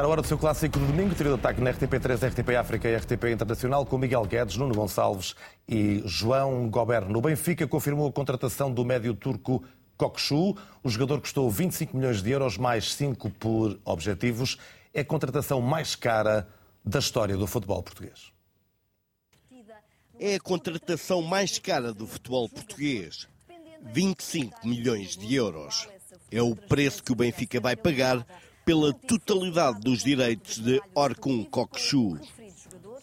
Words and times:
Está 0.00 0.06
na 0.06 0.12
hora 0.12 0.22
do 0.22 0.28
seu 0.28 0.38
clássico 0.38 0.78
de 0.78 0.86
domingo, 0.86 1.14
trio 1.14 1.34
de 1.34 1.38
ataque 1.38 1.60
na 1.60 1.74
RTP3, 1.74 2.30
RTP 2.30 2.56
África 2.56 2.88
e 2.88 2.96
RTP 2.96 3.32
Internacional, 3.34 3.84
com 3.84 3.98
Miguel 3.98 4.24
Guedes, 4.24 4.56
Nuno 4.56 4.74
Gonçalves 4.74 5.34
e 5.68 6.00
João 6.06 6.70
Goberno. 6.70 7.18
O 7.18 7.20
Benfica 7.20 7.68
confirmou 7.68 8.08
a 8.08 8.12
contratação 8.12 8.72
do 8.72 8.82
médio 8.82 9.12
turco 9.12 9.62
Kokshu. 9.98 10.56
O 10.82 10.88
jogador 10.88 11.20
custou 11.20 11.50
25 11.50 11.94
milhões 11.94 12.22
de 12.22 12.30
euros, 12.30 12.56
mais 12.56 12.94
5 12.94 13.28
por 13.28 13.78
objetivos. 13.84 14.56
É 14.94 15.02
a 15.02 15.04
contratação 15.04 15.60
mais 15.60 15.94
cara 15.94 16.48
da 16.82 16.98
história 16.98 17.36
do 17.36 17.46
futebol 17.46 17.82
português. 17.82 18.32
É 20.18 20.36
a 20.36 20.40
contratação 20.40 21.20
mais 21.20 21.58
cara 21.58 21.92
do 21.92 22.06
futebol 22.06 22.48
português. 22.48 23.28
25 23.92 24.66
milhões 24.66 25.14
de 25.14 25.34
euros. 25.34 25.86
É 26.32 26.40
o 26.40 26.56
preço 26.56 27.02
que 27.02 27.12
o 27.12 27.14
Benfica 27.14 27.60
vai 27.60 27.76
pagar 27.76 28.26
pela 28.64 28.92
totalidade 28.92 29.80
dos 29.80 30.02
direitos 30.02 30.58
de 30.58 30.80
Orkun 30.94 31.44
Kokshu. 31.44 32.18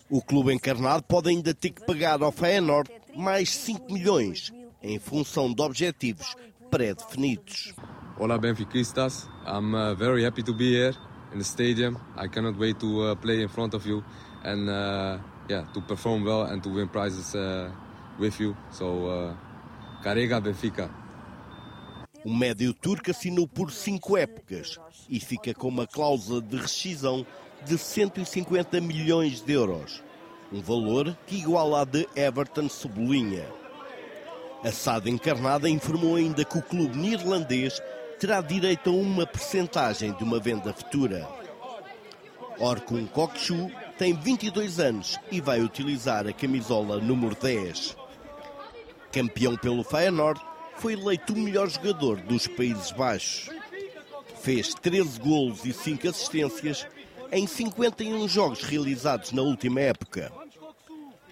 O 0.09 0.21
clube 0.21 0.53
encarnado 0.53 1.03
pode 1.03 1.30
ainda 1.30 1.53
ter 1.53 1.71
que 1.71 1.85
pagar 1.85 2.21
ao 2.21 2.31
Feyenoord 2.31 2.89
mais 3.16 3.49
5 3.49 3.91
milhões, 3.91 4.53
em 4.81 4.99
função 4.99 5.53
de 5.53 5.61
objetivos 5.61 6.36
pré-definidos. 6.69 7.73
Olá, 8.17 8.38
benfiquistas. 8.38 9.27
I'm 9.45 9.75
uh, 9.75 9.95
very 9.95 10.25
happy 10.25 10.44
to 10.44 10.53
be 10.53 10.73
here 10.73 10.95
in 11.33 11.38
the 11.38 11.44
stadium. 11.44 11.97
I 12.16 12.27
cannot 12.27 12.58
wait 12.58 12.80
to 12.80 13.11
uh, 13.11 13.16
play 13.16 13.44
in 13.44 13.49
front 13.49 13.73
of 13.73 13.86
you 13.86 14.03
and 14.44 14.69
uh, 14.69 15.19
yeah, 15.49 15.66
to 15.73 15.81
perform 15.81 16.23
well 16.23 16.44
and 16.44 16.61
to 16.64 16.69
win 16.69 16.88
prizes 16.88 17.36
uh, 17.36 17.69
with 18.17 18.39
you. 18.39 18.55
So, 18.71 19.08
uh, 19.08 19.33
carrega 20.03 20.42
Benfica. 20.42 20.89
O 22.28 22.30
médio 22.30 22.73
turco 22.73 23.09
assinou 23.09 23.47
por 23.47 23.72
cinco 23.72 24.17
épocas 24.17 24.78
e 25.09 25.17
fica 25.17 25.53
com 25.53 25.70
uma 25.70 25.88
cláusula 25.88 26.42
de 26.42 26.58
rescisão 26.58 27.25
de 27.64 27.78
150 27.78 28.81
milhões 28.81 29.39
de 29.39 29.53
euros, 29.53 30.03
um 30.52 30.59
valor 30.59 31.17
que 31.25 31.38
iguala 31.38 31.83
a 31.83 31.86
de 31.86 32.05
Everton 32.17 32.67
sublinha. 32.67 33.48
A 34.61 34.70
SAD 34.73 35.09
encarnada 35.09 35.70
informou 35.70 36.17
ainda 36.17 36.44
que 36.44 36.58
o 36.58 36.61
clube 36.61 36.98
neerlandês 36.98 37.81
terá 38.20 38.42
direito 38.42 38.89
a 38.89 38.94
uma 38.94 39.25
percentagem 39.25 40.11
de 40.11 40.25
uma 40.25 40.38
venda 40.38 40.73
futura. 40.73 41.25
Orkun 42.59 43.08
Kokshu 43.08 43.72
tem 43.98 44.14
22 44.14 44.81
anos 44.81 45.17
e 45.31 45.39
vai 45.39 45.61
utilizar 45.61 46.28
a 46.28 46.33
camisola 46.33 47.00
número 47.00 47.38
10. 47.42 47.95
Campeão 49.14 49.55
pelo 49.55 49.81
Feyenoord, 49.81 50.42
foi 50.78 50.94
eleito 50.94 51.33
o 51.33 51.38
melhor 51.38 51.70
jogador 51.70 52.22
dos 52.22 52.47
Países 52.47 52.92
Baixos. 52.92 53.50
Fez 54.42 54.73
13 54.75 55.20
golos 55.20 55.66
e 55.66 55.73
5 55.73 56.08
assistências 56.08 56.88
em 57.31 57.47
51 57.47 58.28
jogos 58.28 58.61
realizados 58.64 59.31
na 59.31 59.42
última 59.42 59.81
época. 59.81 60.31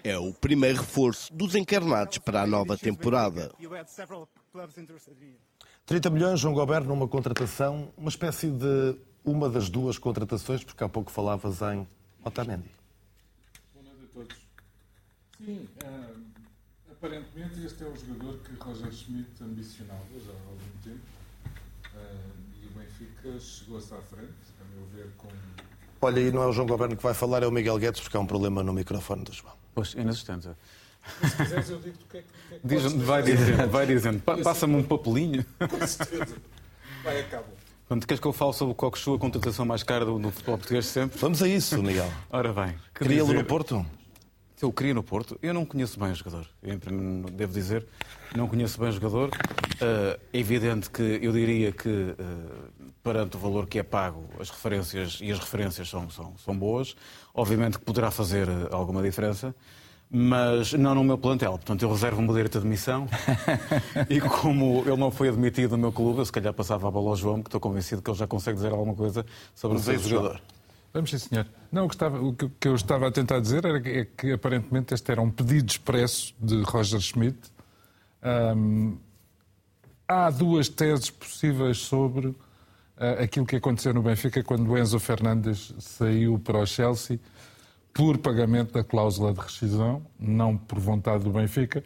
É 0.02 0.18
o 0.18 0.32
primeiro 0.32 0.78
reforço 0.78 1.32
dos 1.32 1.54
encarnados 1.54 2.18
para 2.18 2.42
a 2.42 2.46
nova 2.46 2.76
temporada. 2.76 3.52
30 5.84 6.10
milhões, 6.10 6.40
João 6.40 6.54
Goberno, 6.54 6.88
numa 6.88 7.08
contratação, 7.08 7.92
uma 7.96 8.08
espécie 8.08 8.50
de 8.50 8.96
uma 9.24 9.48
das 9.48 9.68
duas 9.68 9.98
contratações, 9.98 10.62
porque 10.62 10.82
há 10.82 10.88
pouco 10.88 11.10
falavas 11.10 11.60
em 11.62 11.86
Otamendi. 12.24 12.70
Boa 13.72 13.84
noite 13.84 14.04
a 14.04 14.14
todos. 14.14 14.36
Sim, 15.38 15.68
uh, 15.84 16.35
aparentemente 16.98 17.64
este 17.64 17.82
é 17.82 17.86
o 17.86 17.94
jogador 17.96 18.38
que 18.38 18.52
Roger 18.62 18.92
Schmidt 18.92 19.28
ambicionava 19.42 20.00
já 20.14 20.32
há 20.32 20.48
algum 20.48 20.78
tempo. 20.82 21.00
Uh, 21.94 21.98
e 22.62 22.66
o 22.66 22.70
Benfica 22.78 23.40
chegou-se 23.40 23.92
à 23.94 23.98
frente, 23.98 24.32
a 24.60 24.74
meu 24.76 24.86
ver, 24.94 25.10
com. 25.16 25.28
Olha, 26.02 26.20
e 26.20 26.30
não 26.30 26.42
é 26.42 26.46
o 26.46 26.52
João 26.52 26.66
Goberno 26.66 26.96
que 26.96 27.02
vai 27.02 27.14
falar, 27.14 27.42
é 27.42 27.46
o 27.46 27.50
Miguel 27.52 27.78
Guedes, 27.78 28.00
porque 28.00 28.16
há 28.16 28.20
um 28.20 28.26
problema 28.26 28.62
no 28.62 28.72
microfone 28.72 29.24
do 29.24 29.32
João. 29.32 29.54
Pois, 29.74 29.94
inexistente. 29.94 30.48
Mas 31.22 31.30
se 31.30 31.36
quiseres, 31.36 31.70
eu 31.70 31.78
digo-te 31.78 32.04
o 32.04 32.08
que 32.08 32.16
é 32.18 32.22
que. 32.22 32.68
Que, 32.68 32.74
é 32.74 32.78
que 32.80 32.98
vai 32.98 33.22
dizendo, 33.22 33.68
vai 33.70 33.86
dizendo. 33.86 34.20
Pa- 34.20 34.36
Passa-me 34.38 34.74
um 34.76 34.82
papelinho. 34.82 35.44
Com 35.58 35.86
certeza. 35.86 36.36
Vai, 37.02 37.20
acaba. 37.20 37.46
Quando 37.88 38.04
queres 38.06 38.20
que 38.20 38.26
eu 38.26 38.32
fale 38.32 38.52
sobre 38.52 38.72
o 38.72 38.74
Cockchu, 38.74 39.14
a 39.14 39.18
contratação 39.18 39.64
mais 39.64 39.84
cara 39.84 40.04
do, 40.04 40.18
do 40.18 40.30
futebol 40.32 40.58
português 40.58 40.84
de 40.86 40.90
sempre? 40.90 41.18
Vamos 41.20 41.40
a 41.40 41.48
isso, 41.48 41.80
Miguel. 41.80 42.10
Ora 42.30 42.52
bem. 42.52 42.74
que 42.92 43.04
Queria-lo 43.04 43.32
no 43.32 43.44
Porto? 43.44 43.86
Eu 44.60 44.72
queria 44.72 44.94
no 44.94 45.02
Porto. 45.02 45.38
Eu 45.42 45.52
não 45.52 45.66
conheço 45.66 46.00
bem 46.00 46.10
o 46.10 46.14
jogador. 46.14 46.46
Eu, 46.62 46.78
devo 47.30 47.52
dizer, 47.52 47.86
não 48.34 48.48
conheço 48.48 48.80
bem 48.80 48.88
o 48.88 48.92
jogador. 48.92 49.30
É 49.80 50.18
evidente 50.32 50.90
que 50.90 51.02
eu 51.02 51.30
diria 51.30 51.72
que, 51.72 52.14
ah, 52.18 52.84
perante 53.02 53.36
o 53.36 53.38
valor 53.38 53.66
que 53.66 53.78
é 53.78 53.82
pago, 53.82 54.24
as 54.40 54.48
referências 54.48 55.18
e 55.20 55.30
as 55.30 55.38
referências 55.38 55.88
são, 55.88 56.08
são, 56.08 56.34
são 56.38 56.56
boas. 56.56 56.96
Obviamente 57.34 57.78
que 57.78 57.84
poderá 57.84 58.10
fazer 58.10 58.48
ah, 58.48 58.68
alguma 58.70 59.02
diferença. 59.02 59.54
Mas 60.08 60.72
não 60.72 60.94
no 60.94 61.04
meu 61.04 61.18
plantel. 61.18 61.52
Portanto, 61.52 61.82
eu 61.82 61.90
reservo-me 61.90 62.28
o 62.28 62.32
direito 62.32 62.52
de 62.52 62.58
admissão. 62.58 63.08
e 64.08 64.20
como 64.20 64.84
ele 64.86 64.96
não 64.96 65.10
foi 65.10 65.28
admitido 65.28 65.72
no 65.72 65.78
meu 65.78 65.92
clube, 65.92 66.20
eu 66.20 66.24
se 66.24 66.32
calhar 66.32 66.54
passava 66.54 66.88
a 66.88 66.90
bola 66.90 67.10
ao 67.10 67.16
João, 67.16 67.42
que 67.42 67.48
estou 67.48 67.60
convencido 67.60 68.00
que 68.00 68.08
ele 68.08 68.18
já 68.18 68.26
consegue 68.26 68.56
dizer 68.56 68.72
alguma 68.72 68.94
coisa 68.94 69.26
sobre 69.54 69.76
o 69.76 69.80
seu 69.80 69.98
jogador. 69.98 70.40
Vamos 70.92 71.10
sim, 71.10 71.18
senhor. 71.18 71.46
Não, 71.70 71.84
o 71.84 71.88
que, 71.88 71.94
estava, 71.94 72.20
o 72.20 72.32
que- 72.32 72.68
eu 72.68 72.74
estava 72.74 73.08
a 73.08 73.10
tentar 73.12 73.40
dizer 73.40 73.64
era 73.64 73.80
que, 73.80 73.88
é 73.90 74.04
que 74.04 74.32
aparentemente 74.32 74.94
este 74.94 75.10
era 75.12 75.20
um 75.20 75.30
pedido 75.30 75.68
expresso 75.70 76.34
de 76.40 76.62
Roger 76.62 77.00
Schmidt. 77.00 77.38
Ahm, 78.22 78.96
há 80.08 80.30
duas 80.30 80.68
teses 80.68 81.10
possíveis 81.10 81.78
sobre 81.78 82.34
ah, 82.96 83.22
aquilo 83.24 83.44
que 83.44 83.56
aconteceu 83.56 83.92
no 83.92 84.02
Benfica 84.02 84.42
quando 84.42 84.76
Enzo 84.78 84.98
Fernandes 84.98 85.74
saiu 85.78 86.38
para 86.38 86.58
o 86.58 86.66
Chelsea 86.66 87.20
por 87.92 88.16
pagamento 88.18 88.72
da 88.72 88.82
cláusula 88.84 89.32
de 89.32 89.40
rescisão, 89.40 90.02
não 90.18 90.56
por 90.56 90.78
vontade 90.78 91.24
do 91.24 91.30
Benfica. 91.30 91.84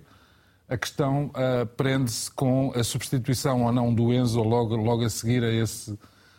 A 0.68 0.76
questão 0.76 1.32
ah, 1.34 1.66
prende-se 1.66 2.30
com 2.30 2.72
a 2.76 2.84
substituição 2.84 3.64
ou 3.64 3.72
não 3.72 3.92
do 3.92 4.12
Enzo 4.12 4.40
logo, 4.42 4.76
logo 4.76 5.04
a 5.04 5.10
seguir 5.10 5.42
a 5.42 5.50
esse, 5.52 5.98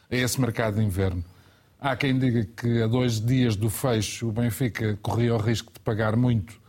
a 0.09 0.15
esse 0.15 0.39
mercado 0.39 0.75
de 0.75 0.83
inverno. 0.85 1.21
Há 1.83 1.95
quem 1.95 2.19
diga 2.19 2.45
que 2.45 2.83
a 2.83 2.85
dois 2.85 3.19
dias 3.19 3.55
do 3.55 3.67
fecho 3.67 4.29
o 4.29 4.31
Benfica 4.31 4.99
corria 5.01 5.33
o 5.33 5.39
risco 5.39 5.73
de 5.73 5.79
pagar 5.79 6.15
muito 6.15 6.61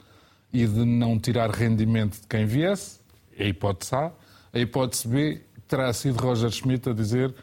e 0.51 0.67
de 0.67 0.87
não 0.87 1.19
tirar 1.19 1.51
rendimento 1.51 2.19
de 2.19 2.27
quem 2.27 2.47
viesse. 2.47 2.99
A 3.39 3.45
hipótese 3.45 3.95
A. 3.95 4.11
A 4.55 4.59
hipótese 4.59 5.07
B 5.07 5.43
terá 5.69 5.93
sido 5.93 6.19
Roger 6.19 6.51
Schmidt 6.51 6.89
a 6.89 6.95
dizer 6.95 7.35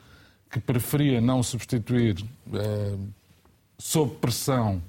que 0.49 0.59
preferia 0.59 1.21
não 1.21 1.43
substituir 1.43 2.25
eh, 2.51 2.97
sob 3.77 4.15
pressão 4.15 4.81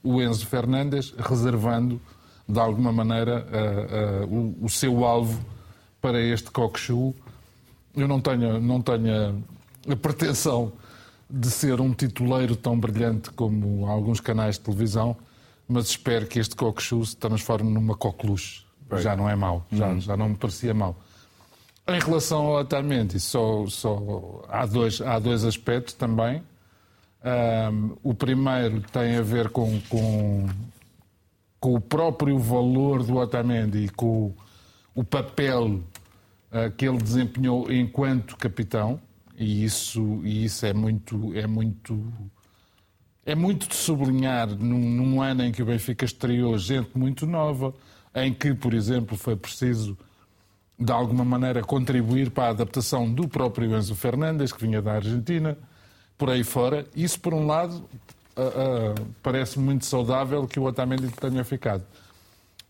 o 0.00 0.22
Enzo 0.22 0.46
Fernandes, 0.46 1.12
reservando 1.18 2.00
de 2.48 2.60
alguma 2.60 2.92
maneira 2.92 3.48
eh, 3.50 3.86
eh, 3.90 4.26
o, 4.26 4.64
o 4.64 4.68
seu 4.68 5.04
alvo 5.04 5.44
para 6.00 6.22
este 6.22 6.52
Cockchu. 6.52 7.12
Eu 7.96 8.06
não 8.06 8.20
tenho, 8.20 8.60
não 8.60 8.80
tenho 8.80 9.44
a 9.90 9.96
pretensão 9.96 10.72
de 11.30 11.50
ser 11.50 11.80
um 11.80 11.92
tituleiro 11.92 12.56
tão 12.56 12.78
brilhante 12.78 13.30
como 13.30 13.86
alguns 13.86 14.20
canais 14.20 14.56
de 14.56 14.62
televisão, 14.62 15.16
mas 15.68 15.90
espero 15.90 16.26
que 16.26 16.38
este 16.38 16.56
Cockchu 16.56 17.04
se 17.04 17.16
transforme 17.16 17.70
numa 17.70 17.94
coqueluche. 17.94 18.64
Já 18.96 19.14
não 19.14 19.28
é 19.28 19.36
mau, 19.36 19.66
já, 19.70 19.98
já 19.98 20.16
não 20.16 20.30
me 20.30 20.36
parecia 20.36 20.72
mau. 20.72 20.96
Em 21.86 21.98
relação 21.98 22.46
ao 22.46 22.60
Otamendi, 22.60 23.20
só, 23.20 23.66
só, 23.66 24.44
há, 24.48 24.64
dois, 24.64 25.00
há 25.00 25.18
dois 25.18 25.44
aspectos 25.44 25.94
também. 25.94 26.42
Ahm, 27.22 27.92
o 28.02 28.14
primeiro 28.14 28.80
tem 28.92 29.16
a 29.16 29.22
ver 29.22 29.50
com, 29.50 29.80
com, 29.88 30.46
com 31.60 31.74
o 31.74 31.80
próprio 31.80 32.38
valor 32.38 33.02
do 33.02 33.16
Otamendi 33.16 33.84
e 33.84 33.88
com 33.88 34.06
o, 34.06 34.36
o 34.94 35.04
papel 35.04 35.80
ah, 36.50 36.70
que 36.70 36.88
ele 36.88 36.98
desempenhou 36.98 37.70
enquanto 37.70 38.36
capitão, 38.36 39.00
e 39.38 39.64
isso, 39.64 40.20
e 40.24 40.44
isso 40.44 40.66
é 40.66 40.72
muito. 40.72 41.34
É 41.34 41.46
muito 41.46 42.12
é 43.24 43.34
muito 43.34 43.68
de 43.68 43.74
sublinhar 43.74 44.48
num, 44.48 44.78
num 44.78 45.20
ano 45.20 45.44
em 45.44 45.52
que 45.52 45.62
o 45.62 45.66
Benfica 45.66 46.06
estreou 46.06 46.56
gente 46.56 46.96
muito 46.96 47.26
nova, 47.26 47.74
em 48.14 48.32
que, 48.32 48.54
por 48.54 48.72
exemplo, 48.72 49.18
foi 49.18 49.36
preciso 49.36 49.98
de 50.78 50.90
alguma 50.90 51.26
maneira 51.26 51.62
contribuir 51.62 52.30
para 52.30 52.44
a 52.44 52.50
adaptação 52.50 53.12
do 53.12 53.28
próprio 53.28 53.76
Enzo 53.76 53.94
Fernandes, 53.94 54.50
que 54.50 54.62
vinha 54.62 54.80
da 54.80 54.94
Argentina, 54.94 55.58
por 56.16 56.30
aí 56.30 56.42
fora. 56.42 56.86
Isso, 56.96 57.20
por 57.20 57.34
um 57.34 57.46
lado, 57.46 57.84
ah, 58.34 58.40
ah, 58.40 59.02
parece 59.22 59.58
muito 59.58 59.84
saudável 59.84 60.46
que 60.46 60.58
o 60.58 60.64
Otamendi 60.64 61.08
tenha 61.08 61.44
ficado. 61.44 61.84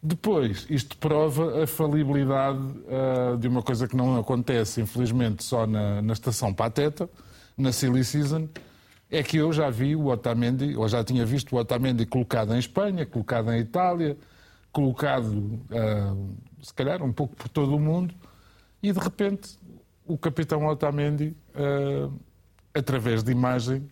Depois, 0.00 0.64
isto 0.70 0.96
prova 0.96 1.64
a 1.64 1.66
falibilidade 1.66 2.60
ah, 2.88 3.36
de 3.36 3.48
uma 3.48 3.62
coisa 3.62 3.88
que 3.88 3.96
não 3.96 4.16
acontece, 4.16 4.80
infelizmente, 4.80 5.42
só 5.42 5.66
na, 5.66 6.00
na 6.00 6.12
estação 6.12 6.54
Pateta, 6.54 7.10
na 7.56 7.72
Silly 7.72 8.04
Season, 8.04 8.48
é 9.10 9.22
que 9.22 9.38
eu 9.38 9.52
já 9.52 9.68
vi 9.70 9.96
o 9.96 10.06
Otamendi, 10.06 10.76
ou 10.76 10.86
já 10.86 11.02
tinha 11.02 11.26
visto 11.26 11.54
o 11.54 11.58
Otamendi 11.58 12.06
colocado 12.06 12.54
em 12.54 12.58
Espanha, 12.58 13.04
colocado 13.06 13.52
em 13.52 13.58
Itália, 13.58 14.16
colocado, 14.70 15.60
ah, 15.72 16.14
se 16.62 16.72
calhar, 16.72 17.02
um 17.02 17.12
pouco 17.12 17.34
por 17.34 17.48
todo 17.48 17.74
o 17.74 17.80
mundo, 17.80 18.14
e 18.80 18.92
de 18.92 18.98
repente 19.00 19.58
o 20.06 20.16
capitão 20.16 20.64
Otamendi, 20.66 21.36
ah, 21.56 22.08
através 22.72 23.24
de 23.24 23.32
imagem, 23.32 23.90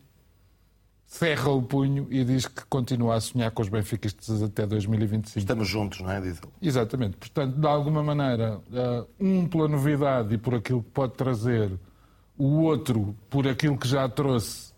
cerra 1.06 1.50
o 1.50 1.62
punho 1.62 2.06
e 2.10 2.24
diz 2.24 2.46
que 2.46 2.64
continua 2.66 3.14
a 3.14 3.20
sonhar 3.20 3.50
com 3.50 3.62
os 3.62 3.68
benfiquistas 3.68 4.42
até 4.42 4.66
2025. 4.66 5.38
Estamos 5.38 5.68
juntos, 5.68 6.00
não 6.00 6.10
é, 6.10 6.20
diz 6.20 6.38
ele? 6.42 6.52
Exatamente. 6.60 7.16
Portanto, 7.16 7.58
de 7.58 7.66
alguma 7.66 8.02
maneira, 8.02 8.60
eh, 8.72 9.04
um 9.20 9.46
pela 9.46 9.68
novidade 9.68 10.34
e 10.34 10.38
por 10.38 10.54
aquilo 10.54 10.82
que 10.82 10.90
pode 10.90 11.14
trazer, 11.14 11.70
o 12.36 12.62
outro 12.62 13.16
por 13.30 13.46
aquilo 13.46 13.78
que 13.78 13.88
já 13.88 14.08
trouxe 14.08 14.74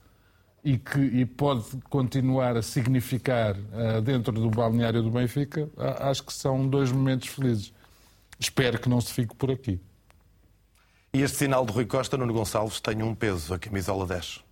e 0.63 0.77
que 0.77 0.99
e 0.99 1.25
pode 1.25 1.65
continuar 1.89 2.57
a 2.57 2.63
significar 2.63 3.57
uh, 3.57 4.01
dentro 4.03 4.33
do 4.33 4.51
balneário 4.51 5.03
do 5.03 5.11
Benfica, 5.11 5.69
acho 6.01 6.25
que 6.25 6.33
são 6.33 6.69
dois 6.69 6.93
momentos 6.93 7.29
felizes. 7.29 7.73
Espero 8.39 8.79
que 8.79 8.89
não 8.89 9.01
se 9.01 9.13
fique 9.13 9.35
por 9.35 9.51
aqui. 9.51 9.81
E 11.13 11.23
este 11.23 11.39
sinal 11.39 11.65
de 11.65 11.73
Rui 11.73 11.87
Costa, 11.87 12.17
Nuno 12.17 12.33
Gonçalves, 12.33 12.81
tem 12.81 13.03
um 13.03 13.15
peso, 13.15 13.55
a 13.55 13.59
camisola 13.59 14.07
10. 14.07 14.45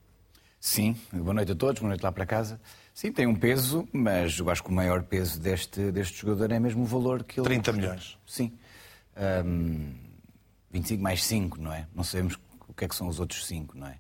Sim, 0.60 0.96
boa 1.12 1.34
noite 1.34 1.52
a 1.52 1.54
todos, 1.54 1.80
boa 1.80 1.90
noite 1.90 2.02
lá 2.02 2.10
para 2.10 2.26
casa. 2.26 2.60
Sim, 2.92 3.12
tem 3.12 3.26
um 3.26 3.34
peso, 3.34 3.86
mas 3.92 4.38
eu 4.38 4.48
acho 4.50 4.62
que 4.62 4.70
o 4.70 4.72
maior 4.72 5.02
peso 5.02 5.38
deste, 5.38 5.92
deste 5.92 6.18
jogador 6.20 6.50
é 6.50 6.58
mesmo 6.58 6.82
o 6.82 6.86
valor 6.86 7.24
que 7.24 7.38
ele. 7.38 7.46
30 7.46 7.72
milhões. 7.72 8.18
Sim. 8.26 8.52
Um, 9.44 9.94
25 10.70 11.02
mais 11.02 11.24
5, 11.24 11.60
não 11.60 11.72
é? 11.72 11.86
Não 11.94 12.02
sabemos 12.02 12.38
o 12.68 12.72
que 12.72 12.84
é 12.84 12.88
que 12.88 12.96
são 12.96 13.06
os 13.08 13.20
outros 13.20 13.46
5, 13.46 13.76
não 13.76 13.86
é? 13.86 13.98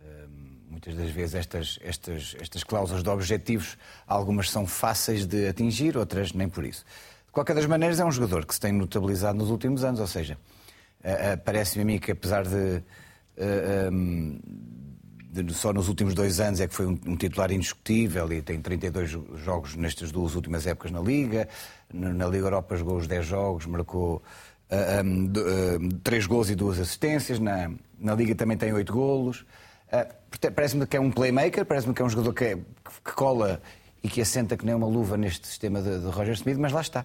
Um, 0.00 0.70
muitas 0.70 0.94
das 0.94 1.10
vezes 1.10 1.34
estas, 1.34 1.78
estas, 1.82 2.36
estas 2.38 2.62
cláusulas 2.62 3.02
de 3.02 3.08
objetivos, 3.08 3.76
algumas 4.06 4.50
são 4.50 4.66
fáceis 4.66 5.26
de 5.26 5.48
atingir, 5.48 5.96
outras 5.96 6.32
nem 6.32 6.48
por 6.48 6.64
isso. 6.64 6.84
De 7.26 7.32
qualquer 7.32 7.54
das 7.54 7.66
maneiras, 7.66 7.98
é 7.98 8.04
um 8.04 8.12
jogador 8.12 8.46
que 8.46 8.54
se 8.54 8.60
tem 8.60 8.72
notabilizado 8.72 9.38
nos 9.38 9.50
últimos 9.50 9.82
anos, 9.82 9.98
ou 9.98 10.06
seja, 10.06 10.38
parece-me 11.44 11.82
a 11.82 11.84
mim 11.84 11.98
que 11.98 12.12
apesar 12.12 12.44
de. 12.44 12.82
Uh, 13.36 13.90
um, 13.92 14.38
só 15.52 15.72
nos 15.72 15.88
últimos 15.88 16.14
dois 16.14 16.40
anos 16.40 16.60
é 16.60 16.68
que 16.68 16.74
foi 16.74 16.86
um, 16.86 17.16
titular 17.16 17.50
indiscutível 17.50 18.32
e 18.32 18.42
tem 18.42 18.60
32 18.60 19.18
jogos 19.36 19.74
nestas 19.74 20.12
duas 20.12 20.34
últimas 20.34 20.66
épocas 20.66 20.90
na 20.90 21.00
Liga. 21.00 21.48
Na 21.92 22.26
Liga 22.26 22.46
Europa 22.46 22.76
jogou 22.76 22.96
os 22.96 23.06
10 23.06 23.26
jogos, 23.26 23.66
marcou 23.66 24.22
uh, 24.70 25.04
um, 25.04 25.86
uh, 25.86 25.94
3 26.02 26.26
gols 26.26 26.50
e 26.50 26.54
2 26.54 26.80
assistências. 26.80 27.38
Na, 27.38 27.70
na 27.98 28.14
Liga 28.14 28.34
também 28.34 28.56
tem 28.56 28.72
8 28.72 28.92
golos. 28.92 29.44
Uh, 29.92 30.50
parece-me 30.54 30.86
que 30.86 30.96
é 30.96 31.00
um 31.00 31.10
playmaker, 31.10 31.64
parece-me 31.64 31.94
que 31.94 32.02
é 32.02 32.04
um 32.04 32.10
jogador 32.10 32.32
que, 32.32 32.44
é, 32.44 32.56
que, 32.56 33.12
cola 33.14 33.60
e 34.02 34.08
que 34.08 34.20
assenta 34.20 34.56
que 34.56 34.64
nem 34.64 34.74
uma 34.74 34.86
luva 34.86 35.16
neste 35.16 35.46
sistema 35.46 35.80
de, 35.80 36.00
de 36.00 36.06
Roger 36.06 36.34
Smith, 36.34 36.58
mas 36.58 36.72
lá 36.72 36.80
está. 36.80 37.00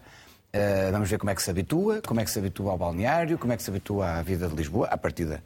Uh, 0.54 0.92
vamos 0.92 1.10
ver 1.10 1.20
como 1.20 1.30
é 1.30 1.36
que 1.36 1.44
se 1.44 1.50
habitua, 1.50 2.02
como 2.06 2.20
é 2.20 2.26
que 2.26 2.32
se 2.32 2.40
habitua 2.40 2.72
ao 2.72 2.78
balneário, 2.78 3.38
como 3.38 3.54
é 3.54 3.58
que 3.58 3.64
se 3.64 3.70
habitua 3.70 4.18
à 4.18 4.22
vida 4.22 4.48
de 4.48 4.56
Lisboa. 4.56 4.88
À 4.88 4.98
partida 4.98 5.44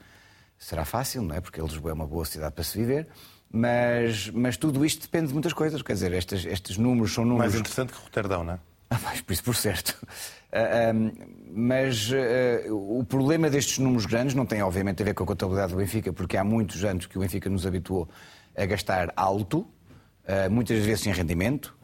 será 0.64 0.86
fácil, 0.86 1.22
não 1.22 1.36
é? 1.36 1.42
Porque 1.42 1.62
Lisboa 1.62 1.92
é 1.92 1.94
uma 1.94 2.08
boa 2.08 2.26
cidade 2.26 2.54
para 2.54 2.64
se 2.64 2.78
viver. 2.78 3.08
Mas, 3.52 4.30
mas 4.30 4.58
tudo 4.58 4.84
isto 4.84 5.04
depende 5.04 5.28
de 5.28 5.34
muitas 5.34 5.54
coisas. 5.54 5.82
Quer 5.82 5.94
dizer, 5.94 6.12
estes, 6.14 6.46
estes 6.46 6.78
números 6.78 7.14
são 7.14 7.24
números. 7.24 7.54
Mais 7.54 7.60
interessante 7.60 7.94
que 7.94 8.00
Roterdão, 8.00 8.44
não 8.44 8.54
é? 8.54 8.60
Ah, 8.90 9.00
mas 9.04 9.22
por 9.22 9.34
isso, 9.34 9.44
por 9.44 9.56
certo. 9.56 9.92
Uh, 9.92 10.08
ah, 10.54 10.94
um, 10.94 11.12
mas 11.54 12.10
uh, 12.10 12.74
o 12.74 13.04
problema 13.04 13.50
destes 13.50 13.78
números 13.78 14.06
grandes 14.06 14.34
não 14.34 14.46
tem, 14.46 14.64
obviamente, 14.64 15.04
a 15.04 15.06
ver 15.06 15.14
com 15.14 15.24
a 15.24 15.28
contabilidade 15.28 15.72
do 15.72 15.78
Benfica, 15.78 16.12
porque 16.12 16.38
há 16.38 16.44
muitos 16.44 16.84
anos 16.84 17.06
que 17.06 17.18
o 17.18 17.22
Benfica 17.22 17.50
nos 17.50 17.66
habituou 17.66 18.10
a 18.56 18.66
gastar 18.66 19.14
alto, 19.16 19.60
uh, 19.60 20.50
muitas 20.50 20.84
vezes 20.84 21.02
sem 21.02 21.14
rendimento. 21.14 21.76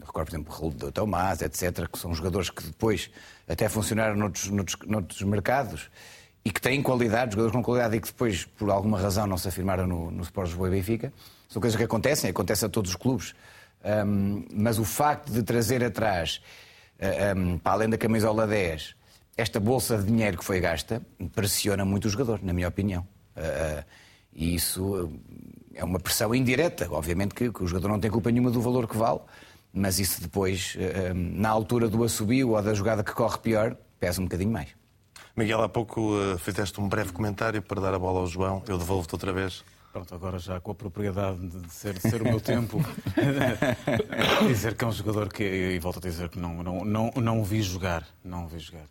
recordo, 0.00 0.26
por 0.26 0.34
exemplo, 0.34 0.52
o 0.52 0.56
Raul 0.56 0.72
de 0.72 0.92
Tomás, 0.92 1.40
etc., 1.40 1.88
que 1.90 1.98
são 1.98 2.12
jogadores 2.14 2.50
que 2.50 2.62
depois 2.64 3.10
até 3.48 3.68
funcionaram 3.68 4.16
noutros, 4.16 4.48
noutros, 4.48 4.76
noutros 4.86 5.22
mercados 5.22 5.90
e 6.44 6.50
que 6.50 6.60
têm 6.60 6.82
qualidade, 6.82 7.32
jogadores 7.32 7.52
com 7.52 7.62
qualidade 7.62 7.96
e 7.96 8.00
que 8.00 8.08
depois, 8.08 8.44
por 8.44 8.70
alguma 8.70 8.98
razão, 8.98 9.26
não 9.26 9.36
se 9.36 9.48
afirmaram 9.48 9.86
no, 9.86 10.10
no 10.10 10.22
Sport 10.22 10.48
Lisboa 10.48 10.68
e 10.68 10.70
Benfica. 10.70 11.12
São 11.48 11.60
coisas 11.60 11.76
que 11.76 11.84
acontecem, 11.84 12.30
acontecem 12.30 12.66
a 12.66 12.70
todos 12.70 12.90
os 12.90 12.96
clubes. 12.96 13.34
Um, 13.84 14.44
mas 14.52 14.78
o 14.78 14.84
facto 14.84 15.32
de 15.32 15.42
trazer 15.42 15.82
atrás, 15.84 16.40
um, 17.36 17.58
para 17.58 17.72
além 17.72 17.88
da 17.88 17.98
camisola 17.98 18.46
10, 18.46 18.94
esta 19.36 19.60
bolsa 19.60 19.98
de 19.98 20.04
dinheiro 20.04 20.38
que 20.38 20.44
foi 20.44 20.60
gasta, 20.60 21.02
pressiona 21.34 21.84
muito 21.84 22.06
o 22.06 22.08
jogador, 22.08 22.40
na 22.42 22.52
minha 22.52 22.68
opinião. 22.68 23.06
Uh, 23.36 23.84
e 24.32 24.54
isso 24.54 25.12
é 25.74 25.84
uma 25.84 25.98
pressão 25.98 26.34
indireta. 26.34 26.88
Obviamente 26.90 27.34
que, 27.34 27.50
que, 27.50 27.64
o 27.64 27.66
jogador 27.66 27.88
não 27.88 28.00
tem 28.00 28.10
culpa 28.10 28.30
nenhuma 28.30 28.50
do 28.50 28.60
valor 28.60 28.86
que 28.86 28.96
vale, 28.96 29.20
mas 29.72 29.98
isso 29.98 30.20
depois, 30.22 30.76
uh, 30.76 31.14
na 31.14 31.48
altura 31.48 31.88
do 31.88 32.02
assobio 32.02 32.50
ou 32.50 32.62
da 32.62 32.72
jogada 32.72 33.02
que 33.04 33.12
corre 33.12 33.38
pior, 33.38 33.76
pesa 33.98 34.20
um 34.20 34.24
bocadinho 34.24 34.50
mais. 34.50 34.79
Miguel, 35.36 35.62
há 35.62 35.68
pouco 35.68 36.16
uh, 36.16 36.38
fizeste 36.38 36.80
um 36.80 36.88
breve 36.88 37.12
comentário 37.12 37.62
para 37.62 37.80
dar 37.80 37.94
a 37.94 37.98
bola 37.98 38.20
ao 38.20 38.26
João. 38.26 38.62
Eu 38.66 38.76
devolvo-te 38.76 39.14
outra 39.14 39.32
vez. 39.32 39.64
Pronto, 39.92 40.14
agora 40.14 40.38
já 40.38 40.60
com 40.60 40.70
a 40.70 40.74
propriedade 40.74 41.38
de 41.48 41.72
ser, 41.72 41.94
de 41.94 42.00
ser 42.00 42.22
o 42.22 42.24
meu 42.24 42.38
tempo, 42.42 42.80
dizer 44.46 44.74
que 44.76 44.84
é 44.84 44.86
um 44.86 44.92
jogador 44.92 45.32
que, 45.32 45.42
e 45.42 45.78
volto 45.78 45.98
a 45.98 46.00
dizer 46.02 46.28
que 46.28 46.38
não, 46.38 46.62
não, 46.62 46.84
não, 46.84 47.10
não 47.16 47.40
o 47.40 47.44
vi 47.44 47.62
jogar. 47.62 48.06
Não 48.24 48.46
vi 48.46 48.58
jogar. 48.58 48.86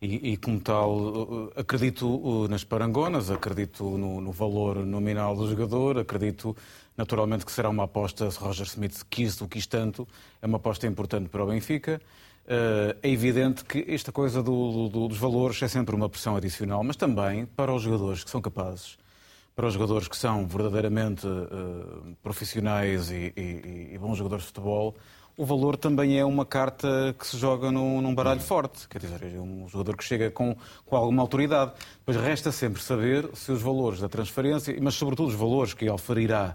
E, 0.00 0.32
e, 0.32 0.36
como 0.36 0.60
tal, 0.60 1.50
acredito 1.56 2.46
nas 2.48 2.62
parangonas, 2.62 3.30
acredito 3.30 3.82
no, 3.82 4.20
no, 4.20 4.30
valor 4.30 4.84
nominal 4.84 5.34
do 5.34 5.48
jogador, 5.48 5.98
acredito 5.98 6.54
naturalmente 6.96 7.46
que 7.46 7.50
será 7.50 7.70
uma 7.70 7.84
aposta, 7.84 8.30
se 8.30 8.38
Roger 8.38 8.66
Smith 8.66 9.02
quis 9.08 9.40
o 9.40 9.48
quis 9.48 9.66
tanto, 9.66 10.06
é 10.42 10.46
uma 10.46 10.58
aposta 10.58 10.86
importante 10.86 11.30
para 11.30 11.42
o 11.42 11.46
Benfica. 11.46 12.00
Eh, 12.48 12.96
é 13.02 13.10
evidente 13.10 13.64
que 13.64 13.84
esta 13.88 14.12
coisa 14.12 14.40
do, 14.40 14.88
do, 14.88 15.08
dos 15.08 15.18
valores 15.18 15.60
é 15.62 15.68
sempre 15.68 15.96
uma 15.96 16.08
pressão 16.08 16.36
adicional, 16.36 16.84
mas 16.84 16.94
também 16.94 17.44
para 17.44 17.72
os 17.72 17.82
jogadores 17.82 18.22
que 18.22 18.30
são 18.30 18.40
capazes, 18.40 18.96
para 19.54 19.66
os 19.66 19.74
jogadores 19.74 20.06
que 20.06 20.16
são 20.16 20.46
verdadeiramente 20.46 21.26
uh, 21.26 22.14
profissionais 22.22 23.10
e, 23.10 23.32
e, 23.36 23.94
e, 23.94 23.98
bons 23.98 24.16
jogadores 24.16 24.44
de 24.44 24.48
futebol, 24.48 24.94
o 25.36 25.44
valor 25.44 25.76
também 25.76 26.18
é 26.18 26.24
uma 26.24 26.46
carta 26.46 27.14
que 27.18 27.26
se 27.26 27.36
joga 27.36 27.70
num, 27.72 28.00
num 28.00 28.14
baralho 28.14 28.40
forte. 28.40 28.86
Quer 28.88 29.00
dizer, 29.00 29.22
é 29.34 29.40
um 29.40 29.66
jogador 29.68 29.96
que 29.96 30.04
chega 30.04 30.30
com, 30.30 30.56
com 30.84 30.96
alguma 30.96 31.22
autoridade. 31.22 31.72
Pois 32.04 32.16
resta 32.16 32.52
sempre 32.52 32.80
saber 32.80 33.28
se 33.34 33.50
os 33.50 33.60
valores 33.60 34.00
da 34.00 34.08
transferência, 34.08 34.76
mas 34.80 34.94
sobretudo 34.94 35.28
os 35.28 35.34
valores 35.34 35.74
que 35.74 35.88
oferirá 35.90 36.54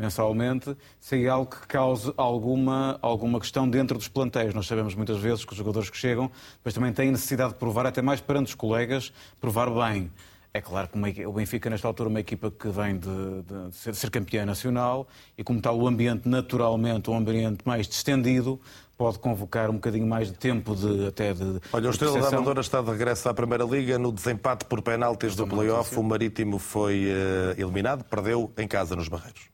mensalmente, 0.00 0.76
se 0.98 1.24
é 1.24 1.28
algo 1.28 1.50
que 1.50 1.66
cause 1.66 2.12
alguma, 2.16 2.98
alguma 3.02 3.38
questão 3.38 3.68
dentro 3.68 3.98
dos 3.98 4.08
plantéis. 4.08 4.54
Nós 4.54 4.66
sabemos 4.66 4.94
muitas 4.94 5.18
vezes 5.18 5.44
que 5.44 5.52
os 5.52 5.58
jogadores 5.58 5.90
que 5.90 5.96
chegam 5.96 6.30
depois 6.56 6.74
também 6.74 6.92
têm 6.92 7.10
necessidade 7.10 7.52
de 7.52 7.58
provar, 7.58 7.86
até 7.86 8.00
mais 8.00 8.20
perante 8.20 8.48
os 8.48 8.54
colegas, 8.54 9.12
provar 9.40 9.70
bem. 9.70 10.10
É 10.52 10.60
claro 10.60 10.88
que 10.88 11.26
o 11.26 11.32
Benfica, 11.32 11.70
nesta 11.70 11.86
altura, 11.86 12.08
é 12.08 12.10
uma 12.10 12.20
equipa 12.20 12.50
que 12.50 12.68
vem 12.68 12.98
de, 12.98 13.08
de, 13.08 13.76
ser, 13.76 13.92
de, 13.92 13.96
ser, 13.96 14.10
campeã 14.10 14.44
nacional 14.44 15.06
e, 15.38 15.44
como 15.44 15.60
tal, 15.60 15.78
o 15.78 15.86
ambiente, 15.86 16.28
naturalmente, 16.28 17.08
um 17.08 17.16
ambiente 17.16 17.60
mais 17.64 17.86
distendido, 17.86 18.60
pode 18.98 19.20
convocar 19.20 19.70
um 19.70 19.74
bocadinho 19.74 20.08
mais 20.08 20.26
de 20.26 20.36
tempo 20.36 20.74
de 20.74 21.06
até 21.06 21.32
de. 21.32 21.60
Olha, 21.72 21.86
o 21.86 21.90
Estrela 21.90 22.20
da 22.20 22.28
Amadora 22.28 22.60
está 22.60 22.82
de 22.82 22.90
regresso 22.90 23.28
à 23.28 23.34
Primeira 23.34 23.62
Liga. 23.64 23.96
No 23.96 24.10
desempate 24.10 24.64
por 24.64 24.82
penaltis 24.82 25.36
do 25.36 25.46
play-off, 25.46 25.96
o 25.96 26.02
Marítimo 26.02 26.58
foi 26.58 27.06
uh, 27.06 27.60
eliminado, 27.60 28.02
perdeu 28.04 28.52
em 28.58 28.66
casa 28.66 28.96
nos 28.96 29.06
Barreiros. 29.06 29.48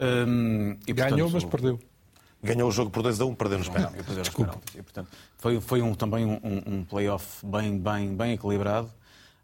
Hum, 0.00 0.76
e, 0.86 0.94
portanto, 0.94 1.10
Ganhou, 1.10 1.30
mas 1.30 1.44
perdeu. 1.44 1.80
Ganhou 2.42 2.68
o 2.68 2.72
jogo 2.72 2.90
por 2.90 3.02
2 3.02 3.20
a 3.20 3.24
1, 3.24 3.28
um, 3.28 3.34
perdeu 3.34 3.58
nos 3.58 3.68
penaltis. 3.68 4.04
Desculpa. 4.16 4.60
E, 4.74 4.82
portanto, 4.82 5.08
foi, 5.38 5.60
foi 5.60 5.82
um, 5.82 5.94
também 5.94 6.24
um, 6.24 6.38
um 6.66 6.84
play-off 6.84 7.44
bem, 7.44 7.78
bem, 7.78 8.14
bem 8.14 8.32
equilibrado. 8.34 8.90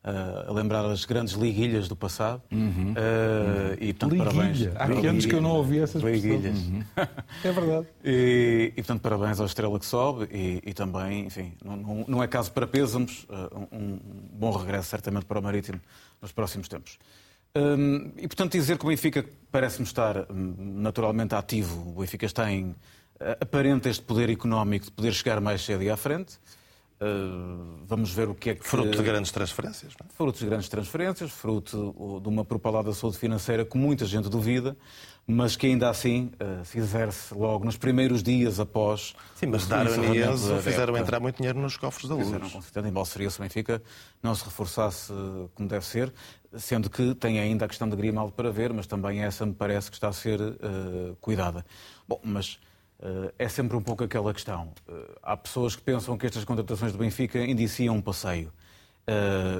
Uh, 0.04 0.50
a 0.50 0.52
lembrar 0.52 0.84
as 0.84 1.06
grandes 1.06 1.32
liguilhas 1.32 1.88
do 1.88 1.96
passado. 1.96 2.42
Uhum. 2.52 2.92
Uh, 2.92 3.75
e, 3.80 3.94
portanto, 3.94 4.12
Liguilha. 4.12 4.30
parabéns. 4.30 4.76
Há 4.76 5.00
que 5.00 5.06
anos 5.06 5.25
que 5.25 5.34
eu 5.34 5.40
não 5.40 5.52
ouvi 5.52 5.78
essas 5.78 6.02
Liguilhas. 6.02 6.58
Uhum. 6.58 6.84
é 7.42 7.52
verdade. 7.52 7.87
E, 8.04 8.73
e, 8.76 8.82
portanto, 8.82 9.00
parabéns 9.00 9.40
à 9.40 9.46
estrela 9.46 9.78
que 9.78 9.87
sobe 9.87 10.28
e, 10.30 10.62
e 10.62 10.75
também, 10.75 11.25
enfim, 11.25 11.54
não, 11.64 11.75
não, 11.75 12.04
não, 12.06 12.23
é 12.23 12.28
caso 12.28 12.52
para 12.52 12.66
pêsamos, 12.66 13.26
uh, 13.30 13.66
um, 13.73 13.99
bom 14.30 14.50
regresso 14.50 14.90
certamente 14.90 15.25
para 15.25 15.38
o 15.38 15.42
Marítimo 15.42 15.80
nos 16.20 16.32
próximos 16.32 16.68
tempos. 16.68 16.99
Hum, 17.56 18.12
e, 18.16 18.26
portanto, 18.26 18.52
dizer 18.52 18.76
que 18.78 18.84
o 18.84 18.88
Benfica 18.88 19.25
parece-me 19.50 19.87
estar 19.87 20.30
hum, 20.30 20.54
naturalmente 20.58 21.34
ativo. 21.34 21.90
O 21.90 22.00
Benfica 22.00 22.26
está 22.26 22.50
em. 22.50 22.75
aparente 23.40 23.88
este 23.88 24.02
poder 24.02 24.28
económico 24.28 24.87
de 24.87 24.90
poder 24.90 25.12
chegar 25.12 25.40
mais 25.40 25.64
cedo 25.64 25.82
e 25.82 25.88
à 25.88 25.96
frente. 25.96 26.38
Uh, 27.00 27.84
vamos 27.87 28.12
ver 28.12 28.28
o 28.28 28.34
que 28.34 28.50
é 28.50 28.54
que. 28.54 28.66
Fruto 28.66 28.96
de 28.96 29.02
grandes 29.02 29.30
transferências, 29.30 29.92
não 30.00 30.06
é? 30.06 30.12
Fruto 30.16 30.38
de 30.38 30.46
grandes 30.46 30.68
transferências, 30.68 31.30
fruto 31.30 32.20
de 32.23 32.28
uma 32.28 32.44
propalada 32.44 32.92
saúde 32.92 33.18
financeira 33.18 33.64
que 33.64 33.76
muita 33.76 34.06
gente 34.06 34.28
duvida, 34.28 34.76
mas 35.26 35.56
que 35.56 35.66
ainda 35.66 35.90
assim 35.90 36.30
uh, 36.34 36.64
se 36.64 36.78
exerce 36.78 37.34
logo 37.34 37.64
nos 37.64 37.76
primeiros 37.76 38.23
dias 38.23 38.58
após. 38.58 39.14
Sim, 39.34 39.46
mas 39.46 39.66
Darwin 39.66 40.14
e 40.14 40.23
Enzo 40.23 40.56
fizeram 40.62 40.96
entrar 40.96 41.18
muito 41.20 41.37
dinheiro 41.37 41.61
nos 41.61 41.76
cofres 41.76 42.08
da 42.08 42.14
luz. 42.14 42.26
Fizeram, 42.26 42.49
com 42.49 42.62
certeza, 42.62 42.88
embora 42.88 43.06
seria 43.06 43.28
se 43.28 43.38
o 43.38 43.42
Benfica 43.42 43.82
não 44.23 44.34
se 44.34 44.44
reforçasse 44.44 45.12
como 45.54 45.68
deve 45.68 45.84
ser 45.84 46.12
sendo 46.58 46.90
que 46.90 47.14
tem 47.14 47.38
ainda 47.38 47.64
a 47.64 47.68
questão 47.68 47.88
de 47.88 47.96
Grimaldo 47.96 48.32
para 48.32 48.50
ver, 48.50 48.73
mas 48.73 48.87
também 48.87 49.23
essa 49.23 49.44
me 49.44 49.54
parece 49.54 49.90
que 49.90 49.96
está 49.96 50.08
a 50.08 50.12
ser 50.12 50.40
uh, 50.40 51.16
cuidada. 51.20 51.64
Bom, 52.08 52.20
mas 52.23 52.58
uh, 53.00 53.32
é 53.38 53.49
sempre 53.49 53.76
um 53.76 53.82
pouco 53.82 54.04
aquela 54.04 54.32
questão. 54.32 54.73
Uh, 54.88 55.18
há 55.23 55.37
pessoas 55.37 55.76
que 55.76 55.82
pensam 55.82 56.16
que 56.16 56.26
estas 56.26 56.44
contratações 56.44 56.92
do 56.92 56.99
Benfica 56.99 57.38
indiciam 57.44 57.96
um 57.96 58.02
passeio. 58.02 58.52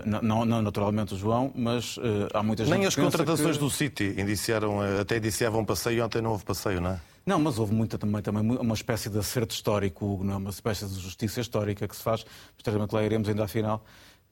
Não, 0.07 0.47
não, 0.47 0.63
naturalmente 0.63 1.13
o 1.13 1.19
João, 1.19 1.53
mas 1.55 1.99
há 2.33 2.43
muita 2.43 2.65
gente 2.65 2.79
Nem 2.79 2.87
as 2.87 2.97
contratações 2.97 3.59
que... 3.59 3.63
do 3.63 3.69
City 3.69 4.15
indiciaram, 4.17 4.81
até 4.99 5.19
indiciavam 5.19 5.61
um 5.61 5.65
passeio, 5.67 6.03
ontem 6.03 6.23
não 6.23 6.31
houve 6.31 6.47
passeio, 6.47 6.81
não 6.81 6.93
é? 6.93 7.01
Não, 7.27 7.39
mas 7.39 7.59
houve 7.59 7.75
muita, 7.75 7.97
também, 7.99 8.23
também 8.23 8.43
uma 8.43 8.75
espécie 8.75 9.09
de 9.09 9.19
acerto 9.19 9.55
histórico, 9.55 10.21
não 10.23 10.35
é? 10.35 10.37
uma 10.37 10.51
espécie 10.51 10.87
de 10.87 10.99
justiça 10.99 11.41
histórica 11.41 11.87
que 11.87 11.97
se 11.97 12.03
faz. 12.03 12.25
Posteriormente 12.55 12.95
lá 12.95 13.03
iremos 13.03 13.29
ainda 13.29 13.45
à 13.45 13.49
final, 13.49 13.85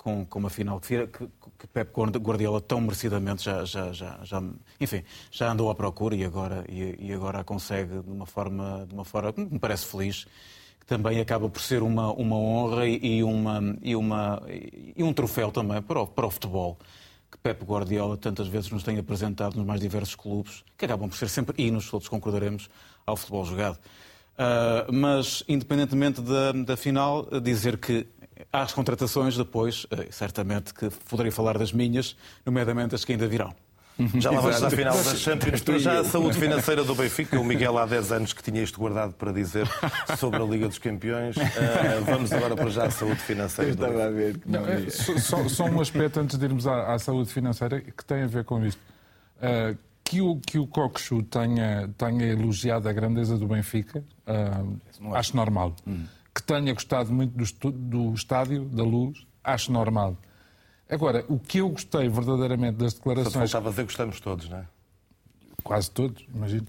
com, 0.02 0.24
com 0.26 0.38
uma 0.38 0.50
final 0.50 0.80
que, 0.80 1.06
que, 1.06 1.28
que 1.58 1.66
Pep 1.68 1.90
Guardiola 2.18 2.60
tão 2.60 2.80
merecidamente 2.80 3.44
já, 3.44 3.64
já, 3.64 3.92
já, 3.92 4.18
já, 4.22 4.42
enfim, 4.80 5.02
já 5.30 5.50
andou 5.50 5.70
à 5.70 5.74
procura 5.74 6.14
e 6.14 6.24
agora, 6.24 6.64
e, 6.68 6.96
e 6.98 7.12
agora 7.12 7.40
a 7.40 7.44
consegue 7.44 8.00
de 8.00 8.10
uma 8.10 8.26
forma, 8.26 8.84
de 8.88 8.94
uma 8.94 9.04
forma 9.04 9.32
que 9.32 9.40
me 9.40 9.58
parece 9.58 9.86
feliz 9.86 10.26
que 10.80 10.86
também 10.86 11.20
acaba 11.20 11.48
por 11.48 11.62
ser 11.62 11.82
uma, 11.82 12.12
uma 12.12 12.36
honra 12.36 12.88
e, 12.88 13.22
uma, 13.22 13.76
e, 13.80 13.94
uma, 13.94 14.42
e 14.48 15.02
um 15.02 15.12
troféu 15.12 15.52
também 15.52 15.80
para 15.80 16.00
o, 16.00 16.06
para 16.06 16.26
o 16.26 16.30
futebol 16.30 16.76
que 17.30 17.38
Pep 17.38 17.64
Guardiola 17.64 18.16
tantas 18.16 18.48
vezes 18.48 18.70
nos 18.70 18.82
tem 18.82 18.98
apresentado 18.98 19.56
nos 19.56 19.64
mais 19.64 19.80
diversos 19.80 20.14
clubes, 20.14 20.64
que 20.76 20.84
acabam 20.84 21.08
por 21.08 21.16
ser 21.16 21.28
sempre 21.28 21.62
hinos, 21.62 21.88
todos 21.88 22.08
concordaremos, 22.08 22.68
ao 23.06 23.16
futebol 23.16 23.44
jogado. 23.44 23.78
Uh, 24.32 24.92
mas, 24.92 25.42
independentemente 25.48 26.20
da, 26.20 26.52
da 26.52 26.76
final, 26.76 27.26
dizer 27.40 27.78
que 27.78 28.06
às 28.52 28.72
contratações 28.72 29.36
depois, 29.36 29.84
uh, 29.84 30.06
certamente 30.10 30.72
que 30.74 30.90
poderei 31.08 31.30
falar 31.30 31.58
das 31.58 31.72
minhas, 31.72 32.16
nomeadamente 32.44 32.94
as 32.94 33.04
que 33.04 33.12
ainda 33.12 33.26
virão. 33.26 33.54
Já 34.16 34.30
lá 34.30 34.40
vamos 34.40 34.62
à 34.62 34.70
final 34.70 34.94
das 34.94 35.18
Champions. 35.18 35.60
Para 35.60 35.78
já 35.78 36.00
a 36.00 36.04
saúde 36.04 36.38
financeira 36.38 36.82
do 36.82 36.94
Benfica. 36.94 37.38
O 37.38 37.44
Miguel 37.44 37.76
há 37.78 37.86
10 37.86 38.12
anos 38.12 38.32
que 38.32 38.42
tinha 38.42 38.62
isto 38.62 38.78
guardado 38.78 39.12
para 39.12 39.32
dizer 39.32 39.68
sobre 40.18 40.42
a 40.42 40.44
Liga 40.44 40.68
dos 40.68 40.78
Campeões. 40.78 41.36
Uh, 41.36 42.04
vamos 42.04 42.32
agora 42.32 42.56
para 42.56 42.70
já 42.70 42.86
à 42.86 42.90
saúde 42.90 43.20
financeira. 43.20 43.74
do 43.74 43.84
Estava 43.84 44.04
a 44.06 44.10
ver. 44.10 44.40
Não, 44.46 44.66
é, 44.66 44.88
só, 44.88 45.46
só, 45.48 45.64
um 45.64 45.80
aspecto 45.80 46.20
antes 46.20 46.38
de 46.38 46.44
irmos 46.44 46.66
à, 46.66 46.94
à, 46.94 46.98
saúde 46.98 47.32
financeira 47.32 47.80
que 47.80 48.04
tem 48.04 48.22
a 48.22 48.26
ver 48.26 48.44
com 48.44 48.64
isto. 48.64 48.80
Uh, 49.38 49.76
que 50.04 50.20
o, 50.20 50.36
que 50.36 50.58
o 50.58 50.66
Coxu 50.66 51.22
tenha, 51.22 51.88
tenha 51.96 52.26
elogiado 52.26 52.88
a 52.88 52.92
grandeza 52.92 53.38
do 53.38 53.46
Benfica, 53.46 54.02
uh, 54.26 55.14
acho 55.14 55.36
normal. 55.36 55.76
Hum. 55.86 56.04
Que 56.34 56.42
tenha 56.42 56.72
gostado 56.72 57.12
muito 57.12 57.36
do, 57.36 57.72
do 57.72 58.14
estádio, 58.14 58.64
da 58.64 58.82
luz, 58.82 59.26
acho 59.44 59.70
normal. 59.70 60.16
Agora, 60.88 61.24
o 61.28 61.38
que 61.38 61.58
eu 61.58 61.68
gostei 61.70 62.08
verdadeiramente 62.08 62.76
das 62.76 62.94
declarações. 62.94 63.32
Só 63.32 63.40
faltava 63.40 63.70
dizer 63.70 63.82
que 63.82 63.86
gostamos 63.86 64.20
todos, 64.20 64.48
não 64.48 64.58
é? 64.58 64.66
Quase 65.62 65.90
todos, 65.90 66.24
imagino. 66.34 66.66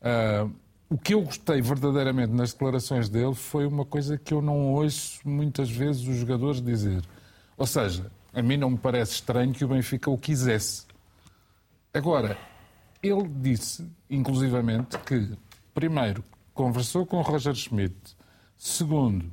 Uh, 0.00 0.52
o 0.88 0.98
que 0.98 1.14
eu 1.14 1.22
gostei 1.22 1.60
verdadeiramente 1.60 2.32
nas 2.32 2.52
declarações 2.52 3.08
dele 3.08 3.34
foi 3.34 3.64
uma 3.64 3.84
coisa 3.84 4.18
que 4.18 4.34
eu 4.34 4.42
não 4.42 4.72
ouço 4.72 5.20
muitas 5.24 5.70
vezes 5.70 6.06
os 6.06 6.16
jogadores 6.16 6.60
dizer. 6.60 7.00
Ou 7.56 7.66
seja, 7.66 8.10
a 8.32 8.42
mim 8.42 8.56
não 8.56 8.70
me 8.70 8.78
parece 8.78 9.12
estranho 9.12 9.52
que 9.52 9.64
o 9.64 9.68
Benfica 9.68 10.10
o 10.10 10.18
quisesse. 10.18 10.86
Agora, 11.94 12.36
ele 13.00 13.28
disse, 13.28 13.88
inclusivamente, 14.08 14.98
que, 14.98 15.30
primeiro, 15.72 16.24
conversou 16.52 17.06
com 17.06 17.20
Roger 17.20 17.54
Schmidt, 17.54 18.16
segundo, 18.62 19.24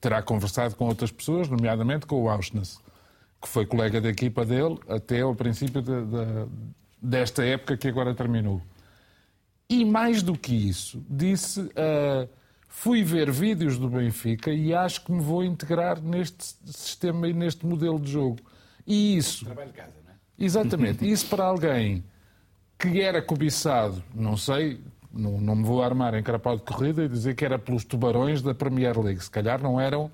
terá 0.00 0.22
conversado 0.22 0.74
com 0.74 0.86
outras 0.86 1.12
pessoas, 1.12 1.48
nomeadamente 1.48 2.06
com 2.06 2.22
o 2.22 2.28
Auschwitz 2.28 2.80
que 3.42 3.48
foi 3.48 3.66
colega 3.66 4.00
da 4.00 4.08
equipa 4.08 4.46
dele 4.46 4.78
até 4.88 5.20
ao 5.20 5.34
princípio 5.34 5.82
de, 5.82 6.04
de, 6.04 6.46
desta 7.02 7.44
época 7.44 7.76
que 7.76 7.88
agora 7.88 8.14
terminou. 8.14 8.62
E 9.68 9.84
mais 9.84 10.22
do 10.22 10.38
que 10.38 10.54
isso, 10.54 11.04
disse: 11.10 11.60
uh, 11.60 12.28
fui 12.68 13.02
ver 13.02 13.32
vídeos 13.32 13.76
do 13.76 13.88
Benfica 13.90 14.52
e 14.52 14.72
acho 14.72 15.04
que 15.04 15.10
me 15.10 15.20
vou 15.20 15.42
integrar 15.42 16.00
neste 16.00 16.54
sistema 16.66 17.26
e 17.26 17.32
neste 17.32 17.66
modelo 17.66 17.98
de 17.98 18.12
jogo. 18.12 18.38
E 18.86 19.16
isso. 19.16 19.44
Trabalho 19.44 19.70
de 19.70 19.76
casa, 19.76 19.92
não 20.04 20.12
é? 20.12 20.14
Exatamente. 20.38 21.10
isso 21.10 21.26
para 21.26 21.44
alguém 21.44 22.04
que 22.78 23.00
era 23.00 23.20
cobiçado, 23.20 24.02
não 24.14 24.36
sei, 24.36 24.80
não, 25.12 25.40
não 25.40 25.56
me 25.56 25.64
vou 25.64 25.82
armar 25.82 26.14
em 26.14 26.22
carapau 26.22 26.56
de 26.56 26.62
corrida 26.62 27.04
e 27.04 27.08
dizer 27.08 27.34
que 27.34 27.44
era 27.44 27.58
pelos 27.58 27.84
tubarões 27.84 28.40
da 28.40 28.54
Premier 28.54 28.98
League. 28.98 29.22
Se 29.22 29.30
calhar 29.30 29.62
não 29.62 29.80
eram 29.80 30.10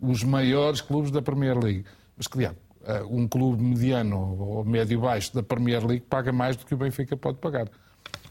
os 0.00 0.22
maiores 0.22 0.80
clubes 0.80 1.10
da 1.10 1.22
Premier 1.22 1.58
League. 1.58 1.84
Mas 2.16 2.26
diabo, 2.26 2.58
uh, 2.82 3.16
um 3.16 3.26
clube 3.26 3.62
mediano 3.62 4.36
ou 4.38 4.64
médio-baixo 4.64 5.34
da 5.34 5.42
Premier 5.42 5.84
League 5.86 6.04
paga 6.08 6.32
mais 6.32 6.56
do 6.56 6.66
que 6.66 6.74
o 6.74 6.76
Benfica 6.76 7.16
pode 7.16 7.38
pagar. 7.38 7.68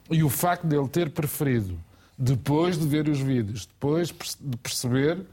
E 0.09 0.23
o 0.23 0.29
facto 0.29 0.67
de 0.67 0.75
ele 0.75 0.89
ter 0.89 1.09
preferido, 1.09 1.79
depois 2.17 2.77
de 2.77 2.85
ver 2.85 3.07
os 3.07 3.19
vídeos, 3.19 3.65
depois 3.65 4.09
de 4.09 4.57
perceber 4.57 5.25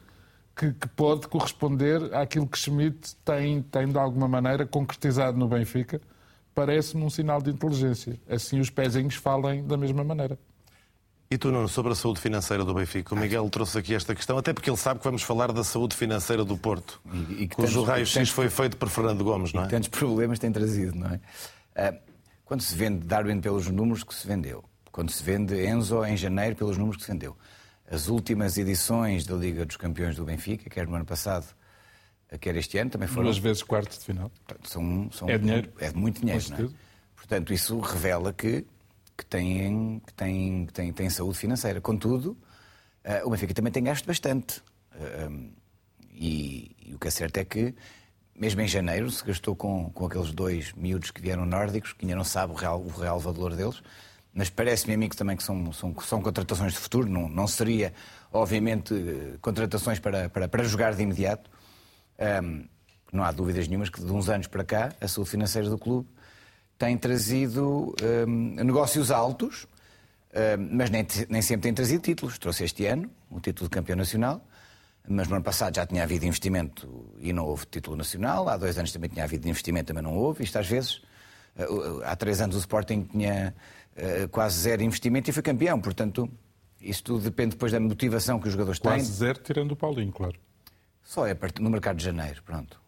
que, 0.56 0.72
que, 0.72 0.88
pode 0.88 1.28
corresponder 1.28 2.14
àquilo 2.14 2.46
que 2.46 2.58
Schmidt 2.58 3.14
tem, 3.24 3.62
tem, 3.62 3.88
de 3.88 3.98
alguma 3.98 4.26
maneira, 4.26 4.66
concretizado 4.66 5.36
no 5.36 5.48
Benfica, 5.48 6.00
parece-me 6.54 7.04
um 7.04 7.10
sinal 7.10 7.40
de 7.40 7.50
inteligência. 7.50 8.18
Assim 8.28 8.58
os 8.58 8.70
pezinhos 8.70 9.14
falem 9.14 9.64
da 9.64 9.76
mesma 9.76 10.02
maneira. 10.02 10.38
E 11.30 11.36
tu, 11.36 11.52
Nuno, 11.52 11.68
sobre 11.68 11.92
a 11.92 11.94
saúde 11.94 12.20
financeira 12.20 12.64
do 12.64 12.72
Benfica? 12.72 13.14
O 13.14 13.18
Miguel 13.18 13.48
trouxe 13.50 13.78
aqui 13.78 13.94
esta 13.94 14.14
questão, 14.14 14.38
até 14.38 14.54
porque 14.54 14.70
ele 14.70 14.78
sabe 14.78 14.98
que 14.98 15.04
vamos 15.04 15.22
falar 15.22 15.52
da 15.52 15.62
saúde 15.62 15.94
financeira 15.94 16.42
do 16.42 16.56
Porto, 16.56 17.00
e, 17.12 17.42
e 17.42 17.48
que 17.48 17.54
cujo 17.54 17.82
raio-x 17.82 18.30
foi 18.30 18.48
feito 18.48 18.78
por 18.78 18.88
Fernando 18.88 19.22
Gomes, 19.22 19.52
não 19.52 19.64
é? 19.64 19.66
E 19.66 19.68
tantos 19.68 19.90
problemas 19.90 20.38
tem 20.38 20.50
trazido, 20.50 20.96
não 20.96 21.10
é? 21.10 21.20
Ah, 21.76 21.94
quando 22.46 22.62
se 22.62 22.74
vende 22.74 23.06
Darwin 23.06 23.42
pelos 23.42 23.68
números 23.68 24.02
que 24.02 24.14
se 24.14 24.26
vendeu, 24.26 24.64
quando 24.90 25.10
se 25.10 25.22
vende 25.22 25.54
Enzo 25.66 26.02
em 26.02 26.16
janeiro 26.16 26.56
pelos 26.56 26.78
números 26.78 26.96
que 26.96 27.04
se 27.04 27.12
vendeu, 27.12 27.36
as 27.90 28.08
últimas 28.08 28.56
edições 28.56 29.26
da 29.26 29.34
Liga 29.34 29.66
dos 29.66 29.76
Campeões 29.76 30.16
do 30.16 30.24
Benfica, 30.24 30.70
quer 30.70 30.86
no 30.86 30.94
ano 30.94 31.04
passado, 31.04 31.46
quer 32.40 32.56
este 32.56 32.78
ano, 32.78 32.90
também 32.90 33.06
foram... 33.06 33.24
Duas 33.24 33.36
vezes 33.36 33.62
quarto 33.62 33.98
de 33.98 34.04
final. 34.04 34.32
São, 34.64 35.10
são, 35.12 35.28
é 35.28 35.36
dinheiro. 35.36 35.70
É 35.78 35.92
muito 35.92 36.22
dinheiro, 36.22 36.42
não 36.50 36.64
é? 36.64 36.68
Portanto, 37.14 37.52
isso 37.52 37.78
revela 37.80 38.32
que 38.32 38.64
que 39.18 39.26
têm, 39.26 40.00
que 40.06 40.14
têm, 40.14 40.66
que 40.66 40.72
têm, 40.72 40.92
têm 40.92 41.10
saúde 41.10 41.36
financeira. 41.36 41.80
Contudo, 41.80 42.38
uh, 43.04 43.26
o 43.26 43.30
Benfica 43.30 43.52
também 43.52 43.72
tem 43.72 43.82
gasto 43.82 44.06
bastante. 44.06 44.62
Uh, 44.94 45.28
um, 45.28 45.52
e, 46.12 46.76
e, 46.86 46.94
o 46.94 46.98
que 46.98 47.08
é 47.08 47.10
certo 47.10 47.36
é 47.38 47.44
que, 47.44 47.74
mesmo 48.34 48.60
em 48.60 48.68
janeiro, 48.68 49.10
se 49.10 49.24
gastou 49.24 49.56
com, 49.56 49.90
com 49.90 50.06
aqueles 50.06 50.32
dois 50.32 50.72
miúdos 50.72 51.10
que 51.10 51.20
vieram 51.20 51.44
nórdicos, 51.44 51.92
que 51.92 52.04
ainda 52.04 52.14
não 52.14 52.24
sabe 52.24 52.52
o 52.52 52.56
real, 52.56 52.80
o 52.80 52.88
real 52.88 53.18
valor 53.18 53.56
deles, 53.56 53.82
mas 54.32 54.48
parece-me 54.48 54.94
a 54.94 54.96
mim 54.96 55.08
que 55.08 55.16
também 55.16 55.36
que 55.36 55.42
são, 55.42 55.72
são, 55.72 55.94
são 56.00 56.22
contratações 56.22 56.72
de 56.72 56.78
futuro, 56.78 57.08
não, 57.08 57.28
não 57.28 57.48
seria, 57.48 57.92
obviamente, 58.32 58.94
contratações 59.40 59.98
para, 59.98 60.28
para, 60.28 60.46
para 60.46 60.62
jogar 60.64 60.94
de 60.94 61.02
imediato. 61.02 61.50
Um, 62.42 62.64
não 63.12 63.24
há 63.24 63.32
dúvidas 63.32 63.66
nenhumas 63.66 63.88
que 63.88 64.00
de 64.00 64.12
uns 64.12 64.28
anos 64.28 64.46
para 64.46 64.64
cá 64.64 64.92
a 65.00 65.08
saúde 65.08 65.30
financeira 65.30 65.68
do 65.68 65.78
clube 65.78 66.08
tem 66.78 66.96
trazido 66.96 67.94
um, 68.26 68.54
negócios 68.54 69.10
altos, 69.10 69.66
um, 70.32 70.76
mas 70.76 70.88
nem, 70.90 71.04
nem, 71.28 71.42
sempre 71.42 71.62
tem 71.64 71.74
trazido 71.74 72.02
títulos. 72.02 72.38
Trouxe 72.38 72.64
este 72.64 72.86
ano 72.86 73.10
o 73.30 73.40
título 73.40 73.68
de 73.68 73.74
campeão 73.74 73.96
nacional, 73.96 74.40
mas 75.06 75.26
no 75.26 75.34
ano 75.34 75.44
passado 75.44 75.74
já 75.74 75.84
tinha 75.84 76.04
havido 76.04 76.24
investimento 76.24 77.12
e 77.18 77.32
não 77.32 77.44
houve 77.44 77.66
título 77.66 77.96
nacional. 77.96 78.48
Há 78.48 78.56
dois 78.56 78.78
anos 78.78 78.92
também 78.92 79.10
tinha 79.10 79.24
havido 79.24 79.48
investimento, 79.48 79.88
também 79.88 80.02
não 80.02 80.16
houve. 80.16 80.44
Isto 80.44 80.58
às 80.58 80.68
vezes, 80.68 81.02
uh, 81.58 82.02
há 82.04 82.14
três 82.14 82.40
anos 82.40 82.54
o 82.54 82.60
Sporting 82.60 83.02
tinha 83.02 83.54
uh, 83.96 84.28
quase 84.28 84.60
zero 84.60 84.82
investimento 84.82 85.28
e 85.28 85.32
foi 85.32 85.42
campeão. 85.42 85.80
Portanto, 85.80 86.30
isso 86.80 87.02
tudo 87.02 87.24
depende 87.24 87.50
depois 87.50 87.72
da 87.72 87.80
motivação 87.80 88.38
que 88.38 88.46
os 88.46 88.52
jogadores 88.52 88.78
quase 88.78 88.98
têm. 88.98 89.04
Quase 89.04 89.18
zero, 89.18 89.40
tirando 89.40 89.72
o 89.72 89.76
Paulinho, 89.76 90.12
claro. 90.12 90.38
Só 91.02 91.26
é 91.26 91.36
no 91.58 91.70
mercado 91.70 91.96
de 91.96 92.04
janeiro, 92.04 92.40
pronto. 92.44 92.80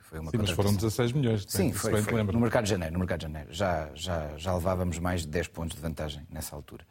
Foi 0.00 0.18
uma 0.18 0.30
Sim, 0.30 0.38
mas 0.38 0.50
foram 0.50 0.74
16 0.74 1.12
milhões. 1.12 1.44
Sim, 1.48 1.72
foi, 1.72 2.00
foi. 2.02 2.22
no 2.22 2.40
mercado 2.40 2.64
de 2.64 2.70
janeiro. 2.70 2.92
No 2.92 2.98
mercado 2.98 3.20
de 3.20 3.26
janeiro. 3.26 3.48
Já, 3.52 3.90
já, 3.94 4.30
já 4.36 4.54
levávamos 4.54 4.98
mais 4.98 5.22
de 5.22 5.28
10 5.28 5.48
pontos 5.48 5.76
de 5.76 5.82
vantagem 5.82 6.26
nessa 6.30 6.54
altura. 6.54 6.84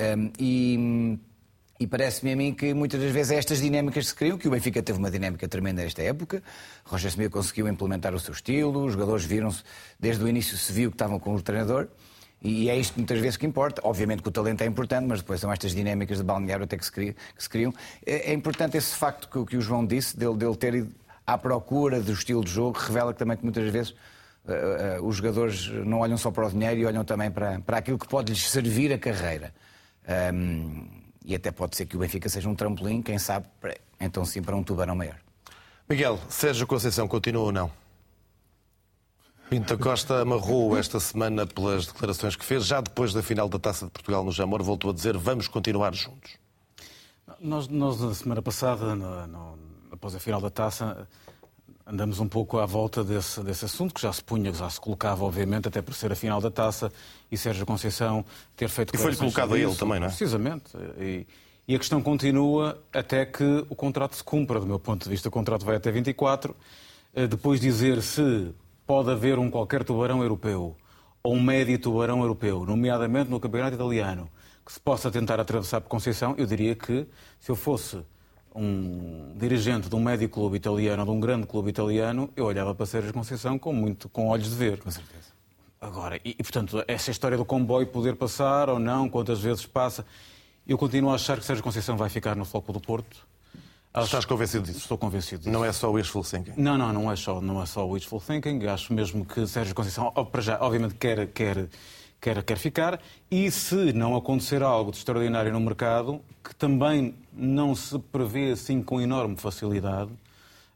Um, 0.00 0.32
e, 0.38 1.18
e 1.78 1.86
parece-me 1.86 2.32
a 2.32 2.36
mim 2.36 2.54
que 2.54 2.72
muitas 2.74 3.00
das 3.00 3.10
vezes 3.10 3.32
é 3.32 3.36
estas 3.36 3.60
dinâmicas 3.60 4.04
que 4.04 4.10
se 4.10 4.14
criam, 4.14 4.38
que 4.38 4.48
o 4.48 4.50
Benfica 4.50 4.82
teve 4.82 4.98
uma 4.98 5.10
dinâmica 5.10 5.46
tremenda 5.48 5.82
nesta 5.82 6.02
época. 6.02 6.42
Roger 6.84 7.08
Smith 7.08 7.30
conseguiu 7.30 7.68
implementar 7.68 8.14
o 8.14 8.20
seu 8.20 8.32
estilo, 8.32 8.84
os 8.84 8.92
jogadores 8.92 9.24
viram-se, 9.24 9.62
desde 9.98 10.24
o 10.24 10.28
início 10.28 10.56
se 10.56 10.72
viu 10.72 10.90
que 10.90 10.94
estavam 10.94 11.18
com 11.18 11.34
o 11.34 11.42
treinador. 11.42 11.88
E 12.42 12.70
é 12.70 12.76
isto 12.76 12.96
muitas 12.96 13.18
vezes 13.20 13.36
que 13.36 13.44
importa. 13.44 13.82
Obviamente 13.84 14.22
que 14.22 14.28
o 14.28 14.32
talento 14.32 14.62
é 14.62 14.66
importante, 14.66 15.06
mas 15.06 15.20
depois 15.20 15.40
são 15.40 15.52
estas 15.52 15.74
dinâmicas 15.74 16.18
de 16.18 16.24
balneário 16.24 16.64
até 16.64 16.76
que 16.76 16.84
se, 16.84 16.90
criam. 17.48 17.74
É, 18.04 18.30
é, 18.30 18.32
importante 18.32 18.78
esse 18.78 18.96
facto 18.96 19.28
que, 19.28 19.50
que 19.50 19.56
o 19.58 19.60
João 19.60 19.84
disse, 19.84 20.16
dele, 20.16 20.36
dele 20.36 20.56
ter 20.56 20.74
ido 20.74 20.94
à 21.32 21.38
procura 21.38 22.00
do 22.00 22.12
estilo 22.12 22.44
de 22.44 22.50
jogo, 22.50 22.78
revela 22.78 23.12
que 23.12 23.18
também 23.18 23.36
que 23.36 23.44
muitas 23.44 23.70
vezes 23.70 23.90
uh, 23.90 25.00
uh, 25.00 25.06
os 25.06 25.16
jogadores 25.16 25.68
não 25.68 26.00
olham 26.00 26.16
só 26.16 26.30
para 26.30 26.46
o 26.46 26.50
dinheiro 26.50 26.80
e 26.80 26.86
olham 26.86 27.04
também 27.04 27.30
para, 27.30 27.60
para 27.60 27.78
aquilo 27.78 27.98
que 27.98 28.08
pode 28.08 28.32
lhes 28.32 28.50
servir 28.50 28.92
a 28.92 28.98
carreira. 28.98 29.54
Um, 30.34 30.88
e 31.24 31.34
até 31.34 31.50
pode 31.50 31.76
ser 31.76 31.86
que 31.86 31.96
o 31.96 32.00
Benfica 32.00 32.28
seja 32.28 32.48
um 32.48 32.54
trampolim, 32.54 33.02
quem 33.02 33.18
sabe, 33.18 33.46
para, 33.60 33.76
então 34.00 34.24
sim, 34.24 34.42
para 34.42 34.56
um 34.56 34.62
tubarão 34.62 34.96
maior. 34.96 35.16
Miguel, 35.88 36.18
Sérgio 36.28 36.66
Conceição 36.66 37.06
continua 37.06 37.44
ou 37.44 37.52
não? 37.52 37.70
Pinta 39.48 39.76
Costa 39.76 40.20
amarrou 40.20 40.78
esta 40.78 41.00
semana 41.00 41.44
pelas 41.44 41.86
declarações 41.86 42.36
que 42.36 42.44
fez, 42.44 42.64
já 42.64 42.80
depois 42.80 43.12
da 43.12 43.22
final 43.22 43.48
da 43.48 43.58
Taça 43.58 43.86
de 43.86 43.90
Portugal 43.90 44.24
no 44.24 44.30
Jamor, 44.30 44.62
voltou 44.62 44.90
a 44.90 44.94
dizer 44.94 45.16
vamos 45.16 45.48
continuar 45.48 45.92
juntos. 45.94 46.38
Nós, 47.40 47.68
nós 47.68 48.00
na 48.00 48.14
semana 48.14 48.42
passada, 48.42 48.94
no, 48.94 49.26
no 49.26 49.69
após 49.90 50.14
a 50.14 50.20
final 50.20 50.40
da 50.40 50.50
taça, 50.50 51.08
andamos 51.86 52.20
um 52.20 52.28
pouco 52.28 52.58
à 52.58 52.66
volta 52.66 53.02
desse, 53.02 53.42
desse 53.42 53.64
assunto, 53.64 53.92
que 53.94 54.00
já 54.00 54.12
se 54.12 54.22
punha, 54.22 54.52
já 54.52 54.70
se 54.70 54.80
colocava, 54.80 55.24
obviamente, 55.24 55.68
até 55.68 55.82
por 55.82 55.94
ser 55.94 56.12
a 56.12 56.14
final 56.14 56.40
da 56.40 56.50
taça, 56.50 56.92
e 57.30 57.36
Sérgio 57.36 57.66
Conceição 57.66 58.24
ter 58.56 58.68
feito 58.68 58.94
E 58.94 58.98
foi-lhe 58.98 59.16
colocado 59.16 59.54
a 59.54 59.58
ele 59.58 59.74
também, 59.74 59.98
não 59.98 60.06
é? 60.06 60.08
Precisamente. 60.08 60.70
E, 60.98 61.26
e, 61.66 61.74
a 61.74 61.78
questão 61.78 62.00
continua 62.00 62.80
até 62.92 63.26
que 63.26 63.64
o 63.68 63.74
contrato 63.74 64.14
se 64.14 64.24
cumpra, 64.24 64.60
do 64.60 64.66
meu 64.66 64.78
ponto 64.78 65.04
de 65.04 65.10
vista. 65.10 65.28
O 65.28 65.32
contrato 65.32 65.64
vai 65.64 65.76
até 65.76 65.90
24. 65.90 66.54
Eh, 67.14 67.26
depois 67.26 67.60
dizer 67.60 68.02
se 68.02 68.54
pode 68.86 69.10
haver 69.10 69.38
um 69.38 69.50
qualquer 69.50 69.84
tubarão 69.84 70.22
europeu 70.22 70.76
ou 71.22 71.34
um 71.34 71.42
médio 71.42 71.78
tubarão 71.78 72.20
europeu, 72.22 72.64
nomeadamente 72.64 73.30
no 73.30 73.38
campeonato 73.38 73.74
italiano, 73.74 74.30
que 74.64 74.72
se 74.72 74.80
possa 74.80 75.10
tentar 75.10 75.38
atravessar 75.38 75.80
por 75.80 75.88
Conceição, 75.88 76.34
eu 76.38 76.46
diria 76.46 76.74
que 76.74 77.06
se 77.38 77.50
eu 77.50 77.56
fosse 77.56 78.00
um 78.54 79.32
dirigente 79.36 79.88
de 79.88 79.94
um 79.94 80.00
médio 80.00 80.28
clube 80.28 80.56
italiano 80.56 81.04
de 81.04 81.10
um 81.10 81.20
grande 81.20 81.46
clube 81.46 81.70
italiano, 81.70 82.30
eu 82.36 82.44
olhava 82.44 82.74
para 82.74 82.86
Sérgio 82.86 83.12
Conceição 83.12 83.58
com, 83.58 83.72
muito, 83.72 84.08
com 84.08 84.28
olhos 84.28 84.50
de 84.50 84.56
ver. 84.56 84.80
Com 84.80 84.90
certeza. 84.90 85.30
Agora, 85.80 86.20
e, 86.24 86.30
e, 86.38 86.42
portanto, 86.42 86.84
essa 86.86 87.10
história 87.10 87.36
do 87.36 87.44
comboio 87.44 87.86
poder 87.86 88.14
passar 88.16 88.68
ou 88.68 88.78
não, 88.78 89.08
quantas 89.08 89.40
vezes 89.40 89.64
passa, 89.64 90.04
eu 90.66 90.76
continuo 90.76 91.10
a 91.10 91.14
achar 91.14 91.38
que 91.38 91.44
Sérgio 91.44 91.64
Conceição 91.64 91.96
vai 91.96 92.08
ficar 92.08 92.36
no 92.36 92.44
Foco 92.44 92.72
do 92.72 92.80
Porto. 92.80 93.26
Acho... 93.92 94.06
Estás 94.06 94.24
convencido 94.24 94.64
disso? 94.64 94.78
Estou 94.78 94.98
convencido 94.98 95.40
disso. 95.40 95.50
Não 95.50 95.64
é 95.64 95.72
só 95.72 95.90
wishful 95.90 96.22
thinking? 96.22 96.52
Não, 96.56 96.78
não, 96.78 96.92
não 96.92 97.10
é 97.10 97.16
só, 97.16 97.40
não 97.40 97.62
é 97.62 97.66
só 97.66 97.86
wishful 97.86 98.20
thinking. 98.20 98.66
Acho 98.66 98.92
mesmo 98.92 99.24
que 99.24 99.46
Sérgio 99.46 99.74
Conceição, 99.74 100.12
para 100.30 100.40
já, 100.40 100.58
obviamente, 100.60 100.94
quer, 100.94 101.26
quer 101.28 101.68
quer, 102.20 102.42
quer 102.42 102.58
ficar, 102.58 103.00
e 103.30 103.50
se 103.50 103.92
não 103.92 104.14
acontecer 104.14 104.62
algo 104.62 104.90
de 104.90 104.98
extraordinário 104.98 105.52
no 105.52 105.60
mercado, 105.60 106.20
que 106.44 106.54
também 106.54 107.14
não 107.32 107.74
se 107.74 107.98
prevê 107.98 108.50
assim 108.52 108.82
com 108.82 109.00
enorme 109.00 109.36
facilidade, 109.36 110.10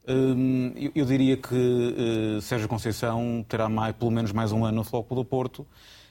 hum, 0.08 0.72
eu 0.94 1.04
diria 1.04 1.36
que 1.36 2.36
eh, 2.36 2.40
Sérgio 2.40 2.68
Conceição 2.68 3.44
terá 3.46 3.68
mais, 3.68 3.94
pelo 3.94 4.10
menos 4.10 4.32
mais 4.32 4.52
um 4.52 4.64
ano 4.64 4.78
no 4.78 4.84
Floco 4.84 5.14
do 5.14 5.24
Porto, 5.24 5.66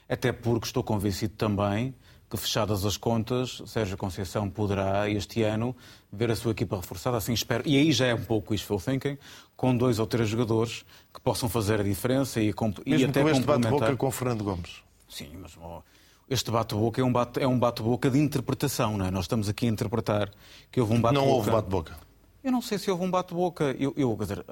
até 0.08 0.32
porque 0.32 0.66
estou 0.66 0.82
convencido 0.84 1.34
também 1.34 1.94
que, 2.30 2.36
fechadas 2.36 2.84
as 2.84 2.96
contas, 2.96 3.62
Sérgio 3.66 3.96
Conceição 3.96 4.48
poderá, 4.48 5.08
este 5.10 5.42
ano, 5.42 5.74
ver 6.12 6.30
a 6.30 6.36
sua 6.36 6.52
equipa 6.52 6.76
reforçada, 6.76 7.16
assim 7.16 7.32
espero, 7.32 7.66
e 7.66 7.76
aí 7.76 7.92
já 7.92 8.06
é 8.06 8.14
um 8.14 8.24
pouco 8.24 8.52
wishful 8.52 8.78
thinking, 8.78 9.18
com 9.56 9.76
dois 9.76 9.98
ou 9.98 10.06
três 10.06 10.28
jogadores 10.28 10.84
que 11.12 11.20
possam 11.20 11.48
fazer 11.48 11.80
a 11.80 11.82
diferença 11.82 12.40
e, 12.40 12.52
e 12.86 13.04
até 13.04 13.22
com 13.22 13.30
este 13.30 13.44
bate-boca 13.44 13.96
com 13.96 14.10
Fernando 14.10 14.44
Gomes. 14.44 14.83
Sim, 15.14 15.30
mas 15.40 15.56
oh, 15.62 15.80
este 16.28 16.50
bate-boca 16.50 17.00
é 17.00 17.04
um 17.04 17.12
bate-boca 17.12 17.40
é 17.40 17.46
um 17.46 17.56
bate 17.56 17.82
de 18.10 18.18
interpretação, 18.18 18.96
não 18.96 19.06
é? 19.06 19.12
Nós 19.12 19.26
estamos 19.26 19.48
aqui 19.48 19.66
a 19.66 19.68
interpretar 19.68 20.28
que 20.72 20.80
houve 20.80 20.92
um 20.92 21.00
bate-boca. 21.00 21.24
Não 21.24 21.32
houve 21.32 21.50
bate-boca. 21.52 21.96
Eu 22.42 22.50
não 22.50 22.60
sei 22.60 22.78
se 22.78 22.90
houve 22.90 23.04
um 23.04 23.10
bate-boca. 23.10 23.76
Eu, 23.78 23.94
eu, 23.96 24.16
quer 24.16 24.24
dizer, 24.24 24.44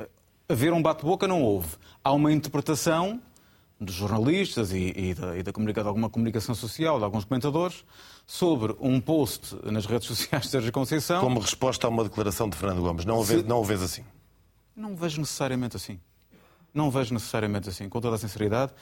haver 0.49 0.73
um 0.73 0.81
bate-boca 0.81 1.27
não 1.27 1.43
houve. 1.43 1.71
Há 2.05 2.13
uma 2.13 2.33
interpretação 2.33 3.21
dos 3.81 3.97
jornalistas 3.97 4.71
e, 4.71 4.93
e, 4.97 5.15
da, 5.15 5.37
e 5.37 5.43
da 5.43 5.53
comunica, 5.53 5.83
de 5.83 5.89
alguma 5.89 6.09
comunicação 6.09 6.55
social, 6.55 6.99
de 6.99 7.05
alguns 7.05 7.25
comentadores, 7.25 7.85
sobre 8.25 8.77
um 8.79 9.01
post 9.01 9.57
nas 9.65 9.85
redes 9.85 10.07
sociais 10.07 10.45
de 10.45 10.51
Sérgio 10.51 10.71
Conceição. 10.71 11.21
Como 11.21 11.41
resposta 11.41 11.89
a 11.89 11.91
uma 11.91 12.05
declaração 12.05 12.49
de 12.49 12.57
Fernando 12.57 12.83
Gomes. 12.83 13.05
Não 13.05 13.19
o, 13.19 13.25
vês, 13.25 13.43
não 13.43 13.59
o 13.59 13.65
vês 13.65 13.83
assim? 13.83 14.05
Não 14.77 14.93
o 14.93 14.97
vejo 14.97 15.21
necessariamente 15.21 15.77
assim. 15.77 15.99
Não 16.73 16.87
o 16.87 16.91
vejo 16.91 17.13
necessariamente 17.13 17.69
assim, 17.69 17.89
com 17.89 18.01
toda 18.01 18.15
a 18.15 18.19
sinceridade. 18.19 18.73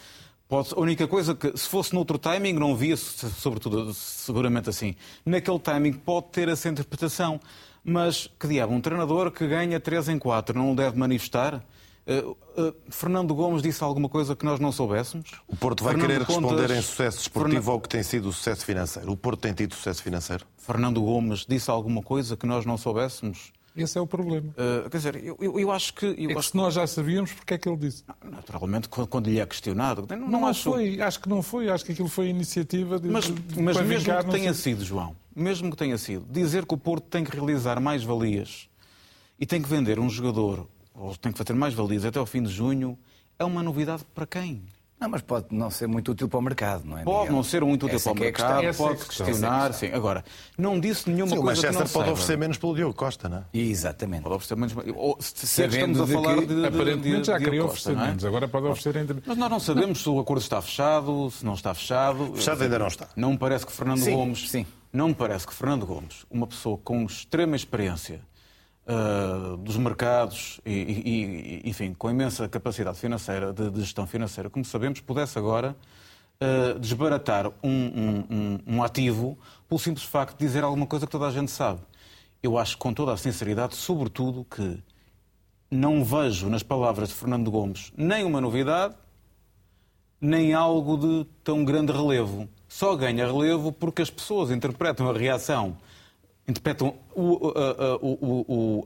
Pode, 0.50 0.74
a 0.74 0.80
única 0.80 1.06
coisa 1.06 1.32
que, 1.32 1.56
se 1.56 1.68
fosse 1.68 1.94
noutro 1.94 2.18
timing, 2.18 2.54
não 2.54 2.74
via, 2.74 2.96
sobretudo, 2.96 3.94
seguramente 3.94 4.68
assim. 4.68 4.96
Naquele 5.24 5.60
timing 5.60 5.92
pode 5.92 6.26
ter 6.32 6.48
essa 6.48 6.68
interpretação. 6.68 7.40
Mas 7.84 8.28
que 8.38 8.48
diabo, 8.48 8.74
um 8.74 8.80
treinador 8.80 9.30
que 9.30 9.46
ganha 9.46 9.78
3 9.78 10.08
em 10.08 10.18
4 10.18 10.58
não 10.58 10.72
o 10.72 10.74
deve 10.74 10.98
manifestar? 10.98 11.64
Uh, 12.04 12.36
uh, 12.60 12.74
Fernando 12.90 13.32
Gomes 13.32 13.62
disse 13.62 13.84
alguma 13.84 14.08
coisa 14.08 14.34
que 14.34 14.44
nós 14.44 14.58
não 14.58 14.72
soubéssemos? 14.72 15.30
O 15.46 15.54
Porto 15.54 15.84
vai 15.84 15.94
Fernando 15.94 16.10
querer 16.10 16.26
Contas... 16.26 16.50
responder 16.50 16.76
em 16.76 16.82
sucesso 16.82 17.18
desportivo 17.18 17.62
Fern... 17.62 17.72
ao 17.72 17.80
que 17.80 17.88
tem 17.88 18.02
sido 18.02 18.28
o 18.28 18.32
sucesso 18.32 18.66
financeiro. 18.66 19.12
O 19.12 19.16
Porto 19.16 19.40
tem 19.40 19.54
tido 19.54 19.74
sucesso 19.76 20.02
financeiro? 20.02 20.44
Fernando 20.58 21.00
Gomes 21.00 21.46
disse 21.48 21.70
alguma 21.70 22.02
coisa 22.02 22.36
que 22.36 22.44
nós 22.44 22.66
não 22.66 22.76
soubéssemos? 22.76 23.52
Esse 23.76 23.98
é 23.98 24.00
o 24.00 24.06
problema. 24.06 24.48
Uh, 24.50 24.90
quer 24.90 24.96
dizer, 24.96 25.24
eu, 25.24 25.36
eu, 25.40 25.58
eu 25.58 25.70
acho 25.70 25.94
que. 25.94 26.04
Eu 26.04 26.30
é 26.30 26.32
acho... 26.32 26.36
que 26.36 26.42
se 26.42 26.56
nós 26.56 26.74
já 26.74 26.86
sabíamos, 26.86 27.32
porque 27.32 27.54
é 27.54 27.58
que 27.58 27.68
ele 27.68 27.78
disse? 27.78 28.04
Naturalmente, 28.24 28.88
quando 28.88 29.30
lhe 29.30 29.38
é 29.38 29.46
questionado. 29.46 30.06
Não, 30.10 30.28
não, 30.28 30.46
acho... 30.46 30.72
foi, 30.72 31.00
acho 31.00 31.20
que 31.20 31.28
não 31.28 31.42
foi, 31.42 31.70
acho 31.70 31.84
que 31.84 31.92
aquilo 31.92 32.08
foi 32.08 32.28
iniciativa 32.28 32.98
de. 32.98 33.08
Mas, 33.08 33.26
de, 33.26 33.62
mas 33.62 33.80
mesmo 33.80 34.12
que 34.12 34.30
tenha 34.30 34.52
sei... 34.54 34.74
sido, 34.74 34.84
João, 34.84 35.14
mesmo 35.34 35.70
que 35.70 35.76
tenha 35.76 35.96
sido, 35.96 36.26
dizer 36.28 36.66
que 36.66 36.74
o 36.74 36.78
Porto 36.78 37.04
tem 37.04 37.24
que 37.24 37.34
realizar 37.34 37.80
mais 37.80 38.02
valias 38.02 38.68
e 39.38 39.46
tem 39.46 39.62
que 39.62 39.68
vender 39.68 39.98
um 39.98 40.10
jogador, 40.10 40.66
ou 40.94 41.16
tem 41.16 41.30
que 41.32 41.38
fazer 41.38 41.54
mais 41.54 41.72
valias 41.72 42.04
até 42.04 42.18
ao 42.18 42.26
fim 42.26 42.42
de 42.42 42.50
junho, 42.50 42.98
é 43.38 43.44
uma 43.44 43.62
novidade 43.62 44.04
para 44.14 44.26
quem? 44.26 44.62
Não, 45.00 45.08
mas 45.08 45.22
pode 45.22 45.46
não 45.50 45.70
ser 45.70 45.86
muito 45.86 46.12
útil 46.12 46.28
para 46.28 46.38
o 46.38 46.42
mercado, 46.42 46.84
não 46.84 46.98
é? 46.98 47.04
Pode 47.04 47.20
Miguel? 47.20 47.32
não 47.36 47.42
ser 47.42 47.64
muito 47.64 47.86
útil 47.86 47.96
Essa 47.96 48.10
para 48.10 48.20
o 48.20 48.22
é 48.22 48.24
mercado, 48.26 48.64
é 48.64 48.72
pode 48.74 49.04
questionar, 49.06 49.72
sim. 49.72 49.86
Agora, 49.92 50.22
não 50.58 50.78
disse 50.78 51.08
nenhuma 51.08 51.34
sim, 51.34 51.40
coisa 51.40 51.60
que 51.60 51.66
não 51.68 51.72
O 51.72 51.74
Manchester 51.78 51.98
pode 51.98 52.10
oferecer 52.10 52.36
menos 52.36 52.58
pelo 52.58 52.74
Diogo 52.74 52.92
Costa, 52.92 53.26
não 53.26 53.38
é? 53.38 53.44
Exatamente. 53.54 54.22
Pode 54.24 54.34
oferecer 54.34 54.56
menos. 54.56 54.74
Ou, 54.94 55.16
se 55.18 55.62
estamos 55.64 56.00
a 56.02 56.06
falar 56.06 56.36
que, 56.36 56.46
de, 56.46 56.66
Aparentemente 56.66 57.20
de, 57.22 57.26
já 57.28 57.38
queria 57.38 57.64
oferecer 57.64 57.92
é? 57.92 57.96
menos, 57.96 58.24
agora 58.26 58.46
pode 58.46 58.66
oferecer 58.66 58.96
entre... 58.96 59.22
Mas 59.24 59.38
nós 59.38 59.50
não 59.50 59.58
sabemos 59.58 59.88
não. 59.88 59.94
se 59.94 60.08
o 60.10 60.20
acordo 60.20 60.42
está 60.42 60.60
fechado, 60.60 61.30
se 61.30 61.46
não 61.46 61.54
está 61.54 61.72
fechado. 61.72 62.34
Fechado 62.34 62.62
ainda 62.62 62.78
não 62.78 62.88
está. 62.88 63.08
Não 63.16 63.30
me 63.30 63.38
parece 63.38 63.64
que 63.64 63.72
Fernando 63.72 64.00
sim, 64.00 64.12
Gomes... 64.12 64.50
Sim. 64.50 64.66
Não 64.92 65.08
me 65.08 65.14
parece 65.14 65.46
que 65.46 65.54
Fernando 65.54 65.86
Gomes, 65.86 66.26
uma 66.28 66.48
pessoa 66.48 66.76
com 66.76 67.04
extrema 67.04 67.54
experiência 67.54 68.20
uh, 68.90 69.56
dos 69.58 69.76
mercados 69.76 70.60
e, 70.66 71.62
e, 71.64 71.68
enfim, 71.68 71.94
com 71.94 72.10
imensa 72.10 72.48
capacidade 72.48 72.98
financeira, 72.98 73.52
de, 73.52 73.70
de, 73.70 73.80
gestão 73.80 74.06
financeira, 74.06 74.50
como 74.50 74.64
sabemos, 74.64 75.00
pudesse 75.00 75.38
agora 75.38 75.76
uh, 76.40 76.78
desbaratar 76.78 77.46
um, 77.62 77.70
um, 77.70 78.24
um, 78.30 78.58
um 78.66 78.82
ativo 78.82 79.38
pelo 79.68 79.78
simples 79.78 80.04
facto 80.04 80.36
de 80.38 80.44
dizer 80.44 80.64
alguma 80.64 80.86
coisa 80.86 81.06
que 81.06 81.12
toda 81.12 81.26
a 81.26 81.30
gente 81.30 81.50
sabe. 81.50 81.80
Eu 82.42 82.58
acho, 82.58 82.76
com 82.78 82.92
toda 82.92 83.12
a 83.12 83.16
sinceridade, 83.16 83.76
sobretudo, 83.76 84.44
que 84.44 84.82
não 85.70 86.02
vejo 86.04 86.48
nas 86.48 86.62
palavras 86.62 87.10
de 87.10 87.14
Fernando 87.14 87.50
Gomes 87.50 87.92
nem 87.96 88.24
uma 88.24 88.40
novidade, 88.40 88.94
nem 90.20 90.52
algo 90.52 90.96
de 90.96 91.26
tão 91.44 91.64
grande 91.64 91.92
relevo. 91.92 92.48
Só 92.68 92.96
ganha 92.96 93.26
relevo 93.26 93.72
porque 93.72 94.02
as 94.02 94.10
pessoas 94.10 94.50
interpretam 94.50 95.08
a 95.08 95.12
reação 95.12 95.76
interpretam 96.46 96.94
o, 97.14 97.52
a, 97.56 97.96
o, 98.02 98.84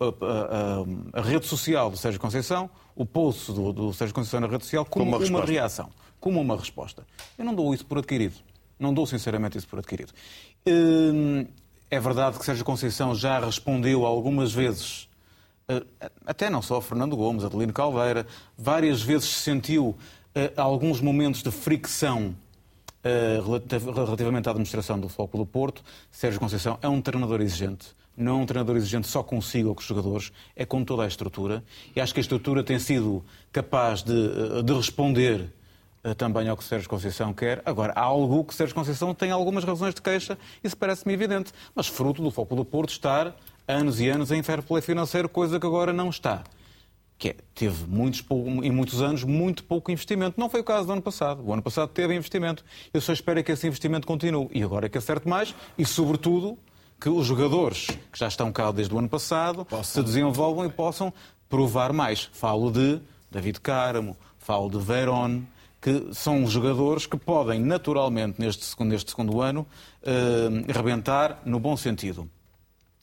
a, 1.12 1.18
a, 1.18 1.22
rede 1.22 1.46
social 1.46 1.90
do 1.90 1.96
Sérgio 1.96 2.20
Conceição, 2.20 2.68
o 2.94 3.06
poço 3.06 3.52
do, 3.52 3.72
do 3.72 3.94
Sérgio 3.94 4.14
Conceição 4.14 4.40
na 4.40 4.46
rede 4.46 4.64
social, 4.64 4.84
como, 4.84 5.12
como 5.12 5.24
uma, 5.24 5.38
uma 5.38 5.44
reação, 5.46 5.90
como 6.20 6.40
uma 6.40 6.56
resposta. 6.56 7.06
Eu 7.38 7.44
não 7.44 7.54
dou 7.54 7.72
isso 7.72 7.86
por 7.86 7.98
adquirido. 7.98 8.34
Não 8.78 8.92
dou 8.92 9.06
sinceramente 9.06 9.56
isso 9.56 9.68
por 9.68 9.78
adquirido. 9.78 10.12
Hum, 10.66 11.46
é 11.90 12.00
verdade 12.00 12.38
que 12.38 12.44
Sérgio 12.44 12.64
Conceição 12.64 13.14
já 13.14 13.38
respondeu 13.38 14.04
algumas 14.04 14.52
vezes, 14.52 15.08
eh, 15.68 15.82
até 16.26 16.50
não 16.50 16.60
só 16.60 16.78
a 16.78 16.82
Fernando 16.82 17.16
Gomes, 17.16 17.44
a 17.44 17.46
Adelino 17.46 17.72
Caldeira, 17.72 18.26
várias 18.58 19.00
vezes 19.00 19.28
sentiu 19.28 19.96
alguns 20.56 21.00
momentos 21.00 21.44
de 21.44 21.50
fricção 21.52 22.34
relativamente 23.04 24.48
à 24.48 24.50
administração 24.50 24.98
do 24.98 25.08
Foco 25.08 25.36
do 25.36 25.44
Porto, 25.44 25.82
Sérgio 26.10 26.40
Conceição 26.40 26.78
é 26.80 26.88
um 26.88 27.00
treinador 27.00 27.40
exigente. 27.40 27.88
Não 28.16 28.40
é 28.40 28.42
um 28.42 28.46
treinador 28.46 28.76
exigente 28.76 29.06
só 29.06 29.22
consigo 29.22 29.70
ou 29.70 29.74
com 29.74 29.80
os 29.80 29.86
jogadores, 29.86 30.32
é 30.54 30.64
com 30.64 30.84
toda 30.84 31.02
a 31.02 31.06
estrutura. 31.06 31.62
E 31.94 32.00
acho 32.00 32.14
que 32.14 32.20
a 32.20 32.22
estrutura 32.22 32.62
tem 32.62 32.78
sido 32.78 33.24
capaz 33.52 34.02
de, 34.02 34.12
eh, 34.12 34.62
de 34.62 34.72
responder 34.72 35.52
eh, 36.04 36.14
também 36.14 36.48
ao 36.48 36.56
que 36.56 36.62
Sérgio 36.62 36.88
Conceição 36.88 37.34
quer. 37.34 37.60
Agora, 37.66 37.92
há 37.96 38.02
algo 38.02 38.44
que 38.44 38.54
Sérgio 38.54 38.74
Conceição 38.74 39.12
tem 39.12 39.30
algumas 39.30 39.64
razões 39.64 39.94
de 39.94 40.00
queixa, 40.00 40.38
isso 40.62 40.76
parece-me 40.76 41.12
evidente, 41.12 41.52
mas 41.74 41.88
fruto 41.88 42.22
do 42.22 42.30
Foco 42.30 42.54
do 42.54 42.64
Porto 42.64 42.90
estar 42.90 43.36
anos 43.66 44.00
e 44.00 44.08
anos 44.08 44.30
em 44.30 44.42
fair 44.42 44.62
play 44.62 44.80
financeiro, 44.80 45.28
coisa 45.28 45.58
que 45.58 45.66
agora 45.66 45.92
não 45.92 46.08
está 46.08 46.44
que 47.18 47.30
é, 47.30 47.36
teve 47.54 47.86
muitos, 47.86 48.24
em 48.62 48.70
muitos 48.70 49.00
anos 49.00 49.24
muito 49.24 49.64
pouco 49.64 49.90
investimento. 49.90 50.38
Não 50.38 50.48
foi 50.48 50.60
o 50.60 50.64
caso 50.64 50.86
do 50.86 50.92
ano 50.92 51.02
passado. 51.02 51.42
O 51.44 51.52
ano 51.52 51.62
passado 51.62 51.88
teve 51.88 52.14
investimento. 52.14 52.64
Eu 52.92 53.00
só 53.00 53.12
espero 53.12 53.42
que 53.42 53.52
esse 53.52 53.66
investimento 53.66 54.06
continue. 54.06 54.48
E 54.52 54.62
agora 54.62 54.86
é 54.86 54.88
que 54.88 54.98
acerte 54.98 55.28
mais 55.28 55.54
e, 55.78 55.86
sobretudo, 55.86 56.58
que 57.00 57.08
os 57.08 57.26
jogadores 57.26 57.86
que 58.12 58.18
já 58.18 58.28
estão 58.28 58.52
cá 58.52 58.70
desde 58.72 58.94
o 58.94 58.98
ano 58.98 59.08
passado 59.08 59.64
possam. 59.64 59.84
se 59.84 60.02
desenvolvam 60.02 60.64
e 60.66 60.68
possam 60.68 61.12
provar 61.48 61.92
mais. 61.92 62.30
Falo 62.32 62.70
de 62.70 63.00
David 63.30 63.60
Caramo, 63.60 64.16
falo 64.38 64.70
de 64.70 64.78
Veron, 64.78 65.42
que 65.80 66.08
são 66.12 66.46
jogadores 66.46 67.04
que 67.04 67.16
podem 67.16 67.60
naturalmente, 67.60 68.40
neste 68.40 68.64
segundo, 68.64 68.90
neste 68.90 69.10
segundo 69.10 69.40
ano, 69.42 69.66
uh, 70.02 70.72
rebentar 70.72 71.42
no 71.44 71.60
bom 71.60 71.76
sentido. 71.76 72.28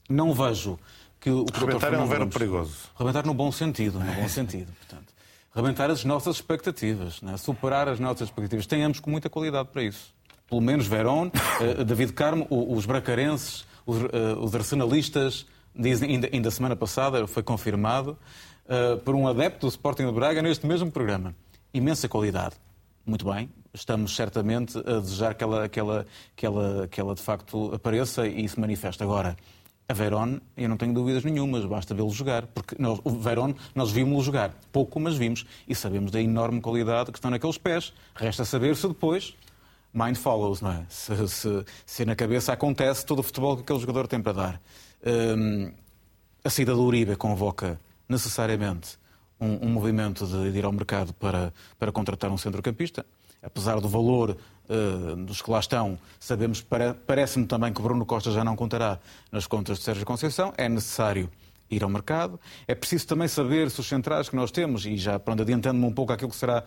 Não 0.08 0.34
vejo 0.34 0.78
que 1.22 1.30
o 1.30 1.46
Rebentar 1.54 1.94
é 1.94 1.98
um 1.98 2.08
verbo 2.08 2.26
perigoso. 2.26 2.74
Rebentar 2.98 3.24
no 3.24 3.32
bom 3.32 3.52
sentido, 3.52 4.00
no 4.00 4.12
bom 4.12 4.28
sentido, 4.28 4.72
portanto. 4.72 5.14
Rebentar 5.54 5.88
as 5.88 6.04
nossas 6.04 6.36
expectativas, 6.36 7.22
né? 7.22 7.36
superar 7.36 7.88
as 7.88 8.00
nossas 8.00 8.22
expectativas. 8.28 8.66
Tenhamos 8.66 8.98
com 8.98 9.08
muita 9.08 9.30
qualidade 9.30 9.68
para 9.68 9.84
isso. 9.84 10.12
Pelo 10.48 10.60
menos 10.60 10.88
Verón, 10.88 11.28
uh, 11.28 11.84
David 11.84 12.12
Carmo, 12.14 12.46
os 12.50 12.84
bracarenses, 12.84 13.64
os, 13.86 14.02
uh, 14.02 14.08
os 14.40 14.52
arsenalistas, 14.52 15.46
dizem, 15.74 16.10
ainda, 16.10 16.28
ainda 16.32 16.50
semana 16.50 16.74
passada 16.74 17.24
foi 17.28 17.42
confirmado, 17.44 18.18
uh, 18.66 18.98
por 18.98 19.14
um 19.14 19.28
adepto 19.28 19.66
do 19.66 19.68
Sporting 19.68 20.06
de 20.06 20.12
Braga 20.12 20.42
neste 20.42 20.66
mesmo 20.66 20.90
programa. 20.90 21.36
Imensa 21.72 22.08
qualidade. 22.08 22.56
Muito 23.06 23.30
bem, 23.30 23.48
estamos 23.72 24.16
certamente 24.16 24.76
a 24.78 24.98
desejar 24.98 25.34
que 25.34 25.44
ela, 25.44 25.68
que 25.68 25.78
ela, 25.78 26.06
que 26.34 26.46
ela, 26.46 26.88
que 26.88 27.00
ela 27.00 27.14
de 27.14 27.22
facto 27.22 27.72
apareça 27.72 28.26
e 28.26 28.48
se 28.48 28.58
manifeste. 28.58 29.02
Agora, 29.02 29.36
a 29.92 29.94
Verón, 29.94 30.40
eu 30.56 30.68
não 30.70 30.78
tenho 30.78 30.94
dúvidas 30.94 31.22
nenhumas, 31.22 31.66
basta 31.66 31.94
vê-lo 31.94 32.10
jogar. 32.10 32.46
Porque 32.46 32.74
nós, 32.78 32.98
o 33.04 33.10
Verón, 33.10 33.54
nós 33.74 33.90
vimos-lo 33.90 34.22
jogar. 34.22 34.54
Pouco, 34.72 34.98
mas 34.98 35.16
vimos. 35.16 35.46
E 35.68 35.74
sabemos 35.74 36.10
da 36.10 36.20
enorme 36.20 36.60
qualidade 36.62 37.12
que 37.12 37.18
estão 37.18 37.30
naqueles 37.30 37.58
pés. 37.58 37.92
Resta 38.14 38.44
saber 38.44 38.74
se 38.74 38.88
depois 38.88 39.34
mind 39.92 40.16
follows, 40.16 40.62
não 40.62 40.72
é? 40.72 40.86
Se, 40.88 41.28
se, 41.28 41.64
se 41.84 42.04
na 42.06 42.16
cabeça 42.16 42.52
acontece 42.54 43.04
todo 43.04 43.18
o 43.18 43.22
futebol 43.22 43.56
que 43.56 43.62
aquele 43.62 43.78
jogador 43.78 44.08
tem 44.08 44.20
para 44.20 44.32
dar. 44.32 44.62
Um, 45.04 45.70
a 46.42 46.48
saída 46.48 46.74
do 46.74 46.82
Uribe 46.82 47.14
convoca 47.14 47.78
necessariamente 48.08 48.98
um, 49.38 49.66
um 49.66 49.68
movimento 49.68 50.26
de, 50.26 50.50
de, 50.50 50.58
ir 50.58 50.64
ao 50.64 50.72
mercado 50.72 51.12
para, 51.12 51.52
para 51.78 51.92
contratar 51.92 52.30
um 52.30 52.38
centrocampista. 52.38 53.04
Apesar 53.42 53.78
do 53.78 53.88
valor 53.88 54.38
uh, 54.72 55.16
dos 55.16 55.42
que 55.42 55.50
lá 55.50 55.60
estão, 55.60 55.98
sabemos, 56.18 56.64
parece-me 57.06 57.46
também 57.46 57.72
que 57.72 57.80
o 57.80 57.82
Bruno 57.82 58.06
Costa 58.06 58.30
já 58.30 58.42
não 58.42 58.56
contará 58.56 58.98
nas 59.30 59.46
contas 59.46 59.78
de 59.78 59.84
Sérgio 59.84 60.06
Conceição. 60.06 60.52
É 60.56 60.68
necessário 60.68 61.30
ir 61.74 61.82
ao 61.82 61.88
mercado. 61.88 62.38
É 62.68 62.74
preciso 62.74 63.06
também 63.06 63.26
saber 63.26 63.70
se 63.70 63.80
os 63.80 63.86
centrais 63.86 64.28
que 64.28 64.36
nós 64.36 64.50
temos, 64.50 64.84
e 64.84 64.96
já 64.96 65.18
pronto, 65.18 65.42
adiantando-me 65.42 65.86
um 65.86 65.92
pouco 65.92 66.12
aquilo 66.12 66.30
que 66.30 66.36
será, 66.36 66.64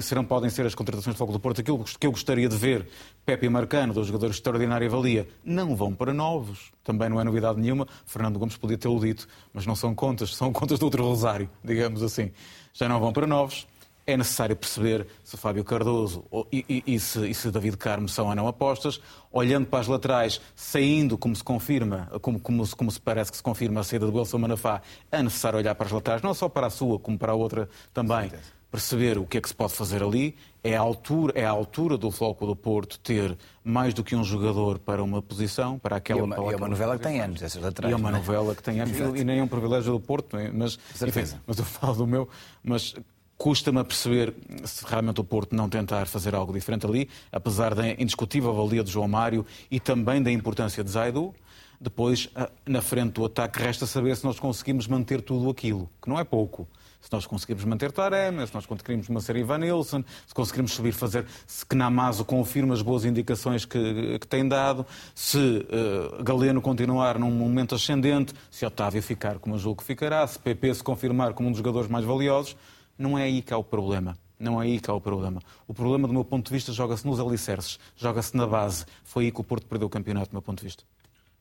serão, 0.00 0.24
podem 0.24 0.48
ser 0.48 0.66
as 0.66 0.74
contratações 0.74 1.14
de 1.14 1.18
Foco 1.18 1.32
do 1.32 1.40
Porto, 1.40 1.60
aquilo 1.60 1.84
que 1.84 2.06
eu 2.06 2.10
gostaria 2.10 2.48
de 2.48 2.56
ver, 2.56 2.88
Pepe 3.24 3.46
e 3.46 3.48
Marcano, 3.48 3.92
dois 3.92 4.06
jogadores 4.06 4.36
de 4.36 4.40
extraordinária 4.40 4.88
valia, 4.88 5.28
não 5.44 5.76
vão 5.76 5.94
para 5.94 6.12
novos. 6.12 6.72
Também 6.82 7.08
não 7.10 7.20
é 7.20 7.24
novidade 7.24 7.60
nenhuma. 7.60 7.86
Fernando 8.06 8.38
Gomes 8.38 8.56
podia 8.56 8.78
tê-lo 8.78 8.98
dito, 8.98 9.28
mas 9.52 9.66
não 9.66 9.76
são 9.76 9.94
contas, 9.94 10.34
são 10.34 10.52
contas 10.52 10.78
do 10.78 10.84
outro 10.84 11.04
rosário, 11.04 11.50
digamos 11.62 12.02
assim. 12.02 12.32
Já 12.72 12.88
não 12.88 12.98
vão 12.98 13.12
para 13.12 13.26
novos 13.26 13.66
é 14.08 14.16
necessário 14.16 14.56
perceber 14.56 15.06
se 15.22 15.36
Fábio 15.36 15.62
Cardoso 15.62 16.24
e, 16.50 16.64
e, 16.66 16.94
e, 16.94 16.98
se, 16.98 17.28
e, 17.28 17.34
se, 17.34 17.50
David 17.50 17.76
Carmo 17.76 18.08
são 18.08 18.26
ou 18.26 18.34
não 18.34 18.48
apostas, 18.48 18.98
olhando 19.30 19.66
para 19.66 19.80
as 19.80 19.86
laterais, 19.86 20.40
saindo 20.56 21.18
como 21.18 21.36
se 21.36 21.44
confirma, 21.44 22.10
como, 22.22 22.40
como, 22.40 22.66
como 22.74 22.90
se 22.90 22.98
parece 22.98 23.30
que 23.30 23.36
se 23.36 23.42
confirma 23.42 23.80
a 23.80 23.84
saída 23.84 24.06
do 24.06 24.18
Wilson 24.18 24.38
Manafá, 24.38 24.80
é 25.12 25.22
necessário 25.22 25.58
olhar 25.58 25.74
para 25.74 25.84
as 25.84 25.92
laterais, 25.92 26.22
não 26.22 26.32
só 26.32 26.48
para 26.48 26.68
a 26.68 26.70
sua, 26.70 26.98
como 26.98 27.18
para 27.18 27.32
a 27.32 27.34
outra 27.34 27.68
também. 27.92 28.32
Perceber 28.70 29.16
o 29.16 29.26
que 29.26 29.38
é 29.38 29.40
que 29.40 29.48
se 29.48 29.54
pode 29.54 29.72
fazer 29.72 30.02
ali, 30.02 30.36
é 30.62 30.76
a 30.76 30.80
altura, 30.80 31.32
é 31.34 31.44
a 31.44 31.50
altura 31.50 31.96
do 31.96 32.10
Floco 32.10 32.46
do 32.46 32.54
Porto 32.54 32.98
ter 33.00 33.36
mais 33.64 33.94
do 33.94 34.04
que 34.04 34.14
um 34.14 34.22
jogador 34.22 34.78
para 34.78 35.02
uma 35.02 35.22
posição, 35.22 35.78
para 35.78 35.96
aquela. 35.96 36.20
E 36.20 36.22
uma, 36.22 36.36
para 36.36 36.44
e 36.44 36.52
é 36.52 36.56
uma 36.56 36.68
novela 36.68 36.96
que 36.98 37.02
tem 37.02 37.20
anos, 37.20 37.42
essas 37.42 37.62
laterais. 37.62 37.90
E 37.90 37.94
é 37.94 37.96
uma 37.96 38.10
é? 38.10 38.12
novela 38.12 38.54
que 38.54 38.62
tem 38.62 38.80
anos, 38.80 38.98
e 39.18 39.24
nem 39.24 39.38
é 39.38 39.42
um 39.42 39.48
privilégio 39.48 39.92
do 39.92 40.00
Porto, 40.00 40.36
mas, 40.54 40.78
enfim, 41.02 41.34
mas 41.46 41.58
eu 41.58 41.64
falo 41.64 41.94
do 41.94 42.06
meu, 42.06 42.28
mas 42.62 42.94
Custa-me 43.38 43.78
a 43.78 43.84
perceber 43.84 44.34
se 44.64 44.84
realmente 44.84 45.20
o 45.20 45.24
Porto 45.24 45.54
não 45.54 45.68
tentar 45.68 46.06
fazer 46.08 46.34
algo 46.34 46.52
diferente 46.52 46.84
ali, 46.84 47.08
apesar 47.30 47.72
da 47.72 47.88
indiscutível 47.88 48.52
valia 48.52 48.82
de 48.82 48.90
João 48.90 49.06
Mário 49.06 49.46
e 49.70 49.78
também 49.78 50.20
da 50.20 50.30
importância 50.30 50.82
de 50.82 50.90
Zaidu. 50.90 51.32
Depois, 51.80 52.28
na 52.66 52.82
frente 52.82 53.12
do 53.12 53.24
ataque, 53.24 53.60
resta 53.60 53.86
saber 53.86 54.16
se 54.16 54.24
nós 54.24 54.40
conseguimos 54.40 54.88
manter 54.88 55.22
tudo 55.22 55.48
aquilo, 55.48 55.88
que 56.02 56.08
não 56.08 56.18
é 56.18 56.24
pouco. 56.24 56.66
Se 57.00 57.12
nós 57.12 57.26
conseguimos 57.26 57.64
manter 57.64 57.92
Tarema, 57.92 58.44
se 58.44 58.52
nós 58.52 58.66
conseguirmos 58.66 59.08
manter 59.08 59.36
Ivan 59.36 59.58
Nilsson, 59.58 60.02
se 60.26 60.34
conseguirmos 60.34 60.72
subir, 60.72 60.90
fazer, 60.90 61.24
se 61.46 61.64
Knamazo 61.64 62.24
confirma 62.24 62.74
as 62.74 62.82
boas 62.82 63.04
indicações 63.04 63.64
que, 63.64 64.18
que 64.18 64.26
tem 64.26 64.48
dado, 64.48 64.84
se 65.14 65.38
uh, 65.38 66.24
Galeno 66.24 66.60
continuar 66.60 67.16
num 67.16 67.30
momento 67.30 67.76
ascendente, 67.76 68.34
se 68.50 68.66
Otávio 68.66 69.00
ficar 69.00 69.38
como 69.38 69.54
eu 69.54 69.58
julgo 69.60 69.80
que 69.80 69.86
ficará, 69.86 70.26
se 70.26 70.40
PP 70.40 70.74
se 70.74 70.82
confirmar 70.82 71.34
como 71.34 71.48
um 71.48 71.52
dos 71.52 71.58
jogadores 71.58 71.88
mais 71.88 72.04
valiosos, 72.04 72.56
não 72.98 73.16
é 73.16 73.22
aí 73.22 73.40
que 73.40 73.54
há 73.54 73.56
o 73.56 73.64
problema. 73.64 74.18
Não 74.38 74.60
é 74.60 74.66
aí 74.66 74.80
que 74.80 74.90
há 74.90 74.94
o 74.94 75.00
problema. 75.00 75.40
O 75.66 75.74
problema, 75.74 76.06
do 76.06 76.14
meu 76.14 76.24
ponto 76.24 76.46
de 76.46 76.52
vista, 76.52 76.72
joga-se 76.72 77.06
nos 77.06 77.18
alicerces, 77.18 77.78
joga-se 77.96 78.36
na 78.36 78.46
base. 78.46 78.84
Foi 79.04 79.24
aí 79.24 79.32
que 79.32 79.40
o 79.40 79.44
Porto 79.44 79.66
perdeu 79.66 79.86
o 79.86 79.90
campeonato, 79.90 80.30
do 80.30 80.34
meu 80.34 80.42
ponto 80.42 80.58
de 80.58 80.64
vista. 80.64 80.84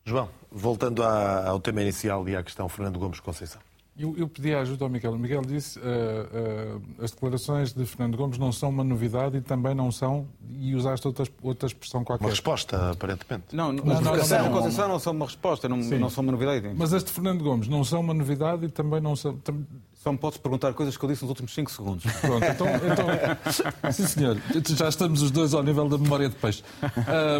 João, 0.05 0.29
voltando 0.51 1.03
ao 1.03 1.59
tema 1.59 1.81
inicial 1.81 2.27
e 2.29 2.35
à 2.35 2.41
questão 2.41 2.69
Fernando 2.69 2.97
Gomes 2.97 3.19
Conceição. 3.19 3.61
Eu, 3.97 4.15
eu 4.15 4.27
pedi 4.29 4.53
ajuda 4.53 4.85
ao 4.85 4.89
Miguel. 4.89 5.13
O 5.13 5.17
Miguel 5.17 5.41
disse 5.41 5.79
uh, 5.79 5.81
uh, 5.81 7.03
as 7.03 7.09
declarações 7.09 7.73
de 7.73 7.83
Fernando 7.83 8.15
Gomes 8.15 8.37
não 8.37 8.51
são 8.51 8.69
uma 8.69 8.83
novidade 8.83 9.37
e 9.37 9.41
também 9.41 9.73
não 9.73 9.91
são, 9.91 10.27
e 10.59 10.75
usaste 10.75 11.07
outra, 11.07 11.25
outra 11.41 11.65
expressão 11.65 12.03
qualquer. 12.03 12.25
Uma 12.25 12.29
resposta, 12.29 12.91
aparentemente. 12.91 13.55
Não, 13.55 13.73
não, 13.73 13.83
não, 13.83 13.95
não, 13.95 14.01
não, 14.01 14.51
Conceição 14.51 14.87
não 14.87 14.99
são 14.99 15.13
uma 15.13 15.25
resposta, 15.25 15.67
não, 15.67 15.77
não 15.77 16.09
são 16.11 16.21
uma 16.21 16.31
novidade. 16.31 16.71
Mas 16.77 16.93
as 16.93 17.03
de 17.03 17.11
Fernando 17.11 17.43
Gomes 17.43 17.67
não 17.67 17.83
são 17.83 18.01
uma 18.01 18.13
novidade 18.13 18.65
e 18.65 18.69
também 18.69 19.01
não 19.01 19.15
são... 19.15 19.35
Tam... 19.37 19.65
Só 19.95 20.11
me 20.11 20.17
podes 20.19 20.37
perguntar 20.37 20.73
coisas 20.73 20.95
que 20.95 21.03
eu 21.03 21.09
disse 21.09 21.23
nos 21.23 21.29
últimos 21.29 21.53
5 21.55 21.71
segundos. 21.71 22.05
Pronto, 22.21 22.45
então, 22.45 22.67
então... 22.67 23.91
Sim, 23.91 24.05
senhor. 24.05 24.37
Já 24.75 24.89
estamos 24.89 25.23
os 25.23 25.31
dois 25.31 25.55
ao 25.55 25.63
nível 25.63 25.89
da 25.89 25.97
memória 25.97 26.29
de 26.29 26.35
peixe. 26.35 26.63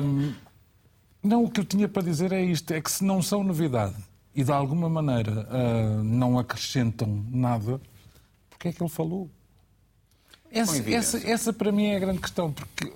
Um, 0.02 0.34
não, 1.22 1.44
o 1.44 1.52
que 1.52 1.60
eu 1.60 1.66
tinha 1.66 1.88
para 1.88 2.02
dizer 2.02 2.32
é 2.32 2.42
isto, 2.42 2.72
é 2.72 2.82
que 2.82 2.92
se 2.92 3.04
não 3.04 3.22
são 3.22 3.44
novidade 3.44 3.96
e 4.38 4.44
de 4.44 4.52
alguma 4.52 4.88
maneira 4.88 5.48
uh, 5.50 6.04
não 6.04 6.38
acrescentam 6.38 7.26
nada, 7.32 7.82
porque 8.48 8.68
é 8.68 8.72
que 8.72 8.84
ele 8.84 8.90
falou? 8.90 9.28
Essa, 10.52 10.90
essa, 10.92 11.28
essa 11.28 11.52
para 11.52 11.72
mim 11.72 11.88
é 11.88 11.96
a 11.96 12.00
grande 12.00 12.20
questão, 12.20 12.54
porque 12.54 12.94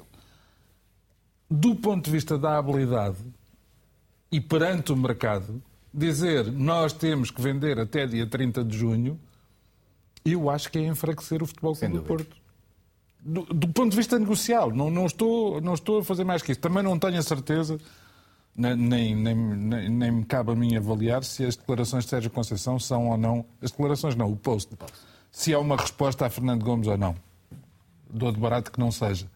do 1.50 1.76
ponto 1.76 2.06
de 2.06 2.12
vista 2.12 2.38
da 2.38 2.60
habilidade 2.60 3.18
e 4.32 4.40
perante 4.40 4.94
o 4.94 4.96
mercado, 4.96 5.62
dizer 5.92 6.52
nós 6.52 6.94
temos 6.94 7.32
que 7.32 7.42
vender 7.42 7.80
até 7.80 8.06
dia 8.06 8.28
30 8.28 8.64
de 8.64 8.78
junho, 8.78 9.20
eu 10.24 10.48
acho 10.48 10.72
que 10.72 10.78
é 10.78 10.86
enfraquecer 10.86 11.42
o 11.42 11.48
Futebol 11.48 11.76
Clube 11.76 11.96
do 11.96 12.04
Porto. 12.04 12.38
Do, 13.20 13.44
do, 13.46 13.68
ponto 13.70 13.90
de 13.90 13.98
vista 13.98 14.18
negocial, 14.18 14.72
não, 14.72 14.92
não, 14.92 15.08
estou, 15.08 15.60
não 15.60 15.74
estou 15.74 16.00
a 16.00 16.04
fazer 16.04 16.24
mais 16.24 16.42
que 16.44 16.52
isso. 16.52 16.62
Também 16.62 16.84
não 16.84 16.98
tenho 16.98 17.18
a 17.18 17.24
certeza 17.24 17.80
nem, 18.56 18.76
nem, 18.76 19.16
nem, 19.16 19.90
nem 19.90 20.12
me 20.12 20.26
cabe 20.26 20.52
a 20.52 20.56
mim 20.56 20.76
avaliar 20.76 21.24
se 21.24 21.46
as 21.46 21.56
declarações 21.56 22.04
de 22.04 22.10
Sérgio 22.10 22.30
Conceição 22.30 22.78
são 22.78 23.10
ou 23.10 23.18
não. 23.18 23.46
As 23.62 23.72
declarações 23.72 24.16
não, 24.16 24.32
o 24.32 24.36
post. 24.36 24.70
Se 25.32 25.54
é 25.54 25.58
uma 25.58 25.78
resposta 25.78 26.26
a 26.26 26.30
Fernando 26.30 26.64
Gomes 26.64 26.88
ou 26.88 26.98
não. 26.98 27.16
Dou 28.10 28.32
de 28.32 28.40
barato 28.40 28.72
que 28.72 28.80
não 28.80 28.92
seja. 28.92 29.28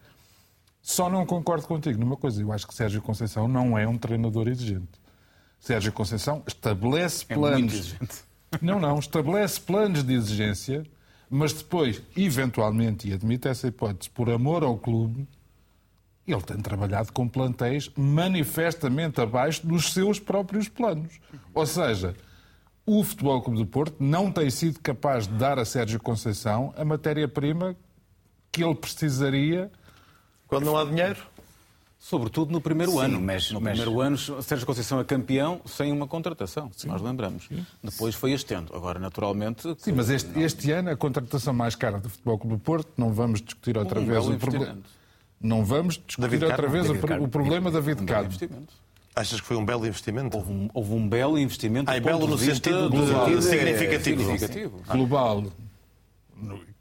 Só 0.82 1.10
não 1.10 1.26
concordo 1.26 1.66
contigo 1.66 1.98
numa 1.98 2.16
coisa. 2.16 2.40
Eu 2.40 2.52
acho 2.52 2.66
que 2.66 2.74
Sérgio 2.74 3.02
Conceição 3.02 3.48
não 3.48 3.76
é 3.76 3.88
um 3.88 3.98
treinador 3.98 4.46
exigente. 4.48 5.00
Sérgio 5.58 5.92
Conceição 5.92 6.42
estabelece 6.46 7.24
é 7.28 7.34
planos. 7.34 7.96
Não, 8.62 8.80
não, 8.80 8.98
estabelece 8.98 9.60
planos 9.60 10.04
de 10.04 10.14
exigência, 10.14 10.86
mas 11.28 11.52
depois, 11.52 12.00
eventualmente, 12.16 13.08
e 13.08 13.12
admite 13.12 13.48
essa 13.48 13.66
hipótese, 13.66 14.08
por 14.08 14.30
amor 14.30 14.62
ao 14.62 14.78
clube, 14.78 15.26
ele 16.26 16.42
tem 16.42 16.56
trabalhado 16.58 17.12
com 17.12 17.28
plantéis 17.28 17.90
manifestamente 17.96 19.20
abaixo 19.20 19.66
dos 19.66 19.92
seus 19.92 20.18
próprios 20.18 20.68
planos. 20.68 21.20
Ou 21.54 21.66
seja, 21.66 22.14
o 22.84 23.02
Futebol 23.02 23.42
Clube 23.42 23.58
do 23.58 23.66
Porto 23.66 23.96
não 24.00 24.30
tem 24.30 24.50
sido 24.50 24.80
capaz 24.80 25.26
de 25.26 25.34
dar 25.34 25.58
a 25.58 25.64
Sérgio 25.64 26.00
Conceição 26.00 26.72
a 26.76 26.84
matéria-prima 26.84 27.76
que 28.50 28.64
ele 28.64 28.74
precisaria. 28.74 29.70
Quando 30.46 30.64
não 30.64 30.76
há 30.76 30.84
dinheiro? 30.84 31.18
Sobretudo 31.98 32.52
no 32.52 32.60
primeiro 32.60 32.92
Sim, 32.92 33.00
ano. 33.00 33.20
Mas, 33.20 33.50
no 33.50 33.60
mas... 33.60 33.76
primeiro 33.76 34.00
ano, 34.00 34.16
Sérgio 34.16 34.66
Conceição 34.66 35.00
é 35.00 35.04
campeão 35.04 35.60
sem 35.64 35.90
uma 35.90 36.06
contratação, 36.06 36.70
se 36.72 36.86
nós 36.86 37.02
lembramos. 37.02 37.46
Sim. 37.48 37.66
Depois 37.82 38.14
foi 38.14 38.32
estendo. 38.32 38.74
Agora, 38.76 39.00
naturalmente. 39.00 39.74
Sim, 39.78 39.92
mas 39.92 40.08
este, 40.08 40.30
não... 40.30 40.40
este, 40.40 40.70
ano 40.70 40.90
a 40.90 40.96
contratação 40.96 41.52
mais 41.52 41.74
cara 41.74 41.98
do 41.98 42.08
Futebol 42.08 42.38
Clube 42.38 42.56
do 42.56 42.60
Porto, 42.60 42.92
não 42.96 43.12
vamos 43.12 43.40
discutir 43.42 43.76
outra 43.76 43.98
um 43.98 44.06
vez 44.06 44.26
o 44.28 44.36
problema. 44.36 44.78
Não 45.40 45.64
vamos 45.64 45.94
discutir 45.94 46.38
David 46.38 46.44
outra 46.44 46.68
vez 46.68 46.88
o, 46.88 46.94
o, 46.94 47.28
problema 47.28 47.70
da 47.70 47.80
David 47.80 48.04
Carmo. 48.04 48.30
Achas 49.14 49.40
que 49.40 49.46
foi 49.46 49.56
um 49.56 49.64
belo 49.64 49.86
investimento? 49.86 50.36
Houve 50.36 50.52
um, 50.52 50.68
houve 50.74 50.92
um 50.92 51.08
belo 51.08 51.38
investimento. 51.38 51.90
Ah, 51.90 51.96
é 51.96 52.00
belo 52.00 52.26
no 52.26 52.36
sentido 52.36 52.90
global, 52.90 53.26
de, 53.26 53.42
significativo. 53.42 54.20
significativo. 54.20 54.82
Global. 54.88 55.44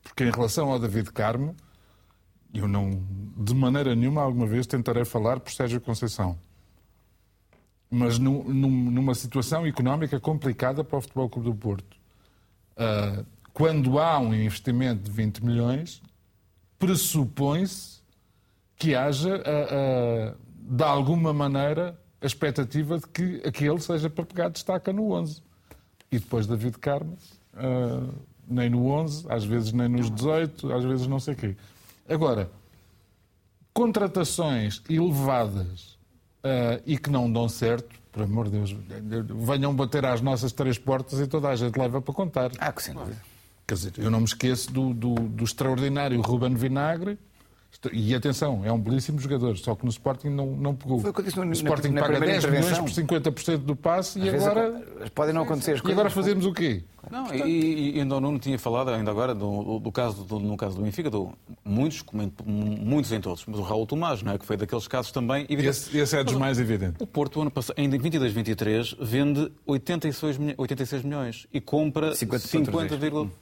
Porque 0.04 0.24
em 0.24 0.32
relação 0.32 0.70
ao 0.70 0.80
David 0.80 1.12
Carmo, 1.12 1.56
eu 2.54 2.68
não, 2.68 3.02
de 3.38 3.54
maneira 3.54 3.96
nenhuma, 3.96 4.22
alguma 4.22 4.46
vez 4.46 4.66
tentarei 4.68 5.06
falar 5.06 5.40
por 5.40 5.52
Sérgio 5.52 5.80
Conceição. 5.80 6.38
Mas 7.90 8.18
num, 8.18 8.44
numa 8.44 9.16
situação 9.16 9.66
económica 9.66 10.20
complicada 10.20 10.84
para 10.84 10.98
o 10.98 11.02
Futebol 11.02 11.30
Clube 11.30 11.50
do 11.50 11.56
Porto, 11.56 11.98
uh, 12.78 13.26
quando 13.54 14.00
há 14.00 14.20
um 14.20 14.34
investimento 14.34 15.04
de 15.04 15.12
20 15.12 15.46
milhões, 15.46 16.02
pressupõe-se 16.78 18.02
que 18.78 18.96
haja, 18.96 19.38
uh, 19.38 20.32
uh, 20.32 20.36
de 20.60 20.84
alguma 20.84 21.34
maneira, 21.34 21.98
a 22.22 22.26
expectativa 22.26 22.98
de 22.98 23.08
que 23.08 23.42
aquele 23.46 23.80
seja 23.80 24.10
para 24.10 24.26
pegar 24.26 24.50
destaca 24.50 24.92
no 24.92 25.12
11. 25.12 25.42
E 26.12 26.20
depois 26.20 26.46
David 26.48 26.78
Carmo, 26.80 27.18
uh, 27.54 28.14
nem 28.48 28.70
no 28.70 28.88
11, 28.88 29.26
às 29.30 29.46
vezes 29.46 29.72
nem 29.72 29.88
nos 29.88 30.10
18, 30.10 30.72
às 30.74 30.84
vezes 30.84 31.08
não 31.08 31.20
sei 31.20 31.34
o 31.34 31.38
quê. 31.38 31.56
Agora, 32.08 32.50
contratações 33.74 34.82
elevadas 34.90 35.96
e 36.86 36.96
que 36.96 37.10
não 37.10 37.32
dão 37.32 37.50
certo, 37.50 38.00
por 38.12 38.22
amor 38.22 38.46
de 38.46 38.52
Deus, 38.52 38.76
venham 39.48 39.76
bater 39.76 40.06
às 40.06 40.22
nossas 40.22 40.52
três 40.52 40.78
portas 40.78 41.20
e 41.20 41.26
toda 41.26 41.50
a 41.50 41.56
gente 41.56 41.76
leva 41.76 42.00
para 42.00 42.14
contar. 42.14 42.52
Ah, 42.60 42.72
que 42.72 42.84
sim. 42.84 42.94
Quer 43.66 43.74
dizer, 43.74 43.94
eu 43.98 44.12
não 44.12 44.20
me 44.20 44.26
esqueço 44.26 44.72
do, 44.72 44.94
do, 44.94 45.16
do 45.16 45.44
extraordinário 45.44 46.22
Ruben 46.22 46.54
Vinagre. 46.54 47.18
E 47.92 48.16
atenção, 48.16 48.62
é 48.66 48.72
um 48.72 48.80
belíssimo 48.80 49.20
jogador, 49.20 49.58
só 49.58 49.76
que 49.76 49.84
no 49.84 49.92
Sporting 49.92 50.30
não, 50.30 50.48
não 50.48 50.74
pegou. 50.74 50.98
Foi 51.00 51.12
o 51.12 51.14
que 51.14 51.20
eu 51.20 51.26
disse 51.26 51.36
no- 51.38 51.44
o 51.44 51.46
na- 51.46 51.52
Sporting 51.54 51.90
na 51.90 52.02
paga 52.02 52.14
primeira 52.18 52.42
10 52.42 52.46
milhões 52.46 52.66
por 52.80 52.90
intervenção. 52.90 53.22
50% 53.58 53.58
do 53.66 53.76
passe 53.76 54.18
e 54.18 54.24
Às 54.24 54.32
vezes 54.32 54.48
agora, 54.48 54.84
podem 55.14 55.34
não 55.36 55.44
acontecer 55.44 55.74
as 55.74 55.80
e 55.80 55.82
coisas. 55.82 56.00
agora 56.00 56.10
fazemos 56.10 56.46
o 56.46 56.54
quê? 56.54 56.84
Não, 57.12 57.32
e, 57.36 57.98
e 57.98 58.00
ainda 58.00 58.16
o 58.16 58.22
Nuno 58.22 58.40
tinha 58.40 58.58
falado, 58.58 58.90
ainda 58.90 59.12
agora, 59.12 59.36
do, 59.36 59.78
do 59.78 59.92
caso 59.92 60.24
do, 60.24 60.40
no 60.40 60.58
caso 60.58 60.78
do 60.78 60.82
Benfica, 60.84 61.10
do, 61.12 61.34
muitos, 61.64 62.04
muitos 62.44 63.12
em 63.12 63.22
todos, 63.22 63.44
mas 63.46 63.60
o 63.60 63.62
Raul 63.62 63.86
Tomás, 63.86 64.24
não 64.24 64.32
é? 64.32 64.38
que 64.40 64.46
foi 64.46 64.58
daqueles 64.58 64.88
casos 64.88 65.12
também. 65.12 65.44
evidente- 65.44 65.68
Esse, 65.68 65.98
esse 65.98 66.18
é 66.18 66.24
dos 66.24 66.34
mais 66.36 66.58
evidentes. 66.60 67.00
O 67.00 67.06
Porto, 67.06 67.40
ano 67.42 67.52
passado, 67.52 67.76
em 67.78 67.88
22-23, 67.90 68.96
vende 69.00 69.52
86, 69.68 70.38
milho- 70.40 70.56
86 70.58 71.04
milhões 71.04 71.46
e 71.54 71.62
compra 71.62 72.16
50,3. 72.16 72.90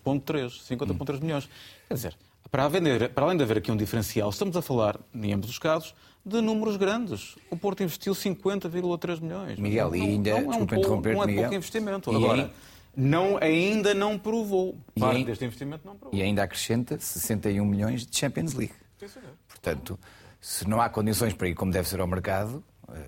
50,3 0.03 0.62
50,3 0.67 1.21
milhões. 1.21 1.47
Quer 1.88 1.93
dizer, 1.93 2.15
para, 2.51 2.67
vender, 2.67 3.10
para 3.10 3.25
além 3.25 3.38
de 3.38 3.43
haver 3.43 3.58
aqui 3.58 3.71
um 3.71 3.77
diferencial, 3.77 4.29
estamos 4.29 4.56
a 4.56 4.62
falar, 4.62 4.99
em 5.13 5.34
ambos 5.34 5.49
os 5.49 5.58
casos, 5.60 5.93
de 6.25 6.39
números 6.39 6.77
grandes. 6.77 7.36
O 7.49 7.58
Porto 7.58 7.84
investiu 7.84 8.13
50,3 8.13 9.19
milhões. 9.19 9.60
Miguel, 9.60 9.95
e 9.95 10.01
ainda- 10.01 10.29
não, 10.32 10.38
é 10.38 10.41
um 10.41 10.43
desculpa 10.47 10.58
pouco- 10.75 10.75
interromper-te, 10.79 11.15
Não 11.17 11.23
é 11.23 11.27
Miguel. 11.27 11.43
pouco 11.43 11.56
investimento. 11.56 12.12
E 12.12 12.15
Agora, 12.15 12.41
aí- 12.43 12.51
não, 12.95 13.38
ainda 13.38 13.93
não 13.93 14.17
provou. 14.19 14.77
E 14.95 14.99
Parte 14.99 15.17
aí- 15.17 15.25
deste 15.25 15.43
investimento 15.45 15.86
não 15.86 15.95
provou. 15.95 16.17
E 16.17 16.21
ainda 16.21 16.43
acrescenta 16.43 16.97
61 16.99 17.65
milhões 17.65 18.06
de 18.06 18.17
Champions 18.17 18.53
League. 18.53 18.73
Portanto, 19.47 19.99
se 20.39 20.67
não 20.67 20.79
há 20.82 20.89
condições 20.89 21.34
para 21.34 21.47
ir 21.49 21.56
como 21.56 21.71
deve 21.71 21.88
ser 21.89 21.99
ao 21.99 22.08
mercado, 22.08 22.63
eh, 22.93 23.06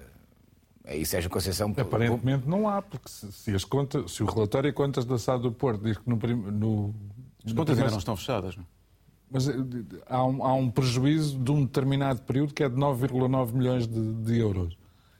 aí 0.85 1.05
Sérgio 1.05 1.29
Conceição... 1.29 1.73
Aparentemente 1.77 2.47
não 2.47 2.67
há, 2.67 2.81
porque 2.81 3.07
se, 3.09 3.31
se 3.31 3.51
as 3.55 3.63
contas, 3.63 4.11
se 4.11 4.23
o 4.23 4.25
relatório 4.25 4.69
de 4.69 4.75
contas 4.75 5.05
da 5.05 5.17
SAD 5.17 5.43
do 5.43 5.51
Porto 5.51 5.83
diz 5.83 5.97
que 5.97 6.09
no, 6.09 6.17
prim- 6.17 6.35
no, 6.35 6.93
As 7.45 7.51
no 7.53 7.57
contas 7.57 7.77
ainda 7.77 7.91
não 7.91 7.99
estão 7.99 8.15
fechadas. 8.17 8.57
Não? 8.57 8.65
Mas 9.29 9.47
eh, 9.47 9.53
há 10.07 10.23
um, 10.25 10.43
há 10.45 10.53
um 10.53 10.69
prejuízo 10.69 11.37
de 11.37 11.51
um 11.51 11.63
determinado 11.65 12.21
período 12.21 12.53
que 12.53 12.63
é 12.63 12.69
de 12.69 12.75
9,9 12.75 13.53
milhões 13.53 13.87
de, 13.87 14.13
de 14.15 14.39
euros. 14.39 14.77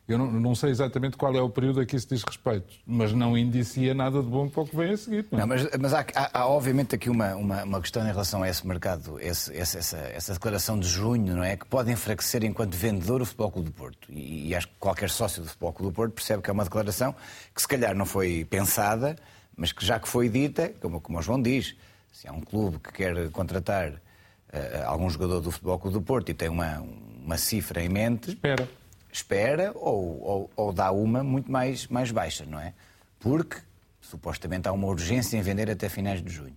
Eu 0.08 0.20
não, 0.20 0.32
não 0.32 0.54
sei 0.54 0.70
exatamente 0.70 1.18
qual 1.18 1.34
é 1.36 1.42
o 1.42 1.50
período 1.50 1.80
a 1.80 1.86
que 1.86 1.96
isso 1.96 2.08
diz 2.08 2.22
respeito, 2.24 2.76
mas 2.86 3.12
não 3.12 3.36
indicia 3.36 3.92
nada 3.96 4.22
de 4.22 4.30
bom 4.30 4.48
para 4.48 4.62
o 4.62 4.68
que 4.68 4.76
vem 4.76 4.92
a 4.92 4.98
seguir. 4.98 5.26
Não 5.32 5.40
é? 5.40 5.46
Mas, 5.46 5.68
mas 5.82 5.94
há, 5.96 6.06
há- 6.14 6.30
há, 6.42 6.48
obviamente 6.48 6.94
aqui 6.94 7.10
uma, 7.10 7.34
uma, 7.36 7.64
uma 7.64 7.82
questão 7.82 8.04
em 8.04 8.12
relação 8.12 8.44
a 8.44 8.48
esse 8.48 8.68
mercado, 8.68 9.20
esse- 9.20 9.52
essa, 9.58 9.98
essa 9.98 10.34
declaração 10.34 10.80
de 10.80 10.88
junho, 10.88 11.36
não 11.36 11.44
é? 11.44 11.58
Que 11.58 11.66
pode 11.66 11.92
enfraquecer 11.92 12.44
enquanto 12.44 12.76
vendedor 12.76 13.20
o 13.20 13.26
Futebol 13.26 13.50
Clube 13.52 13.70
do 13.72 13.74
Porto. 13.74 14.08
E, 14.12 14.50
e 14.50 14.56
acho 14.56 14.68
que 14.68 14.74
qualquer 14.80 15.10
sócio 15.10 15.42
do 15.42 15.48
Futebol 15.50 15.74
Clube 15.74 15.92
do 15.92 15.96
Porto 15.96 16.12
percebe 16.14 16.44
que 16.44 16.52
é 16.52 16.54
uma 16.54 16.64
declaração 16.66 17.16
que 17.56 17.60
se 17.60 17.68
calhar 17.68 17.96
não 17.96 18.06
foi 18.06 18.46
pensada, 18.48 19.16
mas 19.58 19.72
que 19.72 19.84
já 19.84 20.00
que 20.00 20.08
foi 20.08 20.30
dita, 20.30 20.70
como, 20.84 21.02
como 21.02 21.18
o 21.18 21.22
João 21.24 21.42
diz, 21.42 21.76
se 22.16 22.30
há 22.30 22.32
um 22.32 22.40
clube 22.40 22.80
que 22.80 22.94
quer 22.94 23.30
contratar 23.32 23.92
eh, 24.54 24.84
algum 24.86 25.10
jogador 25.10 25.42
do 25.42 25.52
Futebol 25.52 25.78
Clube 25.78 25.98
do 25.98 26.02
Porto 26.02 26.30
e 26.30 26.34
tem 26.34 26.48
uma, 26.48 26.80
uma 27.26 27.38
cifra 27.38 27.84
em 27.84 27.90
mente, 27.90 28.30
Espera. 28.30 28.70
espera 29.12 29.72
ou, 29.76 30.24
ou, 30.24 30.52
ou 30.56 30.72
dá 30.72 30.92
uma 30.92 31.22
muito 31.26 31.52
mais, 31.52 31.88
mais 31.88 32.12
baixa, 32.12 32.46
não 32.46 32.58
é? 32.58 32.74
Porque 33.20 33.58
supostamente 34.00 34.66
há 34.70 34.72
uma 34.72 34.88
urgência 34.88 35.36
em 35.36 35.42
vender 35.42 35.70
até 35.70 35.90
finais 35.90 36.24
de 36.24 36.32
junho. 36.32 36.56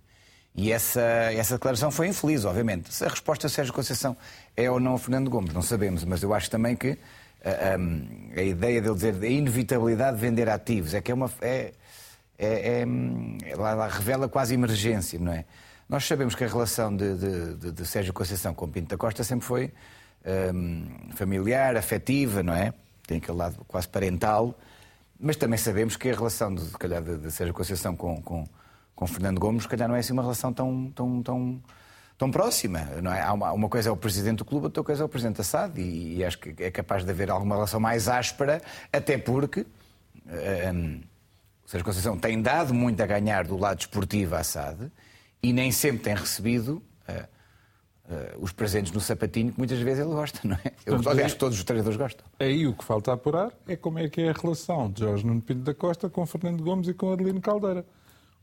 E 0.55 0.71
essa, 0.71 1.01
essa 1.01 1.55
declaração 1.55 1.91
foi 1.91 2.07
infeliz, 2.07 2.45
obviamente. 2.45 2.93
Se 2.93 3.03
a 3.03 3.09
resposta 3.09 3.47
de 3.47 3.53
Sérgio 3.53 3.73
Conceição 3.73 4.15
é 4.55 4.71
ou 4.71 4.79
não 4.79 4.95
a 4.95 4.97
Fernando 4.97 5.29
Gomes, 5.29 5.53
não 5.53 5.61
sabemos, 5.61 6.05
mas 6.05 6.23
eu 6.23 6.33
acho 6.33 6.49
também 6.49 6.73
que 6.73 6.97
ah, 7.43 7.77
hum, 7.77 8.31
a 8.35 8.41
ideia 8.41 8.81
dele 8.81 8.95
dizer 8.95 9.15
a 9.21 9.27
inevitabilidade 9.27 10.15
de 10.15 10.21
vender 10.21 10.47
ativos 10.47 10.93
é 10.93 11.01
que 11.01 11.11
é 11.11 11.13
uma. 11.13 11.29
É, 11.41 11.73
é, 12.39 12.85
é, 13.45 13.55
lá, 13.55 13.87
revela 13.87 14.29
quase 14.29 14.53
emergência, 14.53 15.19
não 15.19 15.31
é? 15.33 15.45
Nós 15.89 16.05
sabemos 16.05 16.35
que 16.35 16.43
a 16.43 16.47
relação 16.47 16.95
de, 16.95 17.15
de, 17.17 17.55
de- 17.55 17.71
de 17.71 17.85
Sérgio 17.85 18.13
Conceição 18.13 18.53
com 18.53 18.69
Pinto 18.69 18.89
da 18.89 18.97
Costa 18.97 19.23
sempre 19.23 19.45
foi 19.45 19.73
hum, 20.53 20.85
familiar, 21.15 21.75
afetiva, 21.75 22.41
não 22.43 22.53
é? 22.53 22.73
Tem 23.05 23.17
aquele 23.17 23.37
lado 23.37 23.65
quase 23.67 23.87
parental, 23.87 24.57
mas 25.19 25.35
também 25.35 25.57
sabemos 25.57 25.97
que 25.97 26.09
a 26.09 26.13
relação 26.13 26.53
de, 26.53 26.63
calhar, 26.77 27.01
de, 27.01 27.17
de 27.17 27.31
Sérgio 27.31 27.53
Conceição 27.53 27.95
com, 27.95 28.21
com, 28.21 28.47
com 28.95 29.07
Fernando 29.07 29.39
Gomes, 29.39 29.65
calhar 29.65 29.89
não 29.89 29.95
é 29.95 29.99
assim 29.99 30.13
uma 30.13 30.21
relação 30.21 30.53
tão, 30.53 30.91
tão, 30.95 31.23
tão, 31.23 31.61
tão 32.17 32.29
próxima, 32.31 32.81
não 33.01 33.11
é? 33.11 33.21
Há 33.21 33.33
uma, 33.33 33.51
uma 33.51 33.67
coisa 33.67 33.89
é 33.89 33.91
o 33.91 33.97
presidente 33.97 34.37
do 34.37 34.45
clube, 34.45 34.65
outra 34.67 34.83
coisa 34.83 35.01
é 35.01 35.05
o 35.05 35.09
presidente 35.09 35.37
da 35.37 35.43
SAD, 35.43 35.81
e, 35.81 36.17
e 36.17 36.23
acho 36.23 36.37
que 36.37 36.53
é 36.63 36.69
capaz 36.69 37.03
de 37.03 37.09
haver 37.09 37.31
alguma 37.31 37.55
relação 37.55 37.79
mais 37.79 38.07
áspera, 38.07 38.61
até 38.93 39.17
porque 39.17 39.65
o 40.31 41.08
Sérgio 41.69 41.85
Conceição 41.85 42.17
tem 42.17 42.41
dado 42.41 42.73
muito 42.73 42.99
a 42.99 43.05
ganhar 43.05 43.45
do 43.45 43.55
lado 43.55 43.81
esportivo 43.81 44.33
à 44.33 44.43
SAD 44.43 44.91
e 45.43 45.53
nem 45.53 45.71
sempre 45.71 45.99
tem 45.99 46.15
recebido 46.15 46.81
eh, 47.07 47.27
eh, 48.09 48.35
os 48.39 48.51
presentes 48.51 48.91
no 48.91 48.99
sapatinho 48.99 49.51
que 49.51 49.59
muitas 49.59 49.77
vezes 49.77 50.03
ele 50.03 50.15
gosta, 50.15 50.39
não 50.43 50.55
é? 50.55 50.73
Eu, 50.83 50.99
aliás, 51.07 51.35
todos 51.35 51.59
os 51.59 51.63
treinadores 51.63 51.95
gostam. 51.95 52.25
Aí 52.39 52.65
o 52.65 52.73
que 52.73 52.83
falta 52.83 53.13
apurar 53.13 53.53
é 53.67 53.75
como 53.75 53.99
é 53.99 54.09
que 54.09 54.19
é 54.19 54.29
a 54.29 54.33
relação 54.33 54.89
de 54.89 55.01
Jorge 55.01 55.23
Nuno 55.23 55.43
Pinto 55.43 55.61
da 55.61 55.75
Costa 55.75 56.09
com 56.09 56.25
Fernando 56.25 56.63
Gomes 56.63 56.87
e 56.87 56.93
com 56.95 57.13
Adelino 57.13 57.39
Caldeira. 57.39 57.85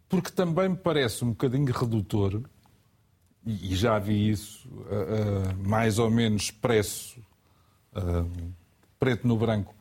Porque 0.09 0.31
também 0.31 0.69
me 0.69 0.77
parece 0.77 1.25
um 1.25 1.31
bocadinho 1.31 1.73
redutor, 1.73 2.43
e 3.45 3.75
já 3.75 3.99
vi 3.99 4.31
isso 4.31 4.71
ah, 4.89 5.53
mais 5.67 5.99
ou 5.99 6.09
menos 6.09 6.45
expresso, 6.45 7.21
preto 9.01 9.27
no 9.27 9.37
branco, 9.37 9.75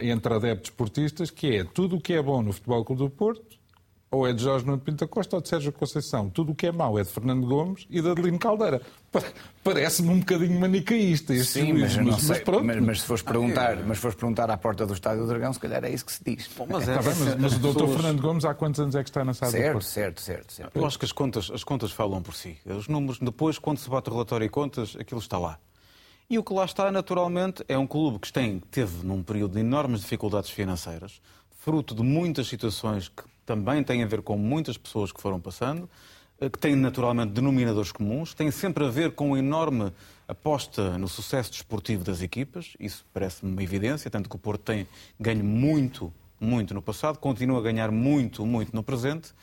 entre 0.00 0.34
adeptos 0.34 0.70
esportistas, 0.70 1.30
que 1.30 1.56
é 1.56 1.64
tudo 1.64 1.96
o 1.96 2.00
que 2.00 2.12
é 2.12 2.22
bom 2.22 2.42
no 2.42 2.52
Futebol 2.52 2.84
Clube 2.84 3.02
do 3.02 3.10
Porto, 3.10 3.60
ou 4.10 4.26
é 4.28 4.32
de 4.34 4.42
Jorge 4.42 4.66
Nuno 4.66 4.78
Pinto 4.78 5.06
da 5.06 5.08
Costa 5.08 5.36
ou 5.36 5.40
de 5.40 5.48
Sérgio 5.48 5.72
Conceição. 5.72 6.28
Tudo 6.28 6.52
o 6.52 6.54
que 6.54 6.66
é 6.66 6.72
mau 6.72 6.98
é 6.98 7.02
de 7.02 7.08
Fernando 7.08 7.46
Gomes 7.46 7.86
e 7.88 7.98
de 8.02 8.10
Adelino 8.10 8.38
Caldeira. 8.38 8.82
Pa- 9.10 9.22
Parece-me 9.64 10.10
um 10.10 10.18
bocadinho 10.20 10.60
manicaísta 10.60 11.32
este 11.32 11.60
Sim, 11.60 11.72
mas, 11.72 11.96
não 11.96 12.04
mas, 12.04 12.14
mas 12.16 12.36
sei, 12.36 12.44
pronto. 12.44 12.62
mas, 12.64 12.80
mas 12.82 13.00
se 13.00 13.06
fores 13.06 13.22
perguntar, 13.22 13.76
mas 13.86 13.96
se 13.96 14.02
fores 14.02 14.14
perguntar 14.14 14.50
à 14.50 14.56
porta 14.58 14.84
do 14.84 14.92
Estádio 14.92 15.22
do 15.22 15.28
Dragão, 15.28 15.50
se 15.54 15.58
calhar 15.60 15.82
é 15.82 15.90
isso 15.90 16.04
que 16.04 16.12
se 16.12 16.22
diz. 16.22 16.50
Mas, 16.68 16.86
é, 16.86 16.94
Tá 16.94 17.00
bem, 17.02 17.14
mas, 17.20 17.36
mas 17.38 17.52
o 17.54 17.58
doutor 17.58 17.86
pessoas- 17.86 18.02
Fernando 18.02 18.20
Gomes 18.20 18.44
há 18.44 18.52
quantos 18.52 18.80
anos 18.80 18.94
é 18.94 19.02
que 19.02 19.08
está 19.08 19.24
na 19.24 19.32
sala 19.32 19.50
do 19.50 19.56
Certo, 19.56 19.72
Porto? 19.72 19.84
certo, 19.86 20.20
certo, 20.20 20.52
certo. 20.52 20.76
Eu 20.78 20.84
acho 20.84 20.98
que 20.98 21.06
as 21.06 21.12
contas, 21.12 21.50
as 21.50 21.64
contas 21.64 21.90
falam 21.90 22.20
por 22.20 22.34
si. 22.34 22.58
Os 22.66 22.88
números, 22.88 23.18
depois, 23.18 23.58
quando 23.58 23.78
se 23.78 23.88
bate 23.88 24.10
o 24.10 24.12
relatório 24.12 24.44
e 24.44 24.50
contas, 24.50 24.94
aquilo 25.00 25.20
está 25.20 25.38
lá. 25.38 25.58
E 26.32 26.38
o 26.38 26.42
que 26.42 26.54
lá 26.54 26.64
está, 26.64 26.90
naturalmente, 26.90 27.62
é 27.68 27.76
um 27.76 27.86
clube 27.86 28.18
que 28.18 28.32
tem, 28.32 28.58
teve 28.70 29.04
num 29.04 29.22
período 29.22 29.52
de 29.52 29.60
enormes 29.60 30.00
dificuldades 30.00 30.48
financeiras, 30.48 31.20
fruto 31.58 31.94
de 31.94 32.02
muitas 32.02 32.46
situações 32.46 33.06
que 33.06 33.24
também 33.44 33.84
têm 33.84 34.02
a 34.02 34.06
ver 34.06 34.22
com 34.22 34.38
muitas 34.38 34.78
pessoas 34.78 35.12
que 35.12 35.20
foram 35.20 35.38
passando, 35.38 35.86
eh, 36.40 36.48
que 36.48 36.58
têm 36.58 36.74
naturalmente 36.74 37.32
denominadores 37.32 37.92
comuns, 37.92 38.32
têm 38.32 38.50
sempre 38.50 38.82
a 38.82 38.88
ver 38.88 39.12
com 39.12 39.26
uma 39.26 39.38
enorme 39.38 39.92
aposta 40.26 40.96
no 40.96 41.06
sucesso 41.06 41.50
desportivo 41.50 42.02
das 42.02 42.22
equipas, 42.22 42.78
isso 42.80 43.04
parece-me 43.12 43.52
uma 43.52 43.62
evidência, 43.62 44.10
tanto 44.10 44.30
que 44.30 44.36
o 44.36 44.38
Porto 44.38 44.62
tem 44.62 44.88
ganho 45.20 45.44
muito, 45.44 46.10
muito 46.40 46.72
no 46.72 46.80
passado, 46.80 47.18
continua 47.18 47.58
a 47.58 47.62
ganhar 47.62 47.90
muito, 47.90 48.46
muito 48.46 48.74
no 48.74 48.82
presente. 48.82 49.34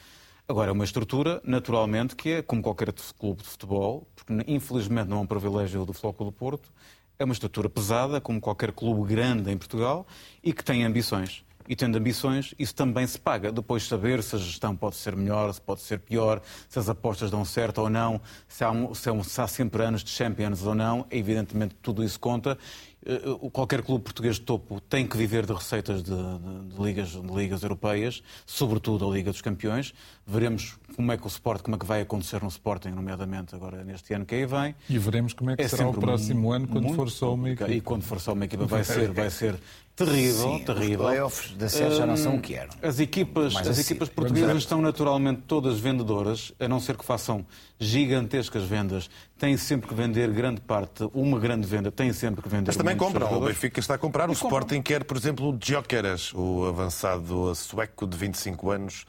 Agora, 0.49 0.71
é 0.71 0.73
uma 0.73 0.83
estrutura, 0.83 1.39
naturalmente, 1.43 2.15
que 2.15 2.29
é 2.29 2.41
como 2.41 2.59
qualquer 2.63 2.91
clube 3.19 3.43
de 3.43 3.47
futebol, 3.47 4.07
porque 4.15 4.33
infelizmente 4.51 5.07
não 5.07 5.17
é 5.17 5.19
um 5.19 5.25
privilégio 5.27 5.85
do 5.85 5.93
Clube 5.93 6.23
do 6.25 6.31
Porto, 6.31 6.71
é 7.19 7.23
uma 7.23 7.33
estrutura 7.33 7.69
pesada, 7.69 8.19
como 8.19 8.41
qualquer 8.41 8.71
clube 8.71 9.13
grande 9.13 9.51
em 9.51 9.57
Portugal, 9.59 10.07
e 10.43 10.51
que 10.51 10.63
tem 10.63 10.83
ambições. 10.83 11.45
E 11.67 11.75
tendo 11.75 11.99
ambições, 11.99 12.55
isso 12.57 12.73
também 12.73 13.05
se 13.05 13.19
paga. 13.19 13.51
Depois 13.51 13.83
saber 13.83 14.23
se 14.23 14.35
a 14.35 14.39
gestão 14.39 14.75
pode 14.75 14.95
ser 14.95 15.15
melhor, 15.15 15.53
se 15.53 15.61
pode 15.61 15.81
ser 15.81 15.99
pior, 15.99 16.41
se 16.67 16.79
as 16.79 16.89
apostas 16.89 17.29
dão 17.29 17.45
certo 17.45 17.77
ou 17.81 17.89
não, 17.91 18.19
se 18.47 18.63
há, 18.63 18.71
um- 18.71 18.91
se 18.95 19.07
há 19.07 19.23
se 19.23 19.41
há 19.41 19.47
sempre 19.47 19.83
anos 19.83 20.03
de 20.03 20.09
Champions 20.09 20.63
ou 20.65 20.73
não, 20.73 21.05
evidentemente 21.11 21.75
tudo 21.79 22.03
isso 22.03 22.19
conta. 22.19 22.57
Eh, 23.05 23.19
Qualquer 23.53 23.83
clube 23.83 24.03
português 24.03 24.37
de 24.37 24.41
topo 24.41 24.81
tem 24.81 25.05
que 25.05 25.15
viver 25.15 25.45
de 25.45 25.53
receitas 25.53 26.01
de, 26.01 26.09
de- 26.11 26.75
de 26.75 26.81
ligas, 26.81 27.09
de 27.09 27.21
ligas 27.21 27.61
europeias, 27.61 28.23
sobretudo 28.47 29.07
a 29.07 29.13
Liga 29.13 29.31
dos 29.31 29.41
Campeões. 29.41 29.93
Veremos 30.31 30.77
como 30.95 31.11
é 31.11 31.17
que 31.17 31.25
o 31.25 31.27
Sport, 31.27 31.61
como 31.63 31.75
é 31.75 31.79
que 31.79 31.85
vai 31.85 32.01
acontecer 32.01 32.41
no 32.41 32.49
Sporting, 32.49 32.89
nomeadamente 32.89 33.55
agora 33.55 33.83
neste 33.83 34.13
ano 34.13 34.25
que 34.25 34.35
aí 34.35 34.45
vem. 34.45 34.75
E 34.89 34.97
veremos 34.99 35.33
como 35.33 35.49
é 35.49 35.55
que 35.57 35.67
será 35.67 35.87
o 35.87 35.93
próximo 35.93 36.41
mu- 36.41 36.51
ano 36.51 36.67
quando 36.67 36.93
for 36.93 37.09
só 37.09 37.33
uma 37.33 37.49
equipe. 37.49 37.71
E 37.71 37.81
quando 37.81 38.03
for 38.03 38.19
só 38.19 38.33
uma 38.33 38.45
equipa 38.45 38.65
vai 38.65 38.83
ser, 38.83 39.11
vai 39.11 39.29
ser 39.29 39.55
terrível, 39.95 40.51
Sim, 40.57 40.63
terrível. 40.65 40.99
Os 40.99 41.05
playoffs 41.11 41.51
da 41.57 41.67
Série 41.69 41.95
já 41.95 42.05
não 42.05 42.15
são 42.15 42.35
o 42.35 42.41
que 42.41 42.53
eram. 42.53 42.69
As 42.81 42.99
equipas, 42.99 43.55
as 43.55 43.61
acessível. 43.61 43.81
equipas 43.83 44.09
portuguesas 44.09 44.57
estão 44.57 44.81
naturalmente 44.81 45.41
todas 45.47 45.79
vendedoras, 45.79 46.53
a 46.59 46.67
não 46.67 46.79
ser 46.79 46.95
que 46.95 47.03
façam 47.03 47.45
gigantescas 47.79 48.63
vendas. 48.63 49.09
Têm 49.37 49.57
sempre 49.57 49.87
que 49.87 49.93
vender 49.95 50.29
grande 50.31 50.61
parte, 50.61 51.09
uma 51.13 51.39
grande 51.39 51.65
venda, 51.65 51.91
têm 51.91 52.13
sempre 52.13 52.41
que 52.41 52.49
vender 52.49 52.67
Mas 52.67 52.77
também 52.77 52.95
compram. 52.95 53.33
O. 53.37 53.45
Benfica 53.45 53.79
está 53.79 53.95
a 53.95 53.97
comprar. 53.97 54.29
O 54.29 54.33
E 54.33 54.35
compram. 54.35 54.49
Sporting 54.59 54.81
quer, 54.81 55.03
por 55.05 55.17
exemplo, 55.17 55.49
o 55.49 55.57
Gyökeres, 55.57 56.33
o 56.33 56.65
avançado 56.65 57.53
sueco 57.55 58.05
de 58.05 58.17
25 58.17 58.69
anos, 58.69 59.05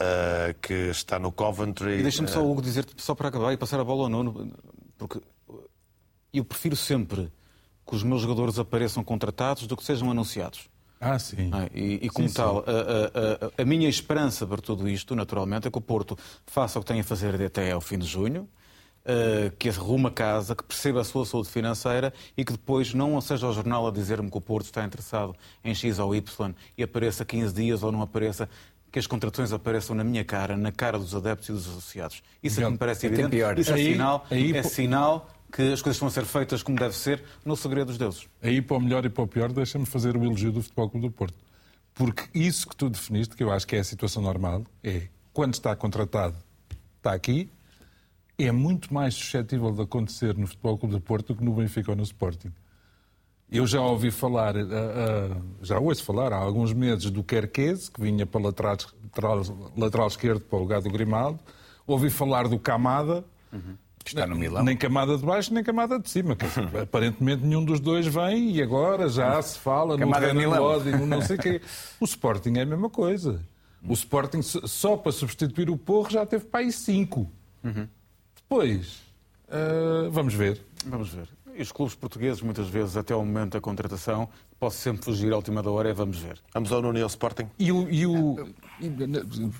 ah, 0.00 0.54
que 0.60 0.74
está 0.90 1.18
no 1.18 1.32
Coventry. 1.32 1.98
E 1.98 2.02
deixa-me 2.02 2.28
só, 2.28 2.40
Ah, 2.40 2.42
Hugo, 2.42 2.62
dizer-te, 2.62 2.94
só 3.02 3.14
para 3.14 3.28
acabar 3.28 3.52
e 3.52 3.56
passar 3.56 3.80
a 3.80 3.84
bola 3.84 4.04
ao 4.04 4.08
Nuno, 4.08 4.52
porque 4.96 5.20
eu 6.32 6.44
prefiro 6.44 6.76
sempre 6.76 7.32
que 7.86 7.94
os 7.94 8.02
meus 8.02 8.20
jogadores 8.20 8.58
apareçam 8.58 9.02
contratados 9.02 9.66
do 9.66 9.76
que 9.76 9.84
sejam 9.84 10.10
anunciados. 10.10 10.68
Ah, 11.00 11.18
sim. 11.18 11.50
É? 11.54 11.78
E, 11.78 12.06
e, 12.06 12.10
como 12.10 12.28
Sim, 12.28 12.34
tal, 12.34 12.58
a, 12.58 12.62
a, 12.62 13.46
a, 13.60 13.62
a, 13.62 13.64
minha 13.64 13.88
esperança 13.88 14.46
para 14.46 14.60
tudo 14.60 14.88
isto, 14.88 15.14
naturalmente, 15.14 15.68
é 15.68 15.70
que 15.70 15.78
o 15.78 15.80
Porto 15.80 16.18
faça 16.44 16.78
o 16.78 16.82
que 16.82 16.88
tem 16.88 17.00
a 17.00 17.04
fazer 17.04 17.40
até 17.40 17.70
ao 17.70 17.80
fim 17.80 17.98
de 17.98 18.06
junho, 18.06 18.48
uh, 19.04 19.56
que 19.58 19.68
arruma 19.68 20.10
casa, 20.10 20.56
que 20.56 20.64
perceba 20.64 21.00
a 21.00 21.04
sua 21.04 21.24
saúde 21.24 21.48
financeira 21.48 22.12
e 22.36 22.44
que 22.44 22.52
depois 22.52 22.92
não 22.94 23.20
seja 23.20 23.46
o 23.46 23.52
jornal 23.52 23.86
a 23.86 23.90
dizer-me 23.92 24.30
que 24.30 24.36
o 24.36 24.40
Porto 24.40 24.66
está 24.66 24.84
interessado 24.84 25.36
em 25.64 25.74
X 25.74 25.98
ou 26.00 26.14
Y 26.14 26.54
e 26.76 26.82
apareça 26.82 27.24
15 27.24 27.54
dias 27.54 27.82
ou 27.84 27.92
não 27.92 28.02
apareça, 28.02 28.48
que 28.90 28.98
as 28.98 29.06
contratações 29.06 29.52
apareçam 29.52 29.94
na 29.94 30.02
minha 30.04 30.24
cara, 30.24 30.56
na 30.56 30.72
cara 30.72 30.98
dos 30.98 31.14
adeptos 31.14 31.48
e 31.48 31.52
dos 31.52 31.68
associados. 31.68 32.22
Isso 32.42 32.60
é 32.60 32.64
que 32.64 32.70
me 32.70 32.78
parece 32.78 33.06
evidente. 33.06 33.30
pior. 33.30 33.58
Isso 33.58 33.72
é 33.72 33.76
sinal, 33.76 34.26
aí- 34.30 34.56
é 34.56 34.62
sinal 34.62 35.28
que 35.52 35.62
as 35.72 35.80
coisas 35.82 35.96
estão 35.96 36.08
a 36.08 36.10
ser 36.10 36.24
feitas 36.24 36.62
como 36.62 36.78
deve 36.78 36.94
ser, 36.94 37.22
no 37.44 37.56
segredo 37.56 37.86
dos 37.88 37.98
deuses. 37.98 38.26
Aí 38.42 38.60
para 38.62 38.76
o 38.76 38.80
melhor 38.80 39.04
e 39.04 39.08
para 39.08 39.24
o 39.24 39.26
pior, 39.26 39.50
deixa-me 39.52 39.86
fazer 39.86 40.16
o 40.16 40.24
elogio 40.24 40.52
do 40.52 40.62
Futebol 40.62 40.90
Clube 40.90 41.06
do 41.08 41.12
Porto. 41.12 41.34
Porque 41.94 42.24
isso 42.34 42.68
que 42.68 42.76
tu 42.76 42.88
definiste, 42.88 43.34
que 43.36 43.42
eu 43.42 43.50
acho 43.50 43.66
que 43.66 43.74
é 43.76 43.80
a 43.80 43.84
situação 43.84 44.22
normal, 44.22 44.64
é 44.84 45.02
quando 45.32 45.54
está 45.54 45.74
contratado, 45.74 46.36
está 46.98 47.12
aqui, 47.12 47.50
é 48.38 48.52
muito 48.52 48.92
mais 48.94 49.14
suscetível 49.14 49.72
de 49.72 49.82
acontecer 49.82 50.36
no 50.36 50.46
Futebol 50.46 50.78
Clube 50.78 50.94
do 50.94 51.00
Porto 51.00 51.28
do 51.32 51.36
que 51.38 51.44
no 51.44 51.52
Benfica 51.54 51.90
ou 51.90 51.96
no 51.96 52.02
Sporting. 52.04 52.52
Eu 53.50 53.66
já 53.66 53.80
ouvi 53.80 54.10
falar, 54.10 54.56
ah, 54.56 54.60
ah, 54.62 55.36
já 55.62 55.78
ouço 55.78 56.04
falar 56.04 56.32
há 56.32 56.36
alguns 56.36 56.72
meses 56.74 57.10
do 57.10 57.22
Kerkez, 57.22 57.88
que 57.88 58.00
vinha 58.00 58.26
para 58.26 58.42
lateral, 58.42 58.76
lateral, 59.04 59.42
lateral 59.76 60.06
esquerdo 60.08 60.40
para 60.40 60.56
o 60.58 60.60
lugar 60.60 60.82
do 60.82 60.90
Grimaldo. 60.90 61.38
Ouvi 61.86 62.10
falar 62.10 62.46
do 62.46 62.58
Camada, 62.58 63.24
Que 64.04 64.10
está 64.10 64.26
no 64.26 64.36
Milão. 64.36 64.62
nem 64.62 64.76
camada 64.76 65.16
de 65.16 65.24
baixo, 65.24 65.54
nem 65.54 65.64
camada 65.64 65.98
de 65.98 66.10
cima. 66.10 66.36
Dizer, 66.36 66.76
aparentemente 66.82 67.42
nenhum 67.42 67.64
dos 67.64 67.80
dois 67.80 68.06
vem 68.06 68.50
e 68.50 68.62
agora 68.62 69.08
já 69.08 69.40
se 69.40 69.58
fala 69.58 69.96
Camada 69.96 70.34
no 70.34 70.40
Renan 70.40 70.98
no 70.98 71.06
não 71.06 71.22
sei 71.22 71.36
o 71.36 71.38
quê. 71.40 71.60
O 71.98 72.04
Sporting 72.04 72.52
é 72.58 72.62
a 72.62 72.66
mesma 72.66 72.90
coisa. 72.90 73.40
O 73.82 73.94
Sporting, 73.94 74.42
só 74.42 74.96
para 74.96 75.12
substituir 75.12 75.70
o 75.70 75.76
Porro, 75.78 76.10
já 76.10 76.26
teve 76.26 76.44
para 76.44 76.60
aí 76.60 76.70
cinco. 76.70 77.30
Depois, 78.36 79.00
ah, 79.48 80.08
vamos 80.10 80.34
ver. 80.34 80.60
Vamos 80.86 81.08
ver. 81.08 81.28
E 81.58 81.62
os 81.62 81.72
clubes 81.72 81.94
portugueses, 81.96 82.40
muitas 82.40 82.68
vezes, 82.68 82.96
até 82.96 83.12
ao 83.12 83.24
momento 83.24 83.54
da 83.54 83.60
contratação, 83.60 84.28
posso 84.60 84.76
sempre 84.78 85.04
fugir 85.04 85.32
à 85.32 85.36
última 85.36 85.60
da 85.62 85.70
hora, 85.70 85.88
é 85.90 85.92
vamos 85.92 86.18
ver. 86.18 86.38
Vamos 86.54 86.70
ao 86.70 86.80
Nuno 86.80 86.96
e 86.98 87.02
ao 87.02 87.08
Sporting. 87.08 87.48
E 87.58 87.72
o. 87.72 87.90
E 87.90 88.06
o 88.06 88.48
e, 88.80 88.88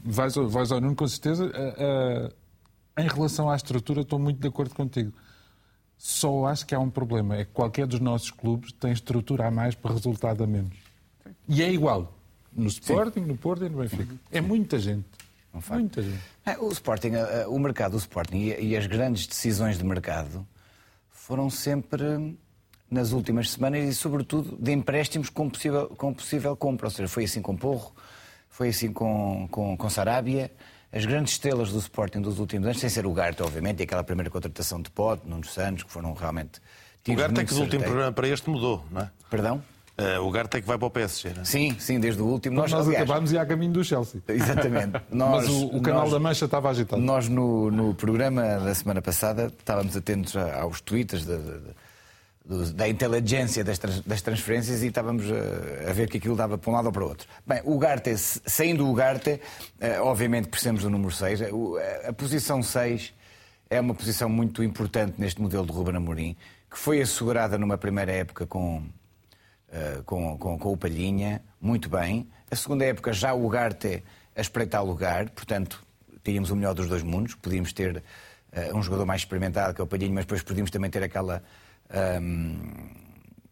vais, 0.05 0.37
ao- 0.37 0.49
vais 0.49 0.71
ao 0.71 0.81
Nuno 0.81 0.95
com 0.95 1.09
certeza. 1.09 1.51
ah, 1.55 2.33
ah, 2.97 3.03
em 3.03 3.09
relação 3.09 3.51
à 3.51 3.57
estrutura, 3.57 4.03
estou 4.03 4.19
muito 4.19 4.41
de 4.41 4.47
acordo 4.49 4.75
contigo. 4.75 5.13
Só 5.97 6.47
acho 6.47 6.65
que 6.67 6.75
há 6.75 6.79
um 6.79 6.89
problema: 6.91 7.37
é 7.37 7.45
que 7.45 7.51
qualquer 7.53 7.87
dos 7.87 7.99
nossos 8.01 8.31
clubes 8.31 8.71
tem 8.73 8.93
estrutura 8.93 9.49
a 9.49 9.51
mais 9.51 9.75
para 9.75 9.93
resultado 9.93 10.45
a 10.45 10.47
menos. 10.47 10.77
E 11.49 11.63
é 11.63 11.73
igual. 11.73 12.15
No 12.53 12.67
Sporting, 12.69 13.21
no 13.21 13.37
Porto 13.37 13.65
e 13.65 13.69
no 13.69 13.79
Benfica. 13.79 14.15
É 14.31 14.41
muita 14.41 14.79
gente. 14.79 15.05
Muita 15.71 16.03
gente. 16.03 16.19
É, 16.47 16.57
O 16.59 16.69
Sporting, 16.71 17.09
eh, 17.15 17.47
o 17.49 17.59
mercado 17.59 17.93
do 17.93 17.99
Sporting 17.99 18.37
e 18.37 18.69
e 18.69 18.77
as 18.77 18.87
grandes 18.87 19.27
decisões 19.27 19.77
de 19.79 19.85
mercado 19.85 20.47
foram 21.29 21.51
sempre 21.51 22.39
nas 22.91 23.13
últimas 23.13 23.51
semanas 23.51 23.87
e, 23.87 23.95
sobretudo, 23.95 24.57
de 24.59 24.73
empréstimos 24.73 25.29
com 25.29 25.47
possível, 25.51 25.89
com 25.89 26.15
possível 26.15 26.57
compra. 26.57 26.87
Ou 26.87 26.91
seja, 26.91 27.07
foi 27.07 27.25
assim 27.25 27.43
com 27.43 27.55
Porro, 27.55 27.93
foi 28.49 28.71
assim 28.71 28.91
com, 28.91 29.47
com, 29.51 29.77
com 29.77 29.91
Sarabia. 29.91 30.51
As 30.91 31.05
grandes 31.05 31.35
estrelas 31.35 31.71
do 31.71 31.79
Sporting 31.81 32.23
dos 32.23 32.39
últimos 32.39 32.67
anos, 32.67 32.81
sem 32.81 32.89
ser 32.89 33.05
o 33.05 33.13
Garte, 33.13 33.43
obviamente, 33.43 33.81
e 33.81 33.83
aquela 33.83 34.03
primeira 34.03 34.31
contratação 34.31 34.81
de 34.81 34.91
Pote, 34.91 35.29
Nuno 35.29 35.45
Santos, 35.45 35.85
que 35.85 35.91
foram 35.91 36.15
realmente. 36.15 36.63
O 37.07 37.15
Garte 37.15 37.41
é 37.41 37.45
que 37.45 37.53
do 37.53 37.61
último 37.61 37.85
programa 37.85 38.11
para 38.11 38.27
este 38.27 38.49
mudou, 38.49 38.83
não 38.91 39.03
é? 39.03 39.11
Perdão? 39.29 39.63
Eh, 40.01 40.19
o 40.21 40.31
Garte 40.31 40.57
é 40.59 40.61
que 40.61 40.67
vai 40.67 40.79
para 40.79 40.87
o 40.87 40.91
PSG, 40.91 41.31
não 41.35 41.43
é? 41.43 41.45
Sim, 41.45 41.77
sim, 41.81 41.99
desde 41.99 42.23
o 42.23 42.27
último. 42.27 42.55
Nós, 42.55 42.71
Nós, 42.71 42.87
aliás, 42.87 43.03
acabámos 43.03 43.33
e 43.33 43.39
a 43.39 43.45
caminho 43.45 43.73
do 43.73 43.83
Chelsea. 43.83 44.23
Exatamente. 44.29 45.01
Nós, 45.11 45.45
Mas 45.47 45.49
o, 45.49 45.67
o 45.77 45.83
canal 45.83 46.03
nós- 46.03 46.13
da 46.13 46.21
Mancha 46.21 46.45
estava 46.45 46.71
agitado. 46.71 47.03
Nós, 47.03 47.29
no, 47.29 47.69
no 47.71 47.95
programa 47.95 48.43
da 48.61 48.73
semana 48.77 49.03
passada, 49.03 49.53
estávamos 49.59 49.97
atentos 49.97 50.37
a- 50.37 50.61
aos 50.61 50.81
twitters 50.81 51.25
da, 51.27 51.37
da, 51.37 52.65
da 52.75 52.89
inteligência 52.89 53.65
das, 53.65 53.79
das 54.07 54.23
transferências 54.23 54.85
e 54.85 54.87
estávamos 54.87 55.25
a, 55.33 55.91
a 55.91 55.93
ver 55.93 56.09
que 56.09 56.19
aquilo 56.19 56.37
dava 56.37 56.57
para 56.57 56.71
um 56.71 56.75
lado 56.75 56.87
ou 56.87 56.93
para 56.93 57.05
o 57.05 57.09
outro. 57.09 57.27
Bem, 57.45 57.61
o 57.65 57.77
Garte, 57.77 58.17
saindo 58.17 58.89
o 58.89 58.95
Garte, 58.95 59.41
eh, 59.81 60.01
obviamente 60.01 60.47
precisamos 60.49 60.83
do 60.83 60.91
número 60.91 61.11
6. 61.11 61.41
A 62.07 62.13
posição 62.13 62.63
6 62.63 63.13
é 63.69 63.81
uma 63.81 63.95
posição 63.95 64.29
muito 64.29 64.63
importante 64.63 65.15
neste 65.19 65.43
modelo 65.43 65.67
de 65.67 65.73
Ruben 65.73 65.97
Amorim, 65.97 66.37
que 66.71 66.79
foi 66.79 67.01
assegurada 67.03 67.59
numa 67.59 67.77
primeira 67.77 68.13
época 68.13 68.47
com, 68.47 68.83
Uh, 69.69 70.03
com, 70.05 70.39
com, 70.39 70.59
com 70.59 70.73
o 70.73 70.77
Palhinha, 70.79 71.43
muito 71.61 71.91
bem. 71.91 72.27
A 72.51 72.57
segunda 72.57 72.87
época 72.87 73.13
já 73.13 73.35
o 73.35 73.45
Ugarte 73.45 74.03
a 74.35 74.41
espreitar 74.41 74.83
lugar, 74.83 75.29
portanto, 75.29 75.85
tínhamos 76.25 76.51
o 76.51 76.57
melhor 76.57 76.73
dos 76.75 76.89
dois 76.89 77.03
mundos. 77.03 77.35
Podíamos 77.35 77.73
ter 77.73 77.97
uh, 77.97 78.77
um 78.77 78.83
jogador 78.83 79.05
mais 79.05 79.21
experimentado, 79.21 79.75
que 79.75 79.81
é 79.81 79.85
o 79.85 79.87
Palhinha, 79.87 80.13
mas 80.13 80.25
depois 80.25 80.43
podíamos 80.43 80.71
também 80.71 80.91
ter 80.91 81.03
aquela 81.03 81.43
um, 82.23 82.59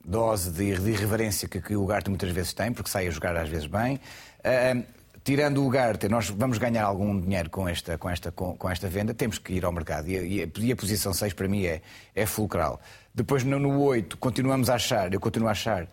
dose 0.05 0.51
de, 0.51 0.79
de 0.79 0.91
irreverência 0.91 1.49
que, 1.49 1.61
que 1.61 1.77
o 1.77 1.83
Ugarte 1.83 2.09
muitas 2.09 2.31
vezes 2.31 2.53
tem, 2.53 2.73
porque 2.73 2.91
sai 2.91 3.07
a 3.09 3.11
jogar 3.11 3.37
às 3.37 3.49
vezes 3.49 3.67
bem. 3.67 3.97
Uh, 4.41 4.83
tirando 5.25 5.59
o 5.59 5.67
Ugarte, 5.67 6.09
nós 6.09 6.31
vamos 6.31 6.57
ganhar 6.57 6.85
algum 6.85 7.21
dinheiro 7.21 7.51
com 7.51 7.69
esta, 7.69 7.99
com 7.99 8.09
esta, 8.09 8.31
com, 8.31 8.57
com 8.57 8.71
esta 8.71 8.89
venda, 8.89 9.13
temos 9.13 9.39
que 9.39 9.55
ir 9.55 9.65
ao 9.65 9.73
mercado. 9.73 10.09
E 10.09 10.49
e 10.57 10.73
a 10.73 10.77
posição 10.77 11.13
6 11.13 11.33
para 11.33 11.49
mim 11.49 11.65
é, 11.65 11.83
é 12.15 12.25
fulcral. 12.25 12.81
Depois 13.17 13.43
no, 13.45 13.59
no 13.59 13.81
8 13.81 14.19
continuamos 14.19 14.69
a 14.69 14.75
achar, 14.75 15.13
eu 15.13 15.19
continuo 15.19 15.49
a 15.49 15.53
achar 15.53 15.89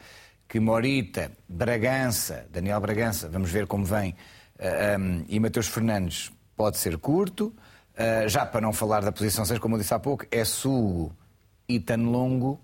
que 0.45 0.59
Morita, 0.59 1.31
Bragança, 1.47 2.45
Daniel 2.51 2.81
Bragança, 2.81 3.29
vamos 3.29 3.49
ver 3.49 3.65
como 3.65 3.85
vem, 3.85 4.13
um, 4.99 5.23
e 5.29 5.39
Mateus 5.39 5.67
Fernandes 5.67 6.33
pode 6.55 6.77
ser 6.77 6.97
curto. 6.97 7.55
Ah, 7.95 8.27
já 8.27 8.45
para 8.45 8.59
não 8.59 8.73
falar 8.73 9.01
da 9.01 9.11
posição 9.11 9.45
6, 9.45 9.57
como 9.59 9.75
eu 9.75 9.79
disse 9.79 9.93
há 9.93 9.99
pouco, 9.99 10.25
é 10.29 10.43
Sugo 10.43 11.15
e 11.67 11.79
Tanlongo 11.79 12.59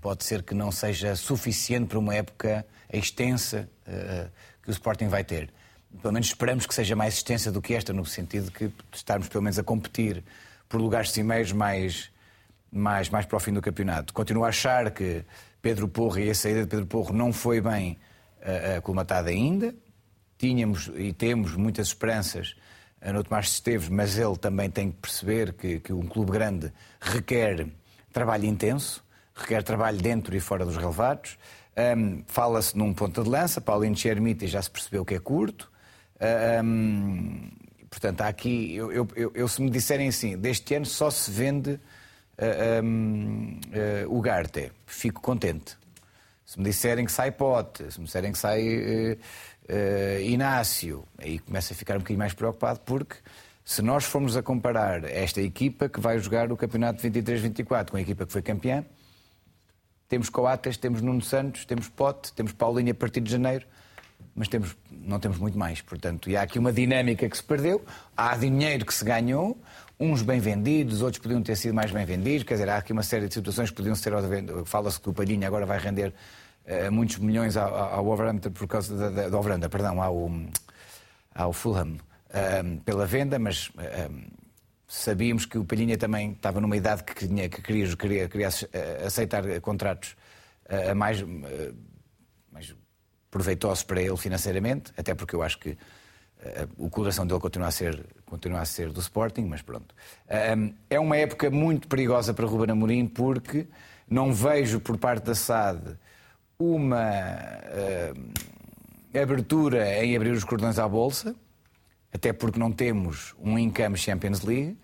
pode 0.00 0.24
ser 0.24 0.42
que 0.42 0.54
não 0.54 0.72
seja 0.72 1.14
suficiente 1.14 1.88
para 1.88 1.98
uma 1.98 2.14
época 2.14 2.66
extensa 2.92 3.68
eh, 3.86 4.28
que 4.62 4.70
o 4.70 4.72
Sporting 4.72 5.08
vai 5.08 5.22
ter. 5.22 5.52
Pelo 6.00 6.12
menos 6.12 6.28
esperamos 6.28 6.66
que 6.66 6.74
seja 6.74 6.96
mais 6.96 7.14
extensa 7.14 7.52
do 7.52 7.60
que 7.60 7.74
esta, 7.74 7.92
no 7.92 8.04
sentido 8.04 8.46
de 8.46 8.50
que 8.50 8.72
estarmos 8.92 9.28
pelo 9.28 9.42
menos 9.42 9.58
a 9.58 9.62
competir 9.62 10.24
por 10.70 10.80
lugares 10.80 11.10
cimeiros 11.10 11.52
mais, 11.52 12.10
mais, 12.72 13.10
mais 13.10 13.26
para 13.26 13.36
o 13.36 13.40
fim 13.40 13.52
do 13.52 13.60
campeonato. 13.60 14.14
Continuo 14.14 14.44
a 14.44 14.48
achar 14.48 14.92
que 14.92 15.24
Pedro 15.60 15.88
Porro 15.88 16.20
e 16.20 16.30
a 16.30 16.34
saída 16.34 16.62
de 16.62 16.68
Pedro 16.68 16.86
Porro 16.86 17.12
não 17.12 17.32
foi 17.32 17.60
bem 17.60 17.98
eh, 18.40 18.76
aclimatada 18.78 19.30
ainda. 19.30 19.74
Tínhamos 20.38 20.90
e 20.94 21.12
temos 21.12 21.56
muitas 21.56 21.88
esperanças 21.88 22.54
eh, 23.00 23.12
no 23.12 23.24
Tomás 23.24 23.48
Esteves, 23.48 23.88
mas 23.88 24.16
ele 24.16 24.36
também 24.36 24.70
tem 24.70 24.92
que 24.92 24.98
perceber 24.98 25.52
que, 25.54 25.80
que 25.80 25.92
um 25.92 26.06
clube 26.06 26.30
grande 26.30 26.72
requer 27.00 27.66
trabalho 28.12 28.44
intenso, 28.44 29.04
requer 29.34 29.64
trabalho 29.64 29.98
dentro 29.98 30.36
e 30.36 30.40
fora 30.40 30.64
dos 30.64 30.76
relevados. 30.76 31.36
Ahm, 31.76 32.22
Fala-se 32.28 32.78
num 32.78 32.94
ponta 32.94 33.24
de 33.24 33.28
lança, 33.28 33.60
Paulinho 33.60 33.96
Chermiti 33.96 34.46
já 34.46 34.62
se 34.62 34.70
percebeu 34.70 35.04
que 35.04 35.16
é 35.16 35.18
curto. 35.18 35.68
Ahm, 36.20 37.50
portanto, 37.90 38.20
há 38.22 38.28
aqui, 38.28 38.74
eu, 38.74 38.90
eu- 38.92 39.08
eu- 39.16 39.32
eu, 39.34 39.48
se 39.48 39.60
me 39.60 39.68
disserem 39.70 40.08
assim, 40.08 40.36
deste 40.38 40.74
ano 40.74 40.86
só 40.86 41.10
se 41.10 41.30
vende 41.30 41.78
ah, 42.38 42.78
ahm, 42.78 43.58
ah, 43.72 44.06
o 44.08 44.20
Garte, 44.20 44.72
fico 44.86 45.20
contente. 45.20 45.76
Se 46.46 46.58
me 46.58 46.64
disserem 46.64 47.04
que 47.04 47.12
sai 47.12 47.30
Pote, 47.30 47.92
se 47.92 47.98
me 48.00 48.06
disserem 48.06 48.32
que 48.32 48.38
sai 48.38 49.18
eh, 49.68 50.22
Inácio, 50.22 51.04
aí 51.18 51.38
começo 51.38 51.72
a 51.72 51.76
ficar 51.76 51.94
um 51.94 51.98
bocadinho 51.98 52.18
mais 52.18 52.34
preocupado, 52.34 52.80
porque 52.80 53.16
se 53.64 53.82
nós 53.82 54.04
formos 54.04 54.36
a 54.36 54.42
comparar 54.42 55.04
esta 55.04 55.40
equipa 55.40 55.88
que 55.88 56.00
vai 56.00 56.18
jogar 56.18 56.50
o 56.50 56.56
campeonato 56.56 57.00
23-24 57.02 57.90
com 57.90 57.96
a 57.96 58.00
equipa 58.00 58.26
que 58.26 58.32
foi 58.32 58.42
campeã, 58.42 58.84
temos 60.08 60.28
Coates, 60.28 60.76
temos 60.76 61.00
Nuno 61.02 61.22
Santos, 61.22 61.64
temos 61.64 61.88
Pote, 61.88 62.32
temos 62.32 62.52
Paulinho 62.52 62.90
a 62.90 62.94
partir 62.94 63.20
de 63.20 63.30
janeiro, 63.30 63.64
mas 64.40 64.48
temos, 64.48 64.74
não 64.90 65.20
temos 65.20 65.36
muito 65.36 65.58
mais. 65.58 65.82
Portanto, 65.82 66.30
e 66.30 66.34
há 66.34 66.40
aqui 66.40 66.58
uma 66.58 66.72
dinâmica 66.72 67.28
que 67.28 67.36
se 67.36 67.42
perdeu, 67.44 67.84
há 68.16 68.34
dinheiro 68.38 68.86
que 68.86 68.94
se 68.94 69.04
ganhou, 69.04 69.60
uns 69.98 70.22
bem 70.22 70.40
vendidos, 70.40 71.02
outros 71.02 71.20
podiam 71.22 71.42
ter 71.42 71.56
sido 71.56 71.74
mais 71.74 71.90
bem 71.90 72.06
vendidos, 72.06 72.44
quer 72.44 72.54
dizer, 72.54 72.70
há 72.70 72.78
aqui 72.78 72.90
uma 72.90 73.02
série 73.02 73.28
de 73.28 73.34
situações 73.34 73.68
que 73.68 73.76
podiam 73.76 73.94
ser. 73.94 74.14
Fala-se 74.64 74.98
que 74.98 75.10
o 75.10 75.12
Palhinha 75.12 75.46
agora 75.46 75.66
vai 75.66 75.78
render 75.78 76.14
eh, 76.64 76.88
muitos 76.88 77.18
milhões 77.18 77.54
ao, 77.54 77.74
ao 77.74 78.02
Wolverhampton 78.02 78.50
por 78.50 78.66
causa 78.66 78.96
da, 79.10 79.28
da, 79.28 79.38
Overhampton, 79.38 79.68
perdão, 79.68 80.00
ao, 80.00 80.30
ao 81.34 81.52
Fulham, 81.52 81.98
eh, 82.30 82.62
pela 82.82 83.04
venda, 83.04 83.38
mas. 83.38 83.70
eh, 83.78 84.08
Sabíamos 84.92 85.46
que 85.46 85.56
o 85.56 85.64
Palhinha 85.64 85.96
também 85.96 86.32
estava 86.32 86.60
numa 86.60 86.76
idade 86.76 87.04
que, 87.04 87.14
tinha, 87.14 87.48
que 87.48 87.62
queria, 87.62 87.96
queria, 87.96 88.28
queria 88.28 88.48
aceitar 89.06 89.44
contratos 89.60 90.16
a 90.68 90.92
mais, 90.96 91.22
mais 92.50 92.74
proveitosos 93.30 93.84
para 93.84 94.02
ele 94.02 94.16
financeiramente, 94.16 94.92
até 94.96 95.14
porque 95.14 95.34
eu 95.34 95.42
acho 95.42 95.58
que 95.58 95.76
eh, 96.42 96.66
o 96.76 96.88
coração 96.88 97.26
dele 97.26 97.40
continua 97.40 97.68
a, 97.68 97.70
ser, 97.70 98.04
continua 98.26 98.60
a 98.60 98.64
ser 98.64 98.90
do 98.90 99.00
Sporting, 99.00 99.42
mas 99.42 99.62
pronto. 99.62 99.94
Eh, 100.28 100.72
É 100.88 100.98
uma 100.98 101.16
época 101.16 101.50
muito 101.50 101.88
perigosa 101.88 102.34
para 102.34 102.46
Ruben 102.46 102.70
Amorim 102.70 103.06
porque 103.06 103.66
não 104.08 104.32
vejo 104.32 104.80
por 104.80 104.98
parte 104.98 105.26
da 105.26 105.34
SAD 105.34 105.96
uma 106.58 107.00
uh, 107.00 109.18
abertura 109.18 110.04
em 110.04 110.14
abrir 110.14 110.32
os 110.32 110.44
cordões 110.44 110.78
à 110.78 110.86
bolsa, 110.86 111.34
até 112.12 112.32
porque 112.32 112.58
não 112.58 112.72
temos 112.72 113.34
um 113.38 113.58
income 113.58 113.96
Champions 113.96 114.42
League, 114.42 114.76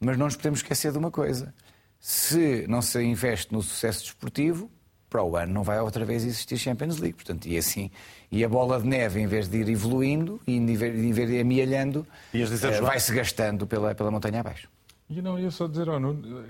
mas 0.00 0.16
não 0.16 0.26
nos 0.26 0.34
podemos 0.34 0.60
esquecer 0.60 0.90
de 0.90 0.98
uma 0.98 1.10
coisa: 1.10 1.54
se 2.00 2.66
não 2.68 2.82
se 2.82 3.00
investe 3.02 3.52
no 3.52 3.62
sucesso 3.62 4.04
desportivo, 4.04 4.70
para 5.10 5.22
o 5.24 5.36
ano 5.36 5.52
não 5.52 5.62
vai 5.64 5.78
outra 5.80 6.04
vez 6.04 6.24
existir 6.24 6.56
Champions 6.56 6.98
League. 6.98 7.16
Portanto, 7.16 7.46
e 7.46 7.58
assim, 7.58 7.90
e 8.30 8.44
a 8.44 8.48
bola 8.48 8.80
de 8.80 8.86
neve, 8.86 9.20
em 9.20 9.26
vez 9.26 9.48
de 9.48 9.58
ir 9.58 9.68
evoluindo 9.68 10.40
e 10.46 10.58
de 10.58 10.72
ir 10.72 11.40
amealhando, 11.40 12.06
uh, 12.32 12.82
vai-se 12.82 13.12
gastando 13.12 13.66
pela, 13.66 13.94
pela 13.94 14.10
montanha 14.10 14.40
abaixo. 14.40 14.68
E 15.10 15.20
não 15.20 15.36
ia 15.36 15.50
só 15.50 15.66
dizer 15.66 15.88
ao 15.88 15.98
Nuno, 15.98 16.44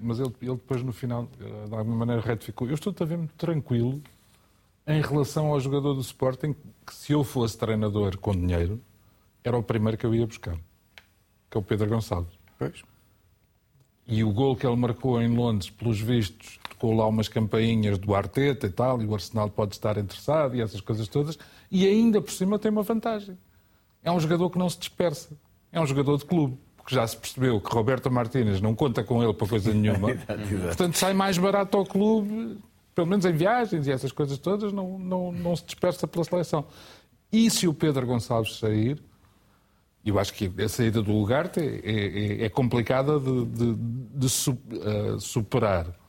mas 0.00 0.18
ele, 0.18 0.32
ele 0.42 0.56
depois 0.56 0.82
no 0.82 0.92
final, 0.92 1.28
eh, 1.40 1.68
de 1.68 1.74
alguma 1.74 1.98
maneira, 1.98 2.20
retificou. 2.20 2.66
Eu 2.66 2.74
estou 2.74 2.92
a 2.98 3.04
ver 3.04 3.16
muito 3.16 3.34
tranquilo 3.36 4.02
em 4.84 5.00
relação 5.00 5.46
ao 5.46 5.60
jogador 5.60 5.94
do 5.94 6.00
Sporting, 6.00 6.52
que 6.84 6.92
se 6.92 7.12
eu 7.12 7.22
fosse 7.22 7.56
treinador 7.56 8.18
com 8.18 8.32
dinheiro, 8.32 8.80
era 9.44 9.56
o 9.56 9.62
primeiro 9.62 9.96
que 9.96 10.04
eu 10.04 10.12
ia 10.12 10.26
buscar, 10.26 10.56
que 11.48 11.56
é 11.56 11.60
o 11.60 11.62
Pedro 11.62 11.88
Gonçalves. 11.88 12.36
Pois. 12.58 12.82
E 14.04 14.24
o 14.24 14.32
gol 14.32 14.56
que 14.56 14.66
ele 14.66 14.74
marcou 14.74 15.22
em 15.22 15.28
Londres, 15.28 15.70
pelos 15.70 16.00
vistos, 16.00 16.58
tocou 16.82 16.92
lá 16.92 17.06
umas 17.06 17.28
campainhas 17.28 17.96
do 17.96 18.12
Arteta 18.12 18.66
e 18.66 18.70
tal, 18.70 19.00
e 19.00 19.06
o 19.06 19.14
Arsenal 19.14 19.48
pode 19.48 19.74
estar 19.74 19.96
interessado 19.96 20.56
e 20.56 20.60
essas 20.60 20.80
coisas 20.80 21.06
todas, 21.06 21.38
e 21.70 21.86
ainda 21.86 22.20
por 22.20 22.32
cima 22.32 22.58
tem 22.58 22.72
uma 22.72 22.82
vantagem. 22.82 23.38
É 24.02 24.10
um 24.10 24.18
jogador 24.18 24.50
que 24.50 24.58
não 24.58 24.68
se 24.68 24.80
dispersa. 24.80 25.30
É 25.70 25.80
um 25.80 25.86
jogador 25.86 26.18
de 26.18 26.24
clube 26.24 26.58
porque 26.76 26.96
já 26.96 27.06
se 27.06 27.16
percebeu 27.16 27.60
que 27.60 27.72
Roberto 27.72 28.10
Martínez 28.10 28.60
não 28.60 28.74
conta 28.74 29.04
com 29.04 29.22
ele 29.22 29.32
para 29.32 29.46
coisa 29.46 29.70
nenhuma. 29.72 30.08
Portanto, 30.66 30.98
sai 30.98 31.14
mais 31.14 31.38
barato 31.38 31.78
ao 31.78 31.86
clube, 31.86 32.58
pelo 32.92 33.06
menos 33.06 33.24
em 33.24 33.32
viagens 33.32 33.86
e 33.86 33.92
essas 33.92 34.10
coisas 34.10 34.36
todas, 34.36 34.72
não, 34.72 34.98
não, 34.98 35.30
não 35.30 35.54
se 35.54 35.64
dispersa 35.64 36.08
pela 36.08 36.24
seleção. 36.24 36.66
E 37.30 37.48
se 37.48 37.68
o 37.68 37.72
Pedro 37.72 38.04
Gonçalves 38.04 38.58
sair, 38.58 39.00
eu 40.04 40.18
acho 40.18 40.34
que 40.34 40.52
a 40.60 40.68
saída 40.68 41.00
do 41.00 41.12
lugar 41.12 41.48
é, 41.56 41.60
é, 41.62 42.44
é 42.46 42.48
complicada 42.48 43.20
de, 43.20 43.44
de, 43.44 43.74
de, 43.74 44.26
uh, 44.26 45.20
superar 45.20 46.01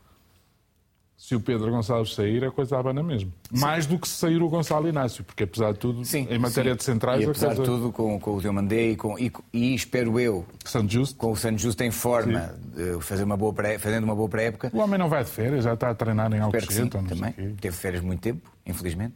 se 1.23 1.35
o 1.35 1.39
Pedro 1.39 1.71
Gonçalves 1.71 2.15
sair, 2.15 2.43
a 2.43 2.51
coisa 2.51 2.77
abana 2.77 3.01
mesmo. 3.01 3.31
Sim. 3.49 3.61
Mais 3.61 3.85
do 3.85 3.97
que 3.97 4.09
se 4.09 4.15
sair 4.15 4.43
o 4.43 4.49
Gonçalo 4.49 4.89
Inácio, 4.89 5.23
porque 5.23 5.45
apesar 5.45 5.71
de 5.71 5.79
tudo, 5.79 6.03
sim, 6.03 6.27
em 6.29 6.37
matéria 6.37 6.73
sim. 6.73 6.77
de 6.79 6.83
centrais... 6.83 7.21
E 7.21 7.23
apesar 7.23 7.55
coisa... 7.55 7.61
de 7.61 7.69
tudo, 7.69 7.93
com, 7.93 8.19
com 8.19 8.35
o 8.35 8.41
Diomandé 8.41 8.89
e, 8.89 8.95
com, 8.97 9.17
e, 9.17 9.31
e 9.53 9.73
espero 9.73 10.19
eu, 10.19 10.45
Justo. 10.89 11.15
com 11.15 11.31
o 11.31 11.37
Santo 11.37 11.61
Justo 11.61 11.81
em 11.81 11.91
forma, 11.91 12.53
de 12.75 12.99
fazer 12.99 13.23
uma 13.23 13.37
boa 13.37 13.53
pré, 13.53 13.79
fazendo 13.79 14.03
uma 14.03 14.13
boa 14.13 14.27
pré-época... 14.27 14.69
O 14.73 14.79
homem 14.79 14.99
não 14.99 15.07
vai 15.07 15.23
de 15.23 15.29
férias, 15.29 15.63
já 15.63 15.75
está 15.75 15.91
a 15.91 15.95
treinar 15.95 16.29
em 16.33 16.41
Alcochete. 16.41 16.89
também. 16.89 17.31
Teve 17.55 17.77
férias 17.77 18.03
muito 18.03 18.19
tempo, 18.19 18.51
infelizmente. 18.65 19.15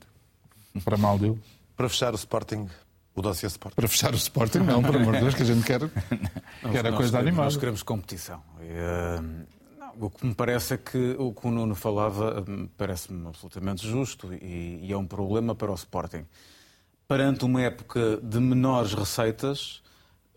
Para 0.86 0.96
mal 0.96 1.20
dele. 1.20 1.38
Para 1.76 1.90
fechar 1.90 2.14
o 2.14 2.16
Sporting, 2.16 2.70
o 3.16 3.22
dossiê 3.22 3.48
Sporting. 3.48 3.76
Para 3.76 3.88
fechar 3.90 4.14
o 4.14 4.18
Sporting, 4.18 4.60
não, 4.60 4.82
por 4.82 4.96
amor 4.96 5.14
de 5.16 5.20
Deus, 5.20 5.36
que 5.36 5.44
a 5.44 5.46
gente 5.46 5.66
quer, 5.66 5.82
quer 6.72 6.88
a 6.88 6.94
coisa 6.94 7.20
animada. 7.20 7.44
Nós 7.44 7.58
queremos 7.58 7.84
competição. 7.84 8.42
E, 8.62 8.64
uh 8.64 9.57
o 10.00 10.10
que 10.10 10.26
me 10.26 10.34
parece 10.34 10.76
é 10.76 10.78
que 10.78 11.16
o 11.18 11.34
que 11.34 11.48
o 11.48 11.52
Nuno 11.52 11.76
falava 11.76 12.44
hum, 12.48 12.68
parece-me 12.78 13.28
absolutamente 13.28 13.88
justo 13.88 14.34
e, 14.34 14.80
e, 14.84 14.92
é 14.92 14.98
um 14.98 15.06
problema 15.06 15.56
para 15.56 15.72
o 15.72 15.76
Sporting. 15.76 16.26
Perante 17.08 17.46
uma 17.46 17.62
época 17.62 18.18
de 18.22 18.40
menores 18.40 18.94
receitas, 18.94 19.82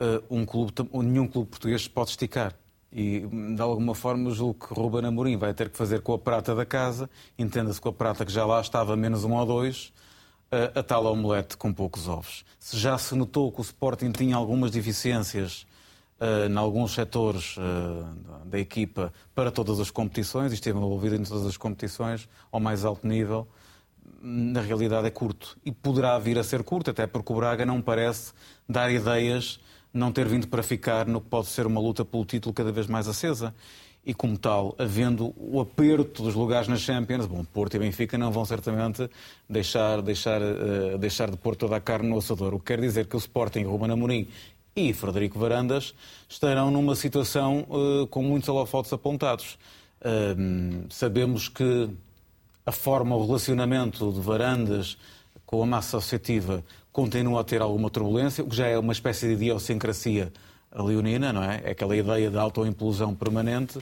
uh, 0.00 0.22
um 0.30 0.44
clube, 0.44 0.72
nenhum 0.92 1.26
clube 1.26 1.50
português 1.50 1.88
pode 1.88 2.10
esticar. 2.10 2.54
E, 2.92 3.20
de 3.54 3.62
alguma 3.62 3.94
forma, 3.94 4.30
julgo 4.30 4.66
que 4.66 4.74
Ruben 4.74 5.06
Amorim 5.06 5.36
vai 5.36 5.54
ter 5.54 5.68
que 5.68 5.76
fazer 5.76 6.00
com 6.00 6.12
a 6.12 6.18
prata 6.18 6.54
da 6.54 6.64
casa, 6.64 7.08
entenda-se 7.38 7.80
com 7.80 7.88
a 7.88 7.92
prata 7.92 8.24
que 8.24 8.32
já 8.32 8.44
lá 8.44 8.60
estava, 8.60 8.96
menos 8.96 9.24
um 9.24 9.34
ou 9.34 9.46
dois, 9.46 9.92
uh, 10.52 10.78
a 10.78 10.82
tal 10.82 11.06
omelete 11.06 11.56
com 11.56 11.72
poucos 11.72 12.08
ovos. 12.08 12.44
Se 12.58 12.76
já 12.76 12.96
se 12.98 13.14
notou 13.14 13.50
que 13.52 13.60
o 13.60 13.62
Sporting 13.62 14.10
tinha 14.10 14.36
algumas 14.36 14.70
deficiências 14.70 15.66
em 16.20 16.56
alguns 16.56 16.92
setores 16.92 17.56
uh, 17.56 18.44
da 18.44 18.58
equipa 18.58 19.12
para 19.34 19.50
todas 19.50 19.80
as 19.80 19.90
competições 19.90 20.52
e 20.52 20.54
esteve 20.54 20.76
envolvido 20.76 21.16
em 21.16 21.22
todas 21.22 21.46
as 21.46 21.56
competições 21.56 22.28
ao 22.52 22.60
mais 22.60 22.84
alto 22.84 23.06
nível, 23.06 23.48
na 24.20 24.60
realidade 24.60 25.06
é 25.06 25.10
curto. 25.10 25.56
E 25.64 25.72
poderá 25.72 26.18
vir 26.18 26.38
a 26.38 26.44
ser 26.44 26.62
curto, 26.62 26.90
até 26.90 27.06
porque 27.06 27.32
o 27.32 27.36
Braga 27.36 27.64
não 27.64 27.80
parece 27.80 28.32
dar 28.68 28.92
ideias, 28.92 29.58
não 29.94 30.12
ter 30.12 30.28
vindo 30.28 30.46
para 30.46 30.62
ficar 30.62 31.06
no 31.06 31.22
que 31.22 31.28
pode 31.28 31.46
ser 31.46 31.66
uma 31.66 31.80
luta 31.80 32.04
pelo 32.04 32.24
título 32.26 32.52
cada 32.52 32.70
vez 32.70 32.86
mais 32.86 33.08
acesa. 33.08 33.54
E 34.04 34.14
como 34.14 34.38
tal, 34.38 34.74
havendo 34.78 35.34
o 35.36 35.60
aperto 35.60 36.22
dos 36.22 36.34
lugares 36.34 36.68
nas 36.68 36.80
Champions, 36.80 37.26
bom, 37.26 37.44
Porto 37.44 37.74
e 37.74 37.78
Benfica 37.78 38.16
não 38.16 38.32
vão 38.32 38.46
certamente 38.46 39.10
deixar, 39.48 40.00
deixar, 40.00 40.40
uh, 40.40 40.96
deixar 40.98 41.30
de 41.30 41.36
pôr 41.36 41.54
toda 41.54 41.76
a 41.76 41.80
carne 41.80 42.08
no 42.08 42.18
assador. 42.18 42.54
O 42.54 42.58
que 42.58 42.66
quer 42.66 42.80
dizer 42.80 43.06
que 43.06 43.16
o 43.16 43.18
Sporting, 43.18 43.64
Ruben 43.64 43.90
Amorim 43.90 44.28
e 44.88 44.92
Frederico 44.92 45.38
Varandas 45.38 45.94
estarão 46.28 46.70
numa 46.70 46.94
situação 46.94 47.66
uh, 47.68 48.06
com 48.06 48.22
muitos 48.22 48.48
holofotes 48.48 48.92
apontados. 48.92 49.58
Uh, 50.00 50.86
sabemos 50.88 51.48
que 51.48 51.90
a 52.64 52.72
forma, 52.72 53.14
o 53.16 53.26
relacionamento 53.26 54.12
de 54.12 54.20
Varandas 54.20 54.96
com 55.44 55.62
a 55.62 55.66
massa 55.66 55.98
associativa 55.98 56.64
continua 56.92 57.40
a 57.40 57.44
ter 57.44 57.60
alguma 57.60 57.90
turbulência, 57.90 58.42
o 58.44 58.48
que 58.48 58.56
já 58.56 58.66
é 58.66 58.78
uma 58.78 58.92
espécie 58.92 59.26
de 59.26 59.32
idiosincrasia 59.34 60.32
leonina, 60.72 61.32
não 61.32 61.42
é? 61.42 61.60
É 61.64 61.70
aquela 61.70 61.96
ideia 61.96 62.30
de 62.30 62.38
autoimplosão 62.38 63.14
permanente. 63.14 63.78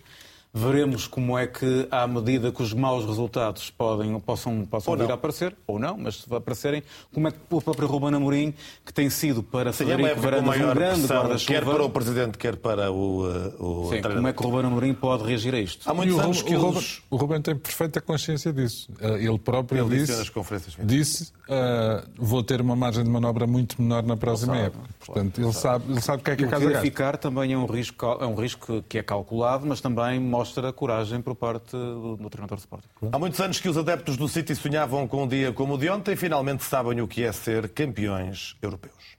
Veremos 0.53 1.07
como 1.07 1.38
é 1.38 1.46
que, 1.46 1.86
à 1.90 2.07
medida 2.07 2.51
que 2.51 2.62
os 2.62 2.72
maus 2.72 3.05
resultados 3.05 3.70
podem, 3.70 4.18
possam, 4.20 4.64
possam 4.64 4.96
vir 4.96 5.11
a 5.11 5.14
aparecer, 5.14 5.55
ou 5.66 5.78
não, 5.78 5.96
mas 5.99 6.22
se 6.22 6.34
aparecerem, 6.34 6.82
como 7.12 7.28
é 7.28 7.30
que 7.30 7.38
o 7.51 7.61
próprio 7.61 7.86
Ruben 7.86 8.14
Amorim, 8.14 8.55
que 8.84 8.92
tem 8.92 9.11
sido 9.11 9.42
para 9.42 9.72
Sim, 9.72 9.84
Federico 9.84 10.20
Varandas 10.20 10.57
um 10.57 10.74
grande 10.74 11.07
guarda-chuva... 11.07 11.53
Quer 11.53 11.64
para 11.64 11.84
o 11.84 11.90
Presidente, 11.90 12.38
quer 12.38 12.57
para 12.57 12.90
o, 12.90 13.26
uh, 13.26 13.84
o 13.86 13.90
Sim, 13.90 14.01
como 14.01 14.26
é 14.28 14.32
que 14.32 14.42
o 14.42 14.49
Ruben 14.49 14.66
Amorim 14.66 14.94
pode 14.94 15.24
reagir 15.24 15.55
a 15.55 15.61
isto? 15.61 15.88
Há 15.88 15.92
muitos 15.92 16.16
o 16.16 16.20
anos 16.20 16.42
que 16.42 16.57
o, 16.57 16.61
Ruben, 16.61 16.84
o 17.11 17.16
Ruben 17.16 17.42
tem 17.42 17.55
perfeita 17.55 18.01
consciência 18.01 18.53
disso. 18.53 18.90
Uh, 19.01 19.16
ele 19.16 19.38
próprio 19.38 19.86
ele 19.86 19.99
disse, 19.99 20.22
disse, 20.22 20.82
disse 20.84 21.32
uh, 21.49 22.09
vou 22.16 22.42
ter 22.42 22.61
uma 22.61 22.74
margem 22.74 23.05
de 23.05 23.11
manobra 23.11 23.46
muito 23.46 23.80
menor 23.80 24.03
na 24.03 24.16
próxima 24.16 24.55
sabe, 24.55 24.66
época. 24.66 24.88
Portanto, 25.05 25.34
claro, 25.34 25.49
ele, 25.49 25.59
sabe, 25.59 25.84
ele 25.92 26.01
sabe 26.01 26.20
o 26.20 26.24
que 26.24 26.30
é 26.30 26.36
que 26.36 26.44
a 26.44 26.49
casa 26.49 26.64
gasta. 26.64 26.80
ficar 26.80 27.16
também 27.16 27.53
é 27.53 27.59
um, 27.59 27.66
risco, 27.66 28.07
é 28.20 28.26
um 28.26 28.34
risco 28.34 28.82
que 28.88 28.99
é 28.99 29.03
calculado, 29.03 29.66
mas 29.66 29.80
também 29.80 30.18
mostra 30.39 30.72
coragem 30.72 31.20
por 31.20 31.34
parte 31.34 31.72
do, 31.72 32.16
do 32.16 32.30
treinador 32.30 32.57
de 32.59 32.62
Sporting. 32.62 32.89
Há 33.11 33.18
muitos 33.18 33.41
anos 33.41 33.61
que 33.61 33.68
os 33.68 33.76
adeptos 33.76 34.16
do 34.16 34.28
City 34.28 34.55
sonhavam 34.55 35.09
com 35.09 35.24
um 35.24 35.26
dia 35.26 35.53
como 35.53 35.74
o 35.74 35.78
de 35.78 35.91
ontem 35.91 36.12
e 36.12 36.16
finalmente 36.16 36.62
sabem 36.62 37.01
o 37.01 37.09
que 37.09 37.24
é 37.24 37.32
ser 37.32 37.68
campeões 37.70 38.57
europeus. 38.62 39.18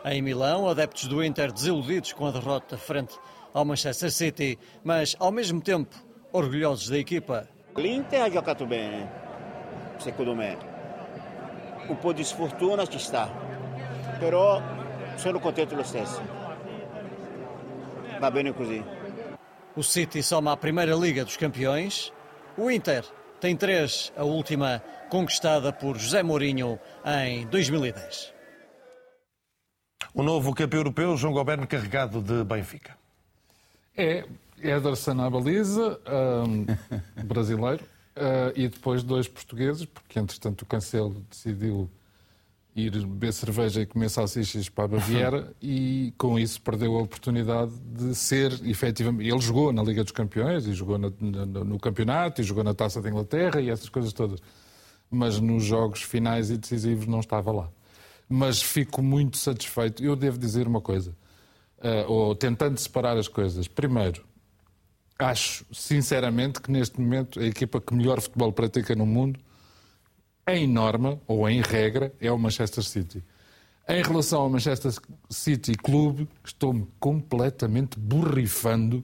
Em 0.05 0.21
Milão, 0.21 0.67
adeptos 0.67 1.07
do 1.07 1.23
Inter 1.23 1.51
desiludidos 1.51 2.11
com 2.11 2.27
a 2.27 2.31
derrota 2.31 2.77
frente 2.77 3.17
ao 3.53 3.63
Manchester 3.63 4.11
City, 4.11 4.59
mas 4.83 5.15
ao 5.17 5.31
mesmo 5.31 5.61
tempo 5.61 5.95
orgulhosos 6.33 6.89
da 6.89 6.97
equipa. 6.97 7.47
L'Inter 7.77 8.21
ha 8.21 8.29
giocato 8.29 8.65
bene, 8.65 9.09
secondo 9.99 10.35
me. 10.35 10.57
Un 11.87 11.95
po' 11.95 12.13
di 12.13 12.23
sfortuna 12.23 12.85
ci 12.85 12.99
sta, 12.99 13.31
però 14.19 14.61
sono 15.15 15.39
contento 15.39 15.75
lo 15.75 15.83
stesso. 15.83 16.21
Va 18.19 18.29
bene 18.29 18.53
così. 18.53 18.83
O 19.75 19.81
City 19.81 20.21
soma 20.21 20.51
a 20.51 20.57
primeira 20.57 20.95
Liga 20.95 21.23
dos 21.23 21.37
Campeões. 21.37 22.11
O 22.57 22.69
Inter 22.69 23.05
tem 23.39 23.55
três, 23.55 24.11
a 24.15 24.23
última 24.23 24.83
conquistada 25.09 25.71
por 25.71 25.97
José 25.97 26.23
Mourinho 26.23 26.79
em 27.05 27.47
2010. 27.47 28.32
O 30.13 30.21
novo 30.21 30.53
campeão 30.53 30.81
europeu, 30.81 31.17
João 31.17 31.33
Goberno, 31.33 31.65
carregado 31.65 32.21
de 32.21 32.43
Benfica. 32.43 32.95
É 33.97 34.23
Ederson 34.61 35.19
à 35.19 35.27
baliza, 35.27 35.99
um, 36.47 36.65
brasileiro, 37.25 37.83
uh, 38.15 38.53
e 38.55 38.67
depois 38.67 39.01
dois 39.01 39.27
portugueses, 39.27 39.85
porque 39.85 40.19
entretanto 40.19 40.61
o 40.61 40.65
Cancelo 40.67 41.25
decidiu 41.31 41.89
ir 42.75 42.91
beber 42.91 43.33
cerveja 43.33 43.81
e 43.81 43.87
comer 43.87 44.09
salsichas 44.09 44.69
para 44.69 44.83
a 44.83 44.87
Baviera 44.87 45.51
e 45.61 46.13
com 46.15 46.37
isso 46.37 46.61
perdeu 46.61 46.95
a 46.95 47.01
oportunidade 47.01 47.71
de 47.79 48.13
ser 48.13 48.51
efetivamente. 48.65 49.27
Ele 49.27 49.39
jogou 49.39 49.73
na 49.73 49.81
Liga 49.81 50.03
dos 50.03 50.11
Campeões 50.11 50.67
e 50.67 50.73
jogou 50.73 50.99
na, 50.99 51.09
no 51.09 51.79
campeonato 51.79 52.39
e 52.39 52.43
jogou 52.43 52.63
na 52.63 52.73
Taça 52.73 53.01
da 53.01 53.09
Inglaterra 53.09 53.59
e 53.61 53.69
essas 53.69 53.89
coisas 53.89 54.13
todas. 54.13 54.39
Mas 55.09 55.39
nos 55.39 55.63
jogos 55.63 56.03
finais 56.03 56.51
e 56.51 56.57
decisivos 56.57 57.07
não 57.07 57.19
estava 57.19 57.51
lá 57.51 57.69
mas 58.35 58.63
fico 58.63 59.03
muito 59.03 59.37
satisfeito. 59.37 60.03
Eu 60.03 60.15
devo 60.15 60.39
dizer 60.39 60.67
uma 60.67 60.81
coisa, 60.81 61.15
uh, 61.77 62.11
ou 62.11 62.35
tentando 62.35 62.79
separar 62.79 63.15
as 63.15 63.27
coisas. 63.27 63.67
Primeiro, 63.67 64.25
acho 65.19 65.63
sinceramente 65.71 66.59
que 66.59 66.71
neste 66.71 66.99
momento 66.99 67.39
a 67.39 67.45
equipa 67.45 67.79
que 67.79 67.93
melhor 67.93 68.19
futebol 68.19 68.51
pratica 68.51 68.95
no 68.95 69.05
mundo, 69.05 69.39
em 70.47 70.67
norma 70.67 71.21
ou 71.27 71.47
em 71.47 71.61
regra, 71.61 72.11
é 72.19 72.31
o 72.31 72.39
Manchester 72.39 72.83
City. 72.83 73.23
Em 73.87 74.01
relação 74.01 74.41
ao 74.41 74.49
Manchester 74.49 74.91
City 75.29 75.73
Clube, 75.75 76.27
estou-me 76.43 76.87
completamente 76.99 77.99
borrifando 77.99 79.03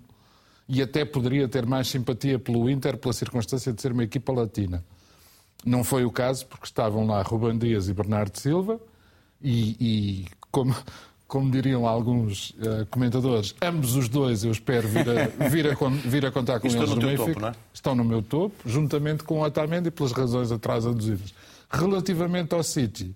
e 0.68 0.82
até 0.82 1.06
poderia 1.06 1.48
ter 1.48 1.68
mais 1.68 1.88
simpatia 1.88 2.40
pelo 2.40 2.68
Inter 2.68 2.98
pela 2.98 3.14
circunstância 3.14 3.72
de 3.72 3.80
ser 3.80 3.92
uma 3.92 4.04
equipa 4.04 4.34
latina. 4.34 4.84
Não 5.64 5.84
foi 5.84 6.04
o 6.04 6.12
caso 6.12 6.48
porque 6.48 6.66
estavam 6.66 7.06
lá 7.06 7.22
Ruben 7.22 7.60
Dias 7.60 7.90
e 7.90 7.94
Bernardo 7.94 8.36
Silva, 8.40 8.82
e, 9.42 9.76
e 9.80 10.26
como, 10.52 10.76
como 11.28 11.52
diriam 11.52 11.88
alguns 11.88 12.52
uh, 12.52 12.86
comentadores, 12.90 13.56
ambos 13.62 13.96
os 13.96 14.10
dois 14.10 14.44
eu 14.44 14.52
espero 14.52 14.88
vir 14.88 15.08
a, 15.10 15.28
vir 15.50 15.68
a, 15.72 15.76
vir 15.90 16.26
a 16.26 16.32
contar 16.32 16.60
com 16.60 16.68
Estão 16.68 16.84
eles 16.84 16.96
no 16.96 17.02
Benfica. 17.02 17.26
topo, 17.26 17.40
não 17.40 17.48
é? 17.50 17.56
Estão 17.74 17.96
no 17.96 18.04
meu 18.04 18.22
topo, 18.22 18.56
juntamente 18.68 19.24
com 19.24 19.40
o 19.40 19.44
Otamendi 19.44 19.92
pelas 19.92 20.12
razões 20.12 20.52
atrás 20.52 20.86
aduzidas. 20.86 21.34
Relativamente 21.70 22.54
ao 22.54 22.64
City, 22.64 23.16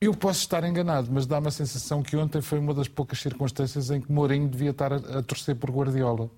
eu 0.00 0.12
posso 0.12 0.40
estar 0.40 0.62
enganado, 0.64 1.08
mas 1.10 1.26
dá-me 1.26 1.48
a 1.48 1.50
sensação 1.50 2.02
que 2.02 2.16
ontem 2.16 2.42
foi 2.42 2.58
uma 2.58 2.74
das 2.74 2.88
poucas 2.88 3.18
circunstâncias 3.20 3.90
em 3.90 4.00
que 4.00 4.12
Mourinho 4.12 4.48
devia 4.48 4.70
estar 4.70 4.92
a, 4.92 4.96
a 4.96 5.22
torcer 5.22 5.56
por 5.56 5.70
Guardiola. 5.70 6.28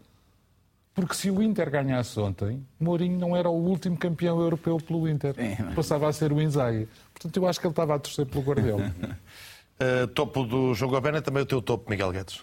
Porque 0.97 1.12
se 1.12 1.30
o 1.30 1.42
Inter 1.42 1.70
ganhasse 1.70 2.18
ontem, 2.18 2.66
Mourinho 2.80 3.18
não 3.18 3.36
era 3.36 3.51
o 3.51 3.53
último 3.53 3.99
campeão 3.99 4.40
europeu 4.40 4.78
pelo 4.78 5.07
Inter. 5.07 5.34
Passava 5.74 6.09
a 6.09 6.12
ser 6.12 6.32
o 6.32 6.40
Inzaghi. 6.40 6.88
Portanto, 7.12 7.36
eu 7.36 7.47
acho 7.47 7.61
que 7.61 7.66
ele 7.66 7.72
estava 7.72 7.94
a 7.94 7.99
torcer 7.99 8.24
pelo 8.24 8.42
Guardiola. 8.42 8.94
Uh, 9.78 10.07
topo 10.16 10.44
do 10.44 10.72
João 10.72 10.97
é 10.97 11.20
também 11.20 11.42
o 11.42 11.47
teu 11.47 11.61
topo, 11.61 11.90
Miguel 11.90 12.12
Guedes. 12.12 12.40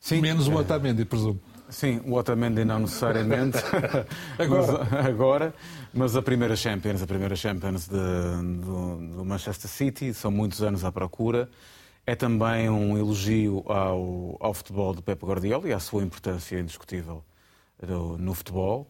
Sim, 0.00 0.20
Menos 0.20 0.48
o 0.48 0.54
Otamendi, 0.56 1.04
presumo. 1.04 1.40
Sim, 1.68 2.00
o 2.04 2.14
Otamendi 2.14 2.64
não 2.64 2.80
necessariamente 2.80 3.58
agora. 4.36 4.84
Mas, 4.90 5.06
agora, 5.06 5.54
mas 5.94 6.16
a 6.16 6.22
primeira 6.22 6.56
Champions, 6.56 7.02
a 7.02 7.06
primeira 7.06 7.36
Champions 7.36 7.86
de, 7.86 7.94
do, 7.94 8.96
do, 9.16 9.24
Manchester 9.24 9.70
City, 9.70 10.12
são 10.12 10.32
muitos 10.32 10.60
anos 10.60 10.84
à 10.84 10.90
procura. 10.90 11.48
É 12.04 12.16
também 12.16 12.68
um 12.68 12.98
elogio 12.98 13.62
ao, 13.68 14.36
ao 14.40 14.52
futebol 14.52 14.92
de 14.92 15.02
Pep 15.02 15.24
Guardiola 15.24 15.68
e 15.68 15.72
à 15.72 15.78
sua 15.78 16.02
importância 16.02 16.58
indiscutível 16.58 17.22
do, 17.86 18.16
no 18.18 18.34
futebol. 18.34 18.86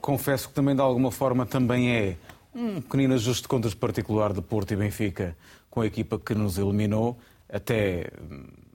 Confesso 0.00 0.48
que 0.48 0.54
também 0.54 0.74
de 0.74 0.80
alguma 0.80 1.10
forma 1.10 1.44
também 1.44 1.90
é 1.90 2.16
um 2.54 2.80
pequenino 2.80 3.14
ajuste 3.14 3.42
de 3.42 3.48
contas 3.48 3.74
particular 3.74 4.32
de 4.32 4.40
Porto 4.40 4.72
e 4.72 4.76
Benfica 4.76 5.36
com 5.68 5.82
a 5.82 5.86
equipa 5.86 6.18
que 6.18 6.34
nos 6.34 6.56
eliminou, 6.56 7.18
até 7.52 8.10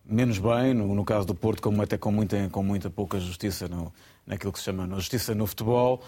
menos 0.06 0.38
bem, 0.38 0.74
no, 0.74 0.93
no 0.93 1.04
caso 1.04 1.26
do 1.26 1.34
Porto, 1.34 1.62
como 1.62 1.82
até 1.82 1.97
com 1.97 2.12
muita, 2.12 2.47
com 2.49 2.62
muita 2.62 2.89
pouca 2.89 3.20
justiça 3.20 3.68
no, 3.68 3.91
naquilo 4.28 4.52
que 4.52 4.60
se 4.60 4.66
chama 4.66 4.88
justiça 4.95 5.34
no 5.34 5.47
futebol. 5.47 6.04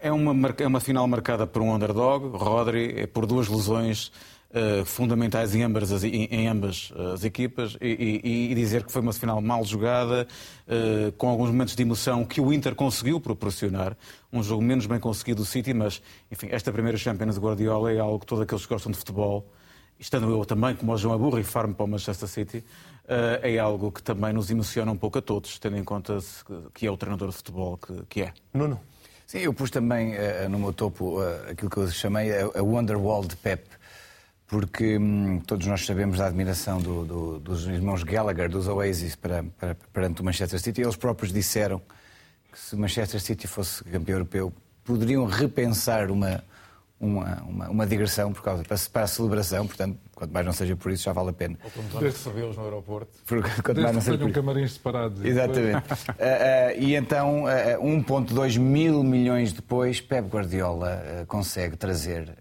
É, 0.00 0.10
uma, 0.10 0.54
é 0.58 0.66
uma 0.66 0.80
final 0.80 1.06
marcada 1.06 1.46
por 1.46 1.62
um 1.62 1.74
underdog, 1.74 2.36
Rodri, 2.36 3.00
é 3.00 3.06
por 3.06 3.24
duas 3.24 3.48
lesões 3.48 4.12
uh, 4.50 4.84
fundamentais 4.84 5.54
em 5.54 5.62
ambas 5.62 5.92
as, 5.92 6.04
em, 6.04 6.24
em 6.24 6.48
ambas 6.48 6.92
as 7.14 7.24
equipas 7.24 7.76
e, 7.80 8.20
e, 8.24 8.52
e, 8.52 8.54
dizer 8.54 8.84
que 8.84 8.92
foi 8.92 9.02
uma 9.02 9.12
final 9.12 9.40
mal 9.40 9.64
jogada, 9.64 10.26
uh, 10.66 11.12
com 11.12 11.28
alguns 11.28 11.48
momentos 11.48 11.74
de 11.74 11.82
emoção 11.82 12.24
que 12.24 12.40
o 12.40 12.52
Inter 12.52 12.74
conseguiu 12.74 13.20
proporcionar, 13.20 13.96
um 14.32 14.42
jogo 14.42 14.62
menos 14.62 14.86
bem 14.86 14.98
conseguido 14.98 15.42
do 15.42 15.46
City, 15.46 15.74
mas 15.74 16.02
enfim, 16.30 16.48
esta 16.50 16.72
primeira 16.72 16.98
Champions 16.98 17.34
de 17.34 17.40
Guardiola 17.40 17.92
é 17.92 17.98
algo 17.98 18.18
que 18.20 18.26
todos 18.26 18.42
aqueles 18.42 18.64
que 18.64 18.72
gostam 18.72 18.92
de 18.92 18.98
futebol 18.98 19.46
estando 19.98 20.30
eu 20.30 20.44
também, 20.44 20.74
como 20.74 20.92
o 20.92 20.96
João 20.96 21.14
Aburro, 21.14 21.38
e 21.38 21.42
farm 21.42 21.72
para 21.72 21.84
o 21.84 21.88
Manchester 21.88 22.28
City, 22.28 22.58
uh, 22.58 23.40
é 23.42 23.58
algo 23.58 23.90
que 23.90 24.02
também 24.02 24.32
nos 24.32 24.50
emociona 24.50 24.90
um 24.90 24.96
pouco 24.96 25.18
a 25.18 25.22
todos, 25.22 25.58
tendo 25.58 25.76
em 25.76 25.84
conta 25.84 26.18
que 26.74 26.86
é 26.86 26.90
o 26.90 26.96
treinador 26.96 27.28
de 27.30 27.36
futebol 27.36 27.78
que, 27.78 27.94
que 28.08 28.22
é. 28.22 28.32
Nuno? 28.52 28.80
Sim, 29.26 29.38
eu 29.38 29.52
pus 29.52 29.70
também 29.70 30.14
uh, 30.14 30.48
no 30.48 30.58
meu 30.58 30.72
topo 30.72 31.20
uh, 31.20 31.50
aquilo 31.50 31.70
que 31.70 31.78
eu 31.78 31.88
chamei 31.88 32.30
a, 32.32 32.44
a 32.44 32.62
Wonderwall 32.62 33.24
de 33.24 33.36
Pep, 33.36 33.66
porque 34.46 34.96
hum, 34.96 35.40
todos 35.40 35.66
nós 35.66 35.84
sabemos 35.84 36.18
da 36.18 36.26
admiração 36.26 36.80
do, 36.80 37.04
do, 37.04 37.38
dos 37.40 37.66
irmãos 37.66 38.02
Gallagher, 38.02 38.48
dos 38.48 38.68
Oasis, 38.68 39.16
para, 39.16 39.44
para, 39.58 39.74
perante 39.92 40.20
o 40.20 40.24
Manchester 40.24 40.60
City. 40.60 40.82
Eles 40.82 40.96
próprios 40.96 41.32
disseram 41.32 41.80
que 42.52 42.58
se 42.58 42.74
o 42.74 42.78
Manchester 42.78 43.20
City 43.20 43.46
fosse 43.46 43.82
campeão 43.84 44.16
europeu, 44.16 44.52
poderiam 44.84 45.24
repensar 45.26 46.10
uma 46.10 46.42
uma, 46.98 47.42
uma, 47.42 47.68
uma, 47.68 47.86
digressão 47.86 48.32
por 48.32 48.42
causa, 48.42 48.64
para, 48.64 48.76
para, 48.90 49.02
a 49.02 49.06
celebração, 49.06 49.66
portanto, 49.66 49.98
quanto 50.14 50.32
mais 50.32 50.46
não 50.46 50.52
seja 50.52 50.74
por 50.76 50.90
isso, 50.90 51.04
já 51.04 51.12
vale 51.12 51.28
a 51.28 51.32
pena. 51.32 51.58
Ou 51.92 52.00
recebê-los 52.00 52.56
no 52.56 52.64
aeroporto. 52.64 53.18
Por, 53.26 53.42
quanto 53.62 53.82
mais 53.82 53.94
não 53.94 54.00
seja 54.00 54.18
por 54.18 54.32
camarins 54.32 54.72
separados. 54.72 55.22
Exatamente. 55.22 55.76
uh, 55.76 56.80
uh, 56.80 56.82
e 56.82 56.94
então, 56.94 57.44
uh, 57.44 57.82
1.2 57.82 58.58
mil 58.58 59.02
milhões 59.02 59.52
depois, 59.52 60.00
Pep 60.00 60.26
Guardiola 60.26 61.24
consegue 61.28 61.76
trazer 61.76 62.34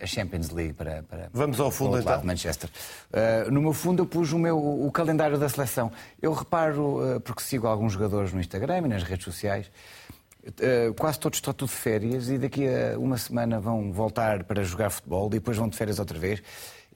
a 0.00 0.06
Champions 0.06 0.50
League 0.50 0.72
para, 0.72 1.02
para 1.02 1.28
Vamos 1.32 1.60
ao 1.60 1.70
fundo, 1.70 1.98
então. 1.98 2.20
de 2.20 2.26
Manchester. 2.26 2.70
Uh, 3.10 3.50
no 3.50 3.60
meu 3.60 3.72
fundo, 3.72 4.02
eu 4.02 4.06
pus 4.06 4.32
o, 4.32 4.38
meu, 4.38 4.58
o 4.58 4.90
calendário 4.90 5.38
da 5.38 5.48
seleção. 5.48 5.92
Eu 6.20 6.32
reparo, 6.32 7.16
uh, 7.16 7.20
porque 7.20 7.42
sigo 7.42 7.66
alguns 7.66 7.92
jogadores 7.92 8.32
no 8.32 8.40
Instagram 8.40 8.78
e 8.78 8.88
nas 8.88 9.02
redes 9.02 9.24
sociais, 9.24 9.70
Uh, 10.42 10.94
quase 10.94 11.20
todos 11.20 11.36
estão 11.36 11.52
tudo 11.52 11.68
de 11.68 11.74
férias 11.74 12.30
e 12.30 12.38
daqui 12.38 12.66
a 12.66 12.98
uma 12.98 13.18
semana 13.18 13.60
vão 13.60 13.92
voltar 13.92 14.42
para 14.44 14.64
jogar 14.64 14.88
futebol 14.88 15.26
e 15.26 15.32
depois 15.32 15.58
vão 15.58 15.68
de 15.68 15.76
férias 15.76 15.98
outra 15.98 16.18
vez. 16.18 16.42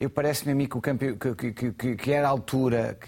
Eu 0.01 0.09
parece-me 0.09 0.53
a 0.53 0.55
mim 0.55 0.67
que, 0.67 0.79
o 0.79 0.81
campe... 0.81 1.15
que, 1.15 1.53
que, 1.53 1.73
que, 1.73 1.97
que 1.97 2.11
era 2.11 2.27
a 2.27 2.31
altura 2.31 2.99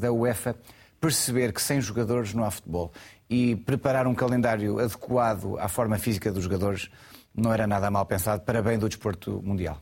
da 0.00 0.12
UEFA 0.12 0.56
perceber 1.00 1.52
que 1.52 1.62
sem 1.62 1.80
jogadores 1.80 2.34
não 2.34 2.44
há 2.44 2.50
futebol 2.50 2.92
e 3.30 3.54
preparar 3.54 4.06
um 4.06 4.14
calendário 4.14 4.78
adequado 4.78 5.56
à 5.58 5.68
forma 5.68 5.98
física 5.98 6.32
dos 6.32 6.44
jogadores 6.44 6.90
não 7.34 7.52
era 7.52 7.66
nada 7.66 7.90
mal 7.90 8.06
pensado 8.06 8.42
para 8.42 8.62
bem 8.62 8.78
do 8.78 8.88
desporto 8.88 9.42
mundial. 9.42 9.80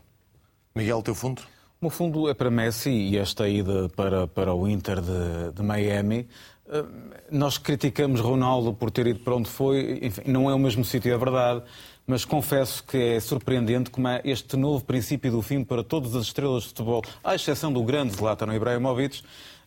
Miguel, 0.75 1.01
teu 1.01 1.13
fundo? 1.13 1.41
O 1.79 1.85
meu 1.85 1.89
fundo 1.89 2.29
é 2.29 2.33
para 2.33 2.49
Messi 2.49 2.89
e 2.89 3.17
esta 3.17 3.47
ida 3.47 3.89
para, 3.89 4.27
para 4.27 4.53
o 4.53 4.67
Inter 4.67 5.01
de, 5.01 5.51
de 5.53 5.61
Miami 5.61 6.27
eh, 6.65 6.85
nós 7.29 7.57
criticamos 7.57 8.21
Ronaldo 8.21 8.73
por 8.73 8.89
ter 8.89 9.07
ido 9.07 9.19
para 9.19 9.35
onde 9.35 9.49
foi, 9.49 9.99
enfim, 10.01 10.21
não 10.27 10.49
é 10.49 10.53
o 10.53 10.59
mesmo 10.59 10.83
sítio, 10.85 11.13
é 11.13 11.17
verdade, 11.17 11.61
mas 12.07 12.23
confesso 12.23 12.83
que 12.83 12.97
é 12.97 13.19
surpreendente 13.19 13.89
como 13.89 14.07
é 14.07 14.21
este 14.23 14.55
novo 14.55 14.83
princípio 14.83 15.31
do 15.31 15.41
fim 15.41 15.63
para 15.63 15.83
todas 15.83 16.15
as 16.15 16.25
estrelas 16.25 16.63
de 16.63 16.69
futebol, 16.69 17.01
à 17.23 17.35
exceção 17.35 17.71
do 17.71 17.83
grande 17.83 18.15
Zlatan 18.15 18.53
Ibrahimovic, 18.55 19.23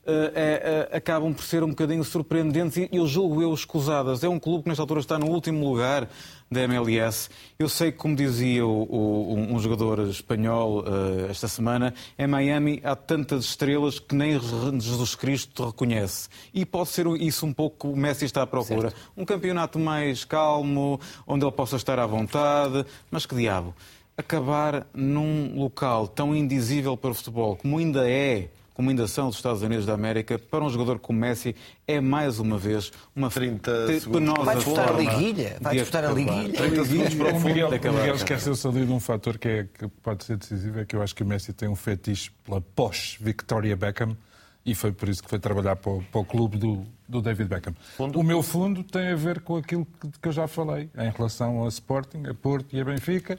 é, 0.06 0.88
é, 0.92 0.96
acabam 0.96 1.34
por 1.34 1.44
ser 1.44 1.64
um 1.64 1.68
bocadinho 1.68 2.04
surpreendentes 2.04 2.76
e 2.76 2.96
eu 2.96 3.06
julgo 3.06 3.42
eu 3.42 3.52
escusadas. 3.52 4.22
É 4.22 4.28
um 4.28 4.38
clube 4.38 4.64
que 4.64 4.68
nesta 4.68 4.82
altura 4.82 5.00
está 5.00 5.18
no 5.18 5.26
último 5.26 5.68
lugar 5.68 6.08
da 6.50 6.62
MLS. 6.62 7.28
Eu 7.58 7.68
sei 7.68 7.90
que, 7.90 7.98
como 7.98 8.14
dizia 8.14 8.64
o, 8.64 8.84
o, 8.84 9.34
um 9.34 9.58
jogador 9.58 10.00
espanhol 10.08 10.80
uh, 10.80 11.26
esta 11.28 11.48
semana, 11.48 11.92
em 12.16 12.26
Miami 12.26 12.80
há 12.84 12.94
tantas 12.94 13.46
estrelas 13.46 13.98
que 13.98 14.14
nem 14.14 14.38
Jesus 14.78 15.14
Cristo 15.14 15.66
reconhece. 15.66 16.28
E 16.54 16.64
pode 16.64 16.90
ser 16.90 17.06
isso 17.20 17.44
um 17.44 17.52
pouco 17.52 17.88
que 17.88 17.92
o 17.92 17.96
Messi 17.96 18.24
está 18.24 18.42
à 18.42 18.46
procura. 18.46 18.90
Certo. 18.90 19.12
Um 19.16 19.24
campeonato 19.24 19.78
mais 19.78 20.24
calmo, 20.24 21.00
onde 21.26 21.44
ele 21.44 21.52
possa 21.52 21.76
estar 21.76 21.98
à 21.98 22.06
vontade. 22.06 22.86
Mas 23.10 23.26
que 23.26 23.34
diabo? 23.34 23.74
Acabar 24.16 24.86
num 24.94 25.58
local 25.58 26.06
tão 26.06 26.34
indizível 26.34 26.96
para 26.96 27.10
o 27.10 27.14
futebol 27.14 27.56
como 27.56 27.78
ainda 27.78 28.08
é 28.08 28.48
como 28.76 28.90
ainda 28.90 29.08
são 29.08 29.28
os 29.28 29.36
Estados 29.36 29.62
Unidos 29.62 29.86
da 29.86 29.94
América, 29.94 30.38
para 30.38 30.62
um 30.62 30.68
jogador 30.68 30.98
como 30.98 31.18
Messi, 31.18 31.56
é 31.88 31.98
mais 31.98 32.38
uma 32.38 32.58
vez 32.58 32.92
uma 33.14 33.30
30 33.30 33.72
penosa 34.12 34.42
Vai 34.42 34.56
disputar 34.56 34.88
a 34.90 34.92
liguilha. 34.92 35.56
Vai 35.62 35.76
disputar 35.78 36.04
a 36.04 36.12
liguilha. 36.12 36.52
30 36.52 36.84
segundos 36.84 37.14
para 37.14 37.34
o 37.34 37.40
Miguel, 37.40 37.70
Miguel 37.70 38.14
esqueceu-se 38.16 38.68
ali 38.68 38.84
de 38.84 38.92
um 38.92 39.00
fator 39.00 39.38
que, 39.38 39.48
é, 39.48 39.64
que 39.64 39.88
pode 39.88 40.24
ser 40.24 40.36
decisivo, 40.36 40.80
é 40.80 40.84
que 40.84 40.94
eu 40.94 41.00
acho 41.00 41.14
que 41.14 41.22
o 41.22 41.26
Messi 41.26 41.54
tem 41.54 41.70
um 41.70 41.74
fetiche 41.74 42.30
pela 42.44 42.60
pós-Victoria 42.60 43.74
Beckham 43.74 44.14
e 44.62 44.74
foi 44.74 44.92
por 44.92 45.08
isso 45.08 45.22
que 45.22 45.30
foi 45.30 45.38
trabalhar 45.38 45.76
para 45.76 45.92
o, 45.92 46.02
para 46.02 46.20
o 46.20 46.24
clube 46.26 46.58
do, 46.58 46.84
do, 47.08 47.22
David 47.22 47.48
Beckham. 47.48 47.74
Fundo? 47.96 48.20
O 48.20 48.22
meu 48.22 48.42
fundo 48.42 48.84
tem 48.84 49.08
a 49.08 49.16
ver 49.16 49.40
com 49.40 49.56
aquilo 49.56 49.86
que, 49.86 50.20
que 50.20 50.28
eu 50.28 50.32
já 50.32 50.46
falei 50.46 50.90
em 50.98 51.10
relação 51.10 51.60
ao 51.60 51.68
Sporting, 51.68 52.24
a 52.28 52.34
Porto 52.34 52.76
e 52.76 52.80
a 52.82 52.84
Benfica, 52.84 53.38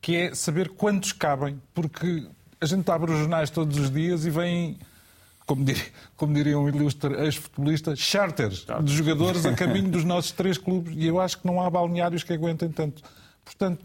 que 0.00 0.14
é 0.14 0.32
saber 0.32 0.68
quantos 0.68 1.12
cabem, 1.12 1.60
porque 1.74 2.28
a 2.60 2.66
gente 2.66 2.90
abre 2.90 3.12
os 3.12 3.18
jornais 3.18 3.50
todos 3.50 3.78
os 3.78 3.90
dias 3.90 4.24
e 4.24 4.30
vem, 4.30 4.78
como, 5.44 5.64
diria, 5.64 5.84
como 6.16 6.34
diria 6.34 6.58
um 6.58 6.68
ilustre 6.68 7.14
ex-futebolista, 7.14 7.94
charters 7.94 8.66
de 8.82 8.94
jogadores 8.94 9.44
a 9.44 9.52
caminho 9.52 9.90
dos 9.90 10.04
nossos 10.04 10.32
três 10.32 10.56
clubes 10.58 10.94
e 10.96 11.06
eu 11.06 11.20
acho 11.20 11.38
que 11.38 11.46
não 11.46 11.60
há 11.60 11.68
balneários 11.68 12.22
que 12.22 12.32
aguentem 12.32 12.70
tanto. 12.70 13.02
Portanto, 13.44 13.84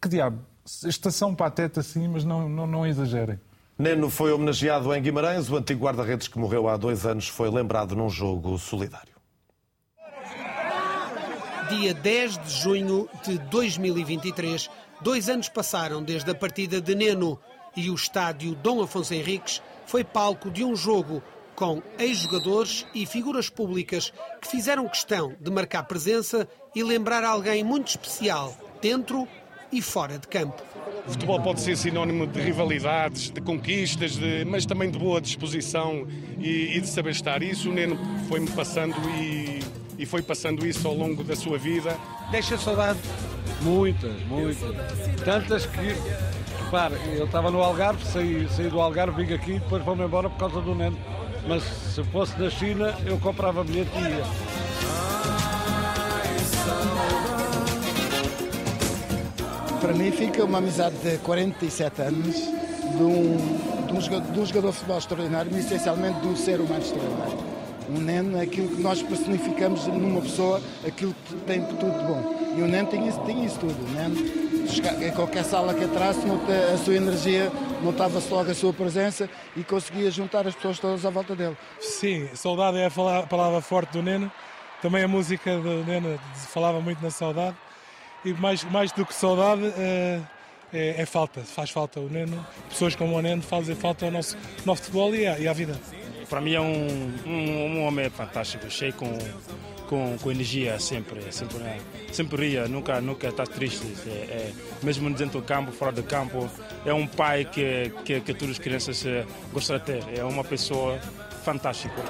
que 0.00 0.08
diabo, 0.08 0.38
estação 0.84 1.34
pateta 1.34 1.82
sim, 1.82 2.08
mas 2.08 2.24
não, 2.24 2.48
não, 2.48 2.66
não 2.66 2.86
exagerem. 2.86 3.38
Neno 3.78 4.10
foi 4.10 4.30
homenageado 4.30 4.94
em 4.94 5.00
Guimarães. 5.00 5.48
O 5.48 5.56
antigo 5.56 5.84
guarda-redes 5.84 6.28
que 6.28 6.38
morreu 6.38 6.68
há 6.68 6.76
dois 6.76 7.06
anos 7.06 7.26
foi 7.28 7.50
lembrado 7.50 7.96
num 7.96 8.10
jogo 8.10 8.58
solidário. 8.58 9.14
Dia 11.70 11.94
10 11.94 12.38
de 12.44 12.50
junho 12.50 13.08
de 13.24 13.38
2023, 13.38 14.68
dois 15.00 15.30
anos 15.30 15.48
passaram 15.48 16.02
desde 16.02 16.30
a 16.30 16.34
partida 16.34 16.80
de 16.80 16.94
Neno 16.94 17.38
e 17.76 17.90
o 17.90 17.94
estádio 17.94 18.54
Dom 18.54 18.82
Afonso 18.82 19.14
Henriques 19.14 19.62
foi 19.86 20.04
palco 20.04 20.50
de 20.50 20.64
um 20.64 20.74
jogo 20.76 21.22
com 21.54 21.82
ex-jogadores 21.98 22.86
e 22.94 23.04
figuras 23.04 23.50
públicas 23.50 24.12
que 24.40 24.48
fizeram 24.48 24.88
questão 24.88 25.34
de 25.38 25.50
marcar 25.50 25.82
presença 25.82 26.48
e 26.74 26.82
lembrar 26.82 27.22
alguém 27.22 27.62
muito 27.62 27.88
especial 27.88 28.56
dentro 28.80 29.28
e 29.72 29.82
fora 29.82 30.18
de 30.18 30.26
campo. 30.26 30.62
O 31.06 31.12
futebol 31.12 31.40
pode 31.40 31.60
ser 31.60 31.76
sinónimo 31.76 32.26
de 32.26 32.40
rivalidades, 32.40 33.30
de 33.30 33.40
conquistas, 33.40 34.12
de, 34.16 34.44
mas 34.44 34.64
também 34.64 34.90
de 34.90 34.98
boa 34.98 35.20
disposição 35.20 36.06
e, 36.38 36.76
e 36.76 36.80
de 36.80 36.86
saber 36.88 37.10
estar. 37.10 37.42
Isso 37.42 37.68
o 37.70 37.72
Neno 37.72 37.98
foi-me 38.28 38.48
passando 38.50 38.96
e, 39.18 39.60
e 39.98 40.06
foi 40.06 40.22
passando 40.22 40.66
isso 40.66 40.86
ao 40.86 40.94
longo 40.94 41.22
da 41.22 41.36
sua 41.36 41.58
vida. 41.58 41.96
Deixa 42.30 42.56
saudade? 42.56 42.98
Muitas, 43.62 44.18
muitas. 44.22 44.58
Tantas 45.24 45.66
que 45.66 46.39
Eu 47.16 47.24
estava 47.24 47.50
no 47.50 47.60
Algarve, 47.60 48.04
saí, 48.06 48.48
saí 48.48 48.68
do 48.68 48.80
Algarve, 48.80 49.24
vim 49.24 49.34
aqui 49.34 49.54
e 49.54 49.58
depois 49.58 49.84
vou-me 49.84 50.04
embora 50.04 50.30
por 50.30 50.38
causa 50.38 50.60
do 50.60 50.72
Neno. 50.72 50.96
Mas 51.48 51.64
se 51.64 52.04
fosse 52.04 52.38
da 52.38 52.48
China, 52.48 52.96
eu 53.04 53.18
comprava 53.18 53.64
bilhete 53.64 53.90
e 53.98 54.02
ia. 54.02 54.24
Para 59.80 59.92
mim 59.94 60.12
fica 60.12 60.44
uma 60.44 60.58
amizade 60.58 60.94
de 60.98 61.18
47 61.18 62.02
anos 62.02 62.36
de 62.36 63.02
um, 63.02 63.86
de 63.88 63.92
um, 63.92 64.00
jogador, 64.00 64.32
de 64.32 64.38
um 64.38 64.46
jogador 64.46 64.68
de 64.68 64.74
futebol 64.74 64.98
extraordinário, 64.98 65.50
mas 65.52 65.64
essencialmente 65.64 66.20
de 66.20 66.28
um 66.28 66.36
ser 66.36 66.60
humano 66.60 66.82
extraordinário. 66.82 67.38
Um 67.88 67.98
Neno 67.98 68.38
é 68.38 68.42
aquilo 68.42 68.68
que 68.68 68.80
nós 68.80 69.02
personificamos 69.02 69.88
numa 69.88 70.20
pessoa, 70.20 70.62
aquilo 70.86 71.16
que 71.26 71.34
tem 71.34 71.64
tudo 71.64 71.98
de 71.98 72.06
bom. 72.06 72.39
E 72.56 72.62
o 72.62 72.66
Neno 72.66 72.88
tinha 72.88 73.08
isso, 73.08 73.20
tinha 73.24 73.46
isso 73.46 73.58
tudo. 73.58 73.76
O 73.84 73.90
Neno 73.90 74.50
em 75.04 75.10
qualquer 75.12 75.44
sala 75.44 75.74
que 75.74 75.84
entrasse, 75.84 76.20
a 76.72 76.76
sua 76.78 76.94
energia, 76.94 77.50
notava-se 77.82 78.32
logo 78.32 78.50
a 78.50 78.54
sua 78.54 78.72
presença 78.72 79.28
e 79.56 79.64
conseguia 79.64 80.10
juntar 80.10 80.46
as 80.46 80.54
pessoas 80.54 80.78
todas 80.78 81.04
à 81.04 81.10
volta 81.10 81.34
dele. 81.34 81.56
Sim, 81.80 82.28
saudade 82.34 82.78
é 82.78 82.86
a 82.86 83.26
palavra 83.26 83.60
forte 83.60 83.92
do 83.92 84.02
Neno. 84.02 84.30
Também 84.80 85.02
a 85.02 85.08
música 85.08 85.58
do 85.58 85.84
Neno 85.84 86.18
falava 86.34 86.80
muito 86.80 87.02
na 87.02 87.10
saudade. 87.10 87.56
E 88.24 88.32
mais, 88.34 88.62
mais 88.64 88.92
do 88.92 89.04
que 89.04 89.14
saudade, 89.14 89.72
é, 89.76 90.20
é, 90.72 91.02
é 91.02 91.06
falta, 91.06 91.40
faz 91.40 91.70
falta 91.70 92.00
o 92.00 92.08
Neno. 92.08 92.46
Pessoas 92.68 92.94
como 92.94 93.16
o 93.16 93.22
Neno 93.22 93.42
fazem 93.42 93.74
falta 93.74 94.04
ao 94.04 94.10
nosso, 94.10 94.36
nosso 94.64 94.82
futebol 94.82 95.14
e 95.14 95.26
à, 95.26 95.38
e 95.38 95.48
à 95.48 95.52
vida. 95.52 95.78
Para 96.28 96.40
mim 96.40 96.54
é 96.54 96.60
um, 96.60 97.12
um, 97.26 97.78
um 97.78 97.86
homem 97.86 98.08
fantástico, 98.08 98.70
cheio 98.70 98.92
com 98.92 99.06
com, 99.90 100.16
com 100.18 100.30
energia 100.30 100.78
sempre, 100.78 101.32
sempre, 101.32 101.58
sempre 102.12 102.48
ria, 102.48 102.68
nunca, 102.68 103.00
nunca 103.00 103.26
está 103.26 103.44
triste. 103.44 103.84
É, 104.06 104.10
é, 104.10 104.52
mesmo 104.84 105.10
dentro 105.10 105.40
do 105.40 105.44
campo, 105.44 105.72
fora 105.72 105.90
do 105.90 106.04
campo, 106.04 106.48
é 106.86 106.94
um 106.94 107.08
pai 107.08 107.44
que, 107.44 107.92
que, 108.04 108.20
que 108.20 108.32
todas 108.32 108.52
as 108.52 108.58
crianças 108.60 109.04
eh, 109.04 109.26
gostam 109.52 109.78
de 109.78 109.84
ter. 109.84 110.04
É 110.16 110.22
uma 110.22 110.44
pessoa 110.44 110.96
fantástica. 111.42 112.00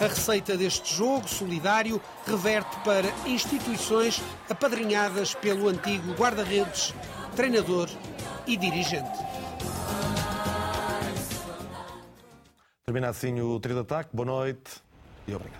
A 0.00 0.06
receita 0.08 0.56
deste 0.56 0.96
jogo 0.96 1.28
solidário 1.28 2.02
reverte 2.26 2.76
para 2.80 3.08
instituições 3.24 4.20
apadrinhadas 4.48 5.34
pelo 5.34 5.68
antigo 5.68 6.12
guarda-redes, 6.14 6.92
treinador 7.36 7.88
e 8.48 8.56
dirigente. 8.56 9.16
Termina 12.84 13.10
assim 13.10 13.40
o 13.40 13.60
trio 13.60 13.76
de 13.76 13.82
ataque. 13.82 14.10
Boa 14.12 14.26
noite 14.26 14.89
e 15.30 15.34
obrigado. 15.34 15.59